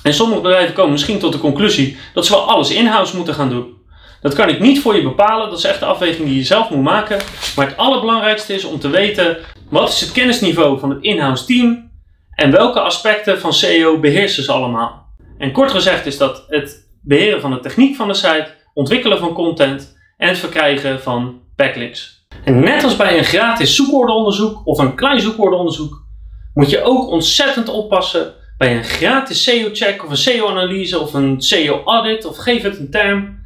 En 0.02 0.14
sommige 0.14 0.40
bedrijven 0.40 0.74
komen 0.74 0.92
misschien 0.92 1.18
tot 1.18 1.32
de 1.32 1.38
conclusie 1.38 1.96
dat 2.14 2.26
ze 2.26 2.32
wel 2.32 2.48
alles 2.48 2.70
in-house 2.70 3.16
moeten 3.16 3.34
gaan 3.34 3.48
doen. 3.48 3.77
Dat 4.20 4.34
kan 4.34 4.48
ik 4.48 4.60
niet 4.60 4.80
voor 4.80 4.96
je 4.96 5.02
bepalen, 5.02 5.48
dat 5.48 5.58
is 5.58 5.64
echt 5.64 5.80
de 5.80 5.86
afweging 5.86 6.28
die 6.28 6.36
je 6.36 6.44
zelf 6.44 6.70
moet 6.70 6.82
maken. 6.82 7.18
Maar 7.56 7.66
het 7.66 7.76
allerbelangrijkste 7.76 8.54
is 8.54 8.64
om 8.64 8.78
te 8.78 8.90
weten 8.90 9.36
wat 9.70 9.88
is 9.88 10.00
het 10.00 10.12
kennisniveau 10.12 10.78
van 10.78 10.90
het 10.90 11.02
in-house 11.02 11.44
team 11.44 11.90
en 12.34 12.50
welke 12.50 12.80
aspecten 12.80 13.40
van 13.40 13.52
SEO 13.52 13.98
beheersen 14.00 14.42
ze 14.42 14.52
allemaal. 14.52 15.06
En 15.38 15.52
kort 15.52 15.70
gezegd 15.70 16.06
is 16.06 16.18
dat 16.18 16.44
het 16.48 16.88
beheren 17.02 17.40
van 17.40 17.50
de 17.50 17.60
techniek 17.60 17.96
van 17.96 18.08
de 18.08 18.14
site, 18.14 18.48
ontwikkelen 18.74 19.18
van 19.18 19.32
content 19.32 19.96
en 20.16 20.28
het 20.28 20.38
verkrijgen 20.38 21.00
van 21.00 21.40
backlinks. 21.56 22.26
En 22.44 22.60
net 22.60 22.84
als 22.84 22.96
bij 22.96 23.18
een 23.18 23.24
gratis 23.24 23.76
zoekwoordenonderzoek 23.76 24.60
of 24.64 24.78
een 24.78 24.94
klein 24.94 25.20
zoekwoordenonderzoek, 25.20 26.06
moet 26.54 26.70
je 26.70 26.82
ook 26.82 27.10
ontzettend 27.10 27.68
oppassen 27.68 28.34
bij 28.58 28.76
een 28.76 28.84
gratis 28.84 29.42
SEO-check 29.42 30.04
of 30.04 30.10
een 30.10 30.16
SEO-analyse 30.16 30.98
of 30.98 31.14
een 31.14 31.40
SEO-audit 31.40 32.24
of 32.24 32.36
geef 32.36 32.62
het 32.62 32.78
een 32.78 32.90
term 32.90 33.37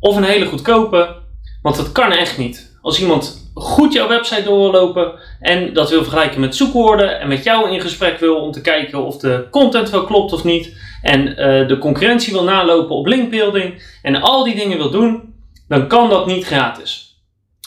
of 0.00 0.16
een 0.16 0.24
hele 0.24 0.46
goedkope, 0.46 1.16
want 1.62 1.76
dat 1.76 1.92
kan 1.92 2.12
echt 2.12 2.38
niet. 2.38 2.78
Als 2.82 3.00
iemand 3.00 3.50
goed 3.54 3.92
jouw 3.92 4.08
website 4.08 4.42
door 4.42 4.58
wil 4.58 4.80
lopen 4.80 5.12
en 5.40 5.72
dat 5.72 5.90
wil 5.90 6.02
vergelijken 6.02 6.40
met 6.40 6.56
zoekwoorden 6.56 7.20
en 7.20 7.28
met 7.28 7.44
jou 7.44 7.70
in 7.70 7.80
gesprek 7.80 8.18
wil 8.18 8.36
om 8.36 8.52
te 8.52 8.60
kijken 8.60 9.04
of 9.04 9.16
de 9.16 9.46
content 9.50 9.90
wel 9.90 10.04
klopt 10.04 10.32
of 10.32 10.44
niet 10.44 10.76
en 11.02 11.28
uh, 11.28 11.68
de 11.68 11.78
concurrentie 11.78 12.32
wil 12.32 12.44
nalopen 12.44 12.96
op 12.96 13.06
linkbuilding 13.06 13.82
en 14.02 14.20
al 14.20 14.44
die 14.44 14.54
dingen 14.54 14.76
wil 14.76 14.90
doen, 14.90 15.34
dan 15.68 15.86
kan 15.88 16.08
dat 16.08 16.26
niet 16.26 16.44
gratis. 16.44 17.06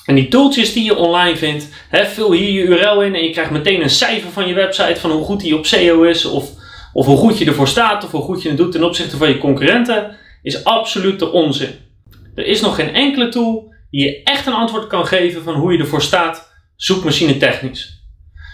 En 0.05 0.15
die 0.15 0.27
tooltjes 0.27 0.73
die 0.73 0.83
je 0.83 0.95
online 0.95 1.37
vindt, 1.37 1.69
hè, 1.89 2.05
vul 2.05 2.31
hier 2.31 2.51
je 2.51 2.61
URL 2.61 3.01
in 3.01 3.15
en 3.15 3.23
je 3.23 3.29
krijgt 3.29 3.51
meteen 3.51 3.81
een 3.81 3.89
cijfer 3.89 4.31
van 4.31 4.47
je 4.47 4.53
website 4.53 4.99
van 4.99 5.11
hoe 5.11 5.23
goed 5.23 5.39
die 5.39 5.57
op 5.57 5.65
SEO 5.65 6.03
is 6.03 6.25
of, 6.25 6.49
of 6.93 7.05
hoe 7.05 7.17
goed 7.17 7.37
je 7.37 7.45
ervoor 7.45 7.67
staat 7.67 8.03
of 8.03 8.11
hoe 8.11 8.21
goed 8.21 8.41
je 8.41 8.47
het 8.47 8.57
doet 8.57 8.71
ten 8.71 8.83
opzichte 8.83 9.17
van 9.17 9.27
je 9.27 9.37
concurrenten, 9.37 10.17
is 10.41 10.63
absoluut 10.63 11.19
de 11.19 11.31
onzin. 11.31 11.89
Er 12.35 12.45
is 12.45 12.61
nog 12.61 12.75
geen 12.75 12.93
enkele 12.93 13.29
tool 13.29 13.73
die 13.89 14.05
je 14.05 14.23
echt 14.23 14.45
een 14.45 14.53
antwoord 14.53 14.87
kan 14.87 15.07
geven 15.07 15.43
van 15.43 15.53
hoe 15.53 15.73
je 15.73 15.79
ervoor 15.79 16.01
staat, 16.01 16.51
zoekmachine 16.75 17.37
technisch. 17.37 17.99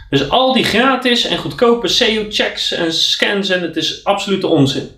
Dus 0.10 0.30
al 0.30 0.54
die 0.54 0.64
gratis 0.64 1.26
en 1.26 1.38
goedkope 1.38 1.88
SEO-checks 1.88 2.72
en 2.72 2.94
scans 2.94 3.50
en 3.50 3.62
het 3.62 3.76
is 3.76 4.04
absoluut 4.04 4.42
de 4.42 4.48
onzin. 4.48 4.90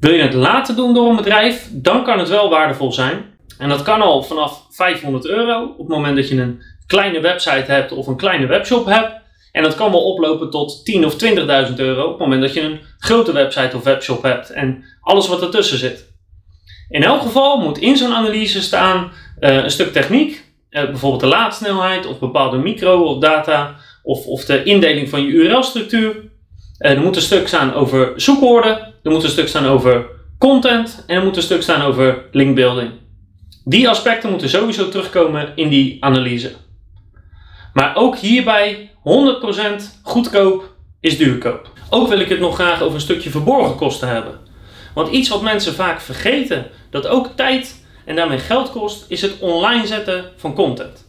Wil 0.00 0.12
je 0.12 0.22
het 0.22 0.34
laten 0.34 0.76
doen 0.76 0.94
door 0.94 1.10
een 1.10 1.16
bedrijf, 1.16 1.68
dan 1.72 2.04
kan 2.04 2.18
het 2.18 2.28
wel 2.28 2.50
waardevol 2.50 2.92
zijn. 2.92 3.24
En 3.58 3.68
dat 3.68 3.82
kan 3.82 4.02
al 4.02 4.22
vanaf 4.22 4.66
500 4.70 5.26
euro 5.26 5.62
op 5.62 5.78
het 5.78 5.88
moment 5.88 6.16
dat 6.16 6.28
je 6.28 6.40
een 6.40 6.62
kleine 6.86 7.20
website 7.20 7.72
hebt 7.72 7.92
of 7.92 8.06
een 8.06 8.16
kleine 8.16 8.46
webshop 8.46 8.86
hebt. 8.86 9.22
En 9.52 9.62
dat 9.62 9.74
kan 9.74 9.90
wel 9.90 10.04
oplopen 10.04 10.50
tot 10.50 10.84
10 10.84 11.04
of 11.04 11.14
20.000 11.68 11.74
euro 11.76 12.02
op 12.04 12.10
het 12.10 12.18
moment 12.18 12.42
dat 12.42 12.54
je 12.54 12.60
een 12.60 12.80
grote 12.98 13.32
website 13.32 13.76
of 13.76 13.82
webshop 13.82 14.22
hebt 14.22 14.50
en 14.50 14.84
alles 15.00 15.28
wat 15.28 15.42
ertussen 15.42 15.78
zit. 15.78 16.13
In 16.88 17.02
elk 17.02 17.22
geval 17.22 17.60
moet 17.60 17.78
in 17.78 17.96
zo'n 17.96 18.14
analyse 18.14 18.62
staan 18.62 19.10
uh, 19.40 19.54
een 19.54 19.70
stuk 19.70 19.92
techniek, 19.92 20.44
uh, 20.70 20.84
bijvoorbeeld 20.84 21.20
de 21.20 21.26
laadsnelheid 21.26 22.06
of 22.06 22.18
bepaalde 22.18 22.56
micro 22.56 23.02
of 23.04 23.18
data 23.18 23.76
of, 24.02 24.44
de 24.44 24.62
indeling 24.62 25.08
van 25.08 25.22
je 25.22 25.32
URL-structuur. 25.32 26.16
Uh, 26.78 26.90
er 26.90 27.00
moet 27.00 27.16
een 27.16 27.22
stuk 27.22 27.48
staan 27.48 27.74
over 27.74 28.12
zoekwoorden, 28.16 28.94
er 29.02 29.10
moet 29.10 29.22
een 29.22 29.30
stuk 29.30 29.48
staan 29.48 29.66
over 29.66 30.06
content 30.38 31.04
en 31.06 31.16
er 31.16 31.24
moet 31.24 31.36
een 31.36 31.42
stuk 31.42 31.62
staan 31.62 31.82
over 31.82 32.24
linkbuilding. 32.32 32.90
Die 33.64 33.88
aspecten 33.88 34.30
moeten 34.30 34.48
sowieso 34.48 34.88
terugkomen 34.88 35.52
in 35.54 35.68
die 35.68 36.04
analyse. 36.04 36.52
Maar 37.72 37.96
ook 37.96 38.18
hierbij 38.18 38.90
100% 38.98 39.02
goedkoop 40.02 40.74
is 41.00 41.16
duurkoop. 41.16 41.70
Ook 41.90 42.08
wil 42.08 42.20
ik 42.20 42.28
het 42.28 42.40
nog 42.40 42.54
graag 42.54 42.82
over 42.82 42.94
een 42.94 43.00
stukje 43.00 43.30
verborgen 43.30 43.76
kosten 43.76 44.08
hebben. 44.08 44.38
Want 44.94 45.12
iets 45.12 45.28
wat 45.28 45.42
mensen 45.42 45.74
vaak 45.74 46.00
vergeten, 46.00 46.66
dat 46.90 47.06
ook 47.06 47.30
tijd 47.36 47.84
en 48.04 48.16
daarmee 48.16 48.38
geld 48.38 48.70
kost, 48.70 49.04
is 49.08 49.22
het 49.22 49.38
online 49.38 49.86
zetten 49.86 50.30
van 50.36 50.54
content. 50.54 51.06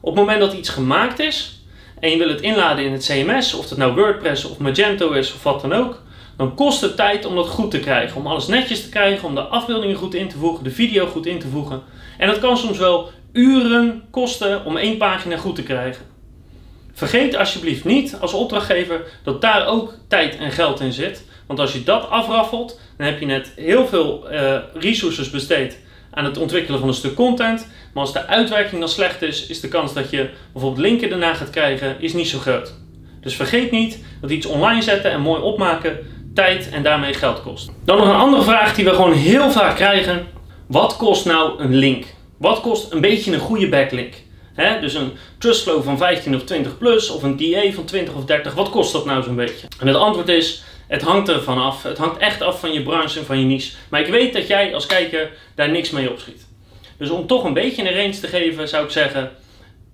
Op 0.00 0.16
het 0.16 0.24
moment 0.24 0.40
dat 0.40 0.52
iets 0.52 0.68
gemaakt 0.68 1.18
is 1.18 1.60
en 2.00 2.10
je 2.10 2.18
wil 2.18 2.28
het 2.28 2.40
inladen 2.40 2.84
in 2.84 2.92
het 2.92 3.04
CMS, 3.04 3.54
of 3.54 3.68
het 3.68 3.78
nou 3.78 3.94
WordPress 3.94 4.44
of 4.44 4.58
Magento 4.58 5.10
is 5.10 5.34
of 5.34 5.42
wat 5.42 5.60
dan 5.60 5.72
ook, 5.72 6.02
dan 6.36 6.54
kost 6.54 6.80
het 6.80 6.96
tijd 6.96 7.24
om 7.24 7.34
dat 7.34 7.48
goed 7.48 7.70
te 7.70 7.80
krijgen. 7.80 8.16
Om 8.16 8.26
alles 8.26 8.46
netjes 8.46 8.82
te 8.82 8.88
krijgen, 8.88 9.28
om 9.28 9.34
de 9.34 9.40
afbeeldingen 9.40 9.96
goed 9.96 10.14
in 10.14 10.28
te 10.28 10.38
voegen, 10.38 10.64
de 10.64 10.70
video 10.70 11.06
goed 11.06 11.26
in 11.26 11.38
te 11.38 11.48
voegen. 11.48 11.82
En 12.18 12.26
dat 12.26 12.38
kan 12.38 12.56
soms 12.56 12.78
wel 12.78 13.10
uren 13.32 14.04
kosten 14.10 14.64
om 14.64 14.76
één 14.76 14.96
pagina 14.96 15.36
goed 15.36 15.54
te 15.54 15.62
krijgen. 15.62 16.06
Vergeet 16.92 17.36
alsjeblieft 17.36 17.84
niet 17.84 18.16
als 18.20 18.32
opdrachtgever 18.32 19.00
dat 19.24 19.40
daar 19.40 19.66
ook 19.66 19.94
tijd 20.08 20.36
en 20.36 20.50
geld 20.50 20.80
in 20.80 20.92
zit. 20.92 21.24
Want 21.46 21.58
als 21.58 21.72
je 21.72 21.82
dat 21.82 22.08
afraffelt, 22.08 22.80
dan 22.96 23.06
heb 23.06 23.20
je 23.20 23.26
net 23.26 23.52
heel 23.56 23.86
veel 23.86 24.32
uh, 24.32 24.56
resources 24.74 25.30
besteed 25.30 25.78
aan 26.10 26.24
het 26.24 26.38
ontwikkelen 26.38 26.80
van 26.80 26.88
een 26.88 26.94
stuk 26.94 27.14
content. 27.14 27.66
Maar 27.92 28.02
als 28.02 28.12
de 28.12 28.26
uitwerking 28.26 28.80
dan 28.80 28.88
slecht 28.88 29.22
is, 29.22 29.46
is 29.46 29.60
de 29.60 29.68
kans 29.68 29.92
dat 29.92 30.10
je 30.10 30.30
bijvoorbeeld 30.52 30.86
linken 30.86 31.10
daarna 31.10 31.34
gaat 31.34 31.50
krijgen, 31.50 31.96
is 32.00 32.12
niet 32.12 32.28
zo 32.28 32.38
groot. 32.38 32.74
Dus 33.20 33.34
vergeet 33.34 33.70
niet 33.70 33.98
dat 34.20 34.30
iets 34.30 34.46
online 34.46 34.82
zetten 34.82 35.10
en 35.10 35.20
mooi 35.20 35.42
opmaken 35.42 35.98
tijd 36.34 36.70
en 36.70 36.82
daarmee 36.82 37.14
geld 37.14 37.42
kost. 37.42 37.70
Dan 37.84 37.96
nog 37.96 38.08
een 38.08 38.14
andere 38.14 38.42
vraag 38.42 38.74
die 38.74 38.84
we 38.84 38.94
gewoon 38.94 39.12
heel 39.12 39.50
vaak 39.50 39.76
krijgen. 39.76 40.26
Wat 40.66 40.96
kost 40.96 41.24
nou 41.24 41.62
een 41.62 41.74
link? 41.74 42.04
Wat 42.38 42.60
kost 42.60 42.92
een 42.92 43.00
beetje 43.00 43.32
een 43.32 43.40
goede 43.40 43.68
backlink? 43.68 44.14
Dus 44.80 44.94
een 44.94 45.12
trustflow 45.38 45.82
van 45.82 45.98
15 45.98 46.34
of 46.34 46.42
20 46.44 46.78
plus 46.78 47.10
of 47.10 47.22
een 47.22 47.36
DA 47.36 47.70
van 47.70 47.84
20 47.84 48.14
of 48.14 48.24
30, 48.24 48.54
wat 48.54 48.70
kost 48.70 48.92
dat 48.92 49.04
nou 49.04 49.22
zo'n 49.22 49.36
beetje? 49.36 49.66
En 49.80 49.86
het 49.86 49.96
antwoord 49.96 50.28
is, 50.28 50.64
het 50.92 51.02
hangt 51.02 51.28
ervan 51.28 51.58
af. 51.58 51.82
Het 51.82 51.98
hangt 51.98 52.18
echt 52.18 52.42
af 52.42 52.60
van 52.60 52.72
je 52.72 52.82
branche 52.82 53.18
en 53.18 53.24
van 53.24 53.38
je 53.38 53.44
niche. 53.44 53.76
Maar 53.88 54.00
ik 54.00 54.06
weet 54.06 54.32
dat 54.32 54.46
jij 54.46 54.74
als 54.74 54.86
kijker 54.86 55.30
daar 55.54 55.70
niks 55.70 55.90
mee 55.90 56.10
opschiet. 56.10 56.46
Dus 56.98 57.10
om 57.10 57.26
toch 57.26 57.44
een 57.44 57.52
beetje 57.52 57.88
een 57.88 57.96
range 57.96 58.20
te 58.20 58.26
geven, 58.26 58.68
zou 58.68 58.84
ik 58.84 58.90
zeggen, 58.90 59.30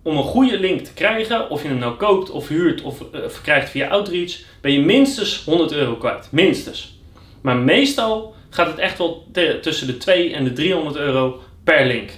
om 0.03 0.17
een 0.17 0.23
goede 0.23 0.61
link 0.61 0.81
te 0.81 0.93
krijgen, 0.93 1.51
of 1.51 1.63
je 1.63 1.69
hem 1.69 1.79
nou 1.79 1.95
koopt 1.95 2.31
of 2.31 2.49
huurt 2.49 2.83
of 2.83 3.01
uh, 3.01 3.21
verkrijgt 3.29 3.71
via 3.71 3.89
Outreach, 3.89 4.37
ben 4.61 4.73
je 4.73 4.81
minstens 4.81 5.45
100 5.45 5.73
euro 5.73 5.95
kwijt. 5.95 6.29
Minstens. 6.31 6.99
Maar 7.43 7.57
meestal 7.57 8.35
gaat 8.51 8.67
het 8.67 8.79
echt 8.79 8.99
wel 8.99 9.27
tussen 9.61 9.87
de 9.87 9.97
2 9.97 10.35
en 10.35 10.45
de 10.45 10.53
300 10.53 10.97
euro 10.97 11.43
per 11.65 11.87
link. 11.87 12.11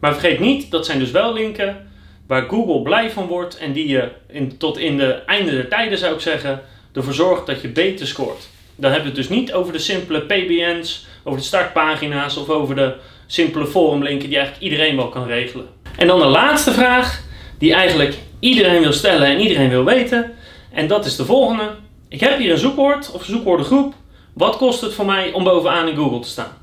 Maar 0.00 0.12
vergeet 0.12 0.40
niet, 0.40 0.70
dat 0.70 0.86
zijn 0.86 0.98
dus 0.98 1.10
wel 1.10 1.32
linken 1.32 1.90
waar 2.26 2.48
Google 2.48 2.82
blij 2.82 3.10
van 3.10 3.26
wordt 3.26 3.58
en 3.58 3.72
die 3.72 3.88
je 3.88 4.08
in, 4.28 4.56
tot 4.58 4.78
in 4.78 4.96
de 4.96 5.12
einde 5.12 5.50
der 5.50 5.68
tijden 5.68 5.98
zou 5.98 6.14
ik 6.14 6.20
zeggen, 6.20 6.62
ervoor 6.94 7.14
zorgt 7.14 7.46
dat 7.46 7.60
je 7.60 7.68
beter 7.68 8.06
scoort. 8.06 8.48
Dan 8.76 8.90
hebben 8.90 9.10
we 9.12 9.18
het 9.18 9.28
dus 9.28 9.36
niet 9.36 9.52
over 9.52 9.72
de 9.72 9.78
simpele 9.78 10.20
PBN's, 10.20 11.06
over 11.24 11.38
de 11.38 11.44
startpagina's 11.44 12.36
of 12.36 12.48
over 12.48 12.74
de 12.74 12.94
simpele 13.26 13.66
forumlinken 13.66 14.28
die 14.28 14.38
eigenlijk 14.38 14.66
iedereen 14.66 14.96
wel 14.96 15.08
kan 15.08 15.26
regelen. 15.26 15.66
En 15.96 16.06
dan 16.06 16.18
de 16.18 16.26
laatste 16.26 16.72
vraag, 16.72 17.22
die 17.58 17.74
eigenlijk 17.74 18.18
iedereen 18.38 18.80
wil 18.80 18.92
stellen 18.92 19.26
en 19.26 19.40
iedereen 19.40 19.68
wil 19.68 19.84
weten. 19.84 20.34
En 20.72 20.86
dat 20.86 21.04
is 21.04 21.16
de 21.16 21.24
volgende. 21.24 21.70
Ik 22.08 22.20
heb 22.20 22.38
hier 22.38 22.52
een 22.52 22.58
zoekwoord 22.58 23.10
of 23.10 23.24
zoekwoordengroep. 23.24 23.94
Wat 24.32 24.56
kost 24.56 24.80
het 24.80 24.92
voor 24.92 25.06
mij 25.06 25.32
om 25.32 25.44
bovenaan 25.44 25.88
in 25.88 25.96
Google 25.96 26.20
te 26.20 26.28
staan? 26.28 26.56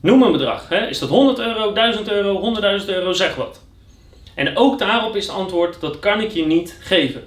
Noem 0.00 0.22
een 0.22 0.32
bedrag. 0.32 0.68
Hè? 0.68 0.86
Is 0.86 0.98
dat 0.98 1.08
100 1.08 1.38
euro, 1.38 1.72
1000 1.72 2.10
euro, 2.10 2.54
100.000 2.80 2.86
euro, 2.86 3.12
zeg 3.12 3.34
wat. 3.34 3.60
En 4.34 4.56
ook 4.56 4.78
daarop 4.78 5.16
is 5.16 5.26
het 5.26 5.36
antwoord, 5.36 5.80
dat 5.80 5.98
kan 5.98 6.20
ik 6.20 6.30
je 6.30 6.46
niet 6.46 6.76
geven. 6.80 7.22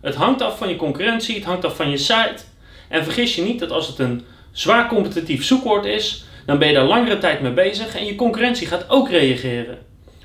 Het 0.00 0.14
hangt 0.14 0.42
af 0.42 0.58
van 0.58 0.68
je 0.68 0.76
concurrentie, 0.76 1.34
het 1.34 1.44
hangt 1.44 1.64
af 1.64 1.76
van 1.76 1.90
je 1.90 1.96
site. 1.96 2.42
En 2.88 3.04
vergis 3.04 3.34
je 3.34 3.42
niet 3.42 3.58
dat 3.58 3.70
als 3.70 3.86
het 3.86 3.98
een 3.98 4.24
zwaar 4.52 4.88
competitief 4.88 5.44
zoekwoord 5.44 5.84
is, 5.84 6.24
dan 6.46 6.58
ben 6.58 6.68
je 6.68 6.74
daar 6.74 6.84
langere 6.84 7.18
tijd 7.18 7.40
mee 7.40 7.52
bezig 7.52 7.96
en 7.96 8.06
je 8.06 8.14
concurrentie 8.14 8.66
gaat 8.66 8.84
ook 8.88 9.10
reageren. 9.10 9.78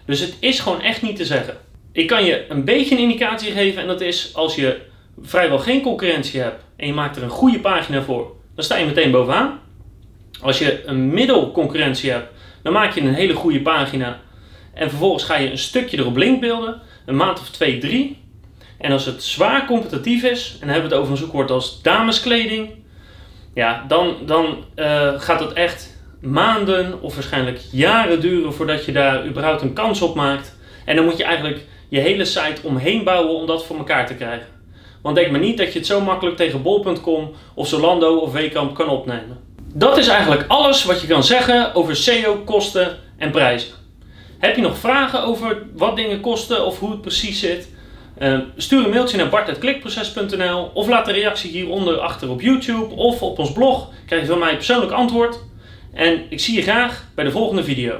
Dus 0.05 0.19
het 0.19 0.35
is 0.39 0.59
gewoon 0.59 0.81
echt 0.81 1.01
niet 1.01 1.15
te 1.15 1.25
zeggen. 1.25 1.57
Ik 1.91 2.07
kan 2.07 2.25
je 2.25 2.45
een 2.49 2.63
beetje 2.63 2.95
een 2.95 3.01
indicatie 3.01 3.51
geven 3.51 3.81
en 3.81 3.87
dat 3.87 4.01
is 4.01 4.35
als 4.35 4.55
je 4.55 4.77
vrijwel 5.21 5.59
geen 5.59 5.81
concurrentie 5.81 6.39
hebt 6.39 6.63
en 6.75 6.87
je 6.87 6.93
maakt 6.93 7.15
er 7.15 7.23
een 7.23 7.29
goede 7.29 7.59
pagina 7.59 8.01
voor, 8.01 8.35
dan 8.55 8.63
sta 8.63 8.77
je 8.77 8.85
meteen 8.85 9.11
bovenaan. 9.11 9.59
Als 10.41 10.59
je 10.59 10.85
een 10.85 11.09
middelconcurrentie 11.09 12.11
hebt, 12.11 12.31
dan 12.63 12.73
maak 12.73 12.93
je 12.93 13.01
een 13.01 13.13
hele 13.13 13.33
goede 13.33 13.61
pagina 13.61 14.19
en 14.73 14.89
vervolgens 14.89 15.23
ga 15.23 15.37
je 15.37 15.51
een 15.51 15.57
stukje 15.57 15.97
erop 15.97 16.17
linkbeelden, 16.17 16.81
een 17.05 17.15
maand 17.15 17.39
of 17.39 17.49
twee, 17.49 17.77
drie. 17.77 18.17
En 18.77 18.91
als 18.91 19.05
het 19.05 19.23
zwaar 19.23 19.65
competitief 19.65 20.23
is, 20.23 20.51
en 20.53 20.59
dan 20.59 20.69
hebben 20.69 20.89
we 20.89 20.95
het 20.95 21.03
over 21.03 21.11
een 21.11 21.23
zoekwoord 21.23 21.51
als 21.51 21.81
dameskleding, 21.81 22.69
ja, 23.53 23.85
dan, 23.87 24.15
dan 24.25 24.63
uh, 24.75 25.19
gaat 25.19 25.39
het 25.39 25.53
echt 25.53 25.97
maanden 26.21 27.01
of 27.01 27.13
waarschijnlijk 27.13 27.59
jaren 27.71 28.21
duren 28.21 28.53
voordat 28.53 28.85
je 28.85 28.91
daar 28.91 29.25
überhaupt 29.25 29.61
een 29.61 29.73
kans 29.73 30.01
op 30.01 30.15
maakt. 30.15 30.57
En 30.85 30.95
dan 30.95 31.05
moet 31.05 31.17
je 31.17 31.23
eigenlijk 31.23 31.65
je 31.89 31.99
hele 31.99 32.25
site 32.25 32.61
omheen 32.61 33.03
bouwen 33.03 33.35
om 33.35 33.47
dat 33.47 33.65
voor 33.65 33.77
elkaar 33.77 34.07
te 34.07 34.15
krijgen. 34.15 34.47
Want 35.01 35.15
denk 35.15 35.31
maar 35.31 35.39
niet 35.39 35.57
dat 35.57 35.73
je 35.73 35.79
het 35.79 35.87
zo 35.87 36.01
makkelijk 36.01 36.37
tegen 36.37 36.61
bol.com 36.61 37.31
of 37.53 37.67
Zolando 37.67 38.15
of 38.15 38.31
Wekamp 38.31 38.75
kan 38.75 38.89
opnemen. 38.89 39.37
Dat 39.73 39.97
is 39.97 40.07
eigenlijk 40.07 40.45
alles 40.47 40.83
wat 40.83 41.01
je 41.01 41.07
kan 41.07 41.23
zeggen 41.23 41.75
over 41.75 41.95
SEO, 41.95 42.35
kosten 42.45 42.97
en 43.17 43.31
prijzen. 43.31 43.73
Heb 44.39 44.55
je 44.55 44.61
nog 44.61 44.77
vragen 44.77 45.23
over 45.23 45.63
wat 45.75 45.95
dingen 45.95 46.21
kosten 46.21 46.65
of 46.65 46.79
hoe 46.79 46.91
het 46.91 47.01
precies 47.01 47.39
zit? 47.39 47.73
Uh, 48.19 48.39
stuur 48.57 48.83
een 48.83 48.89
mailtje 48.89 49.17
naar 49.17 49.29
bart.klikproces.nl 49.29 50.71
of 50.73 50.87
laat 50.87 51.07
een 51.07 51.13
reactie 51.13 51.51
hieronder 51.51 51.97
achter 51.97 52.29
op 52.29 52.41
YouTube 52.41 52.95
of 52.95 53.21
op 53.21 53.39
ons 53.39 53.51
blog. 53.51 53.89
Krijg 54.05 54.21
je 54.21 54.27
van 54.27 54.39
mij 54.39 54.55
persoonlijk 54.55 54.91
antwoord. 54.91 55.39
En 55.93 56.21
ik 56.29 56.39
zie 56.39 56.55
je 56.55 56.61
graag 56.61 57.05
bij 57.15 57.25
de 57.25 57.31
volgende 57.31 57.63
video. 57.63 57.99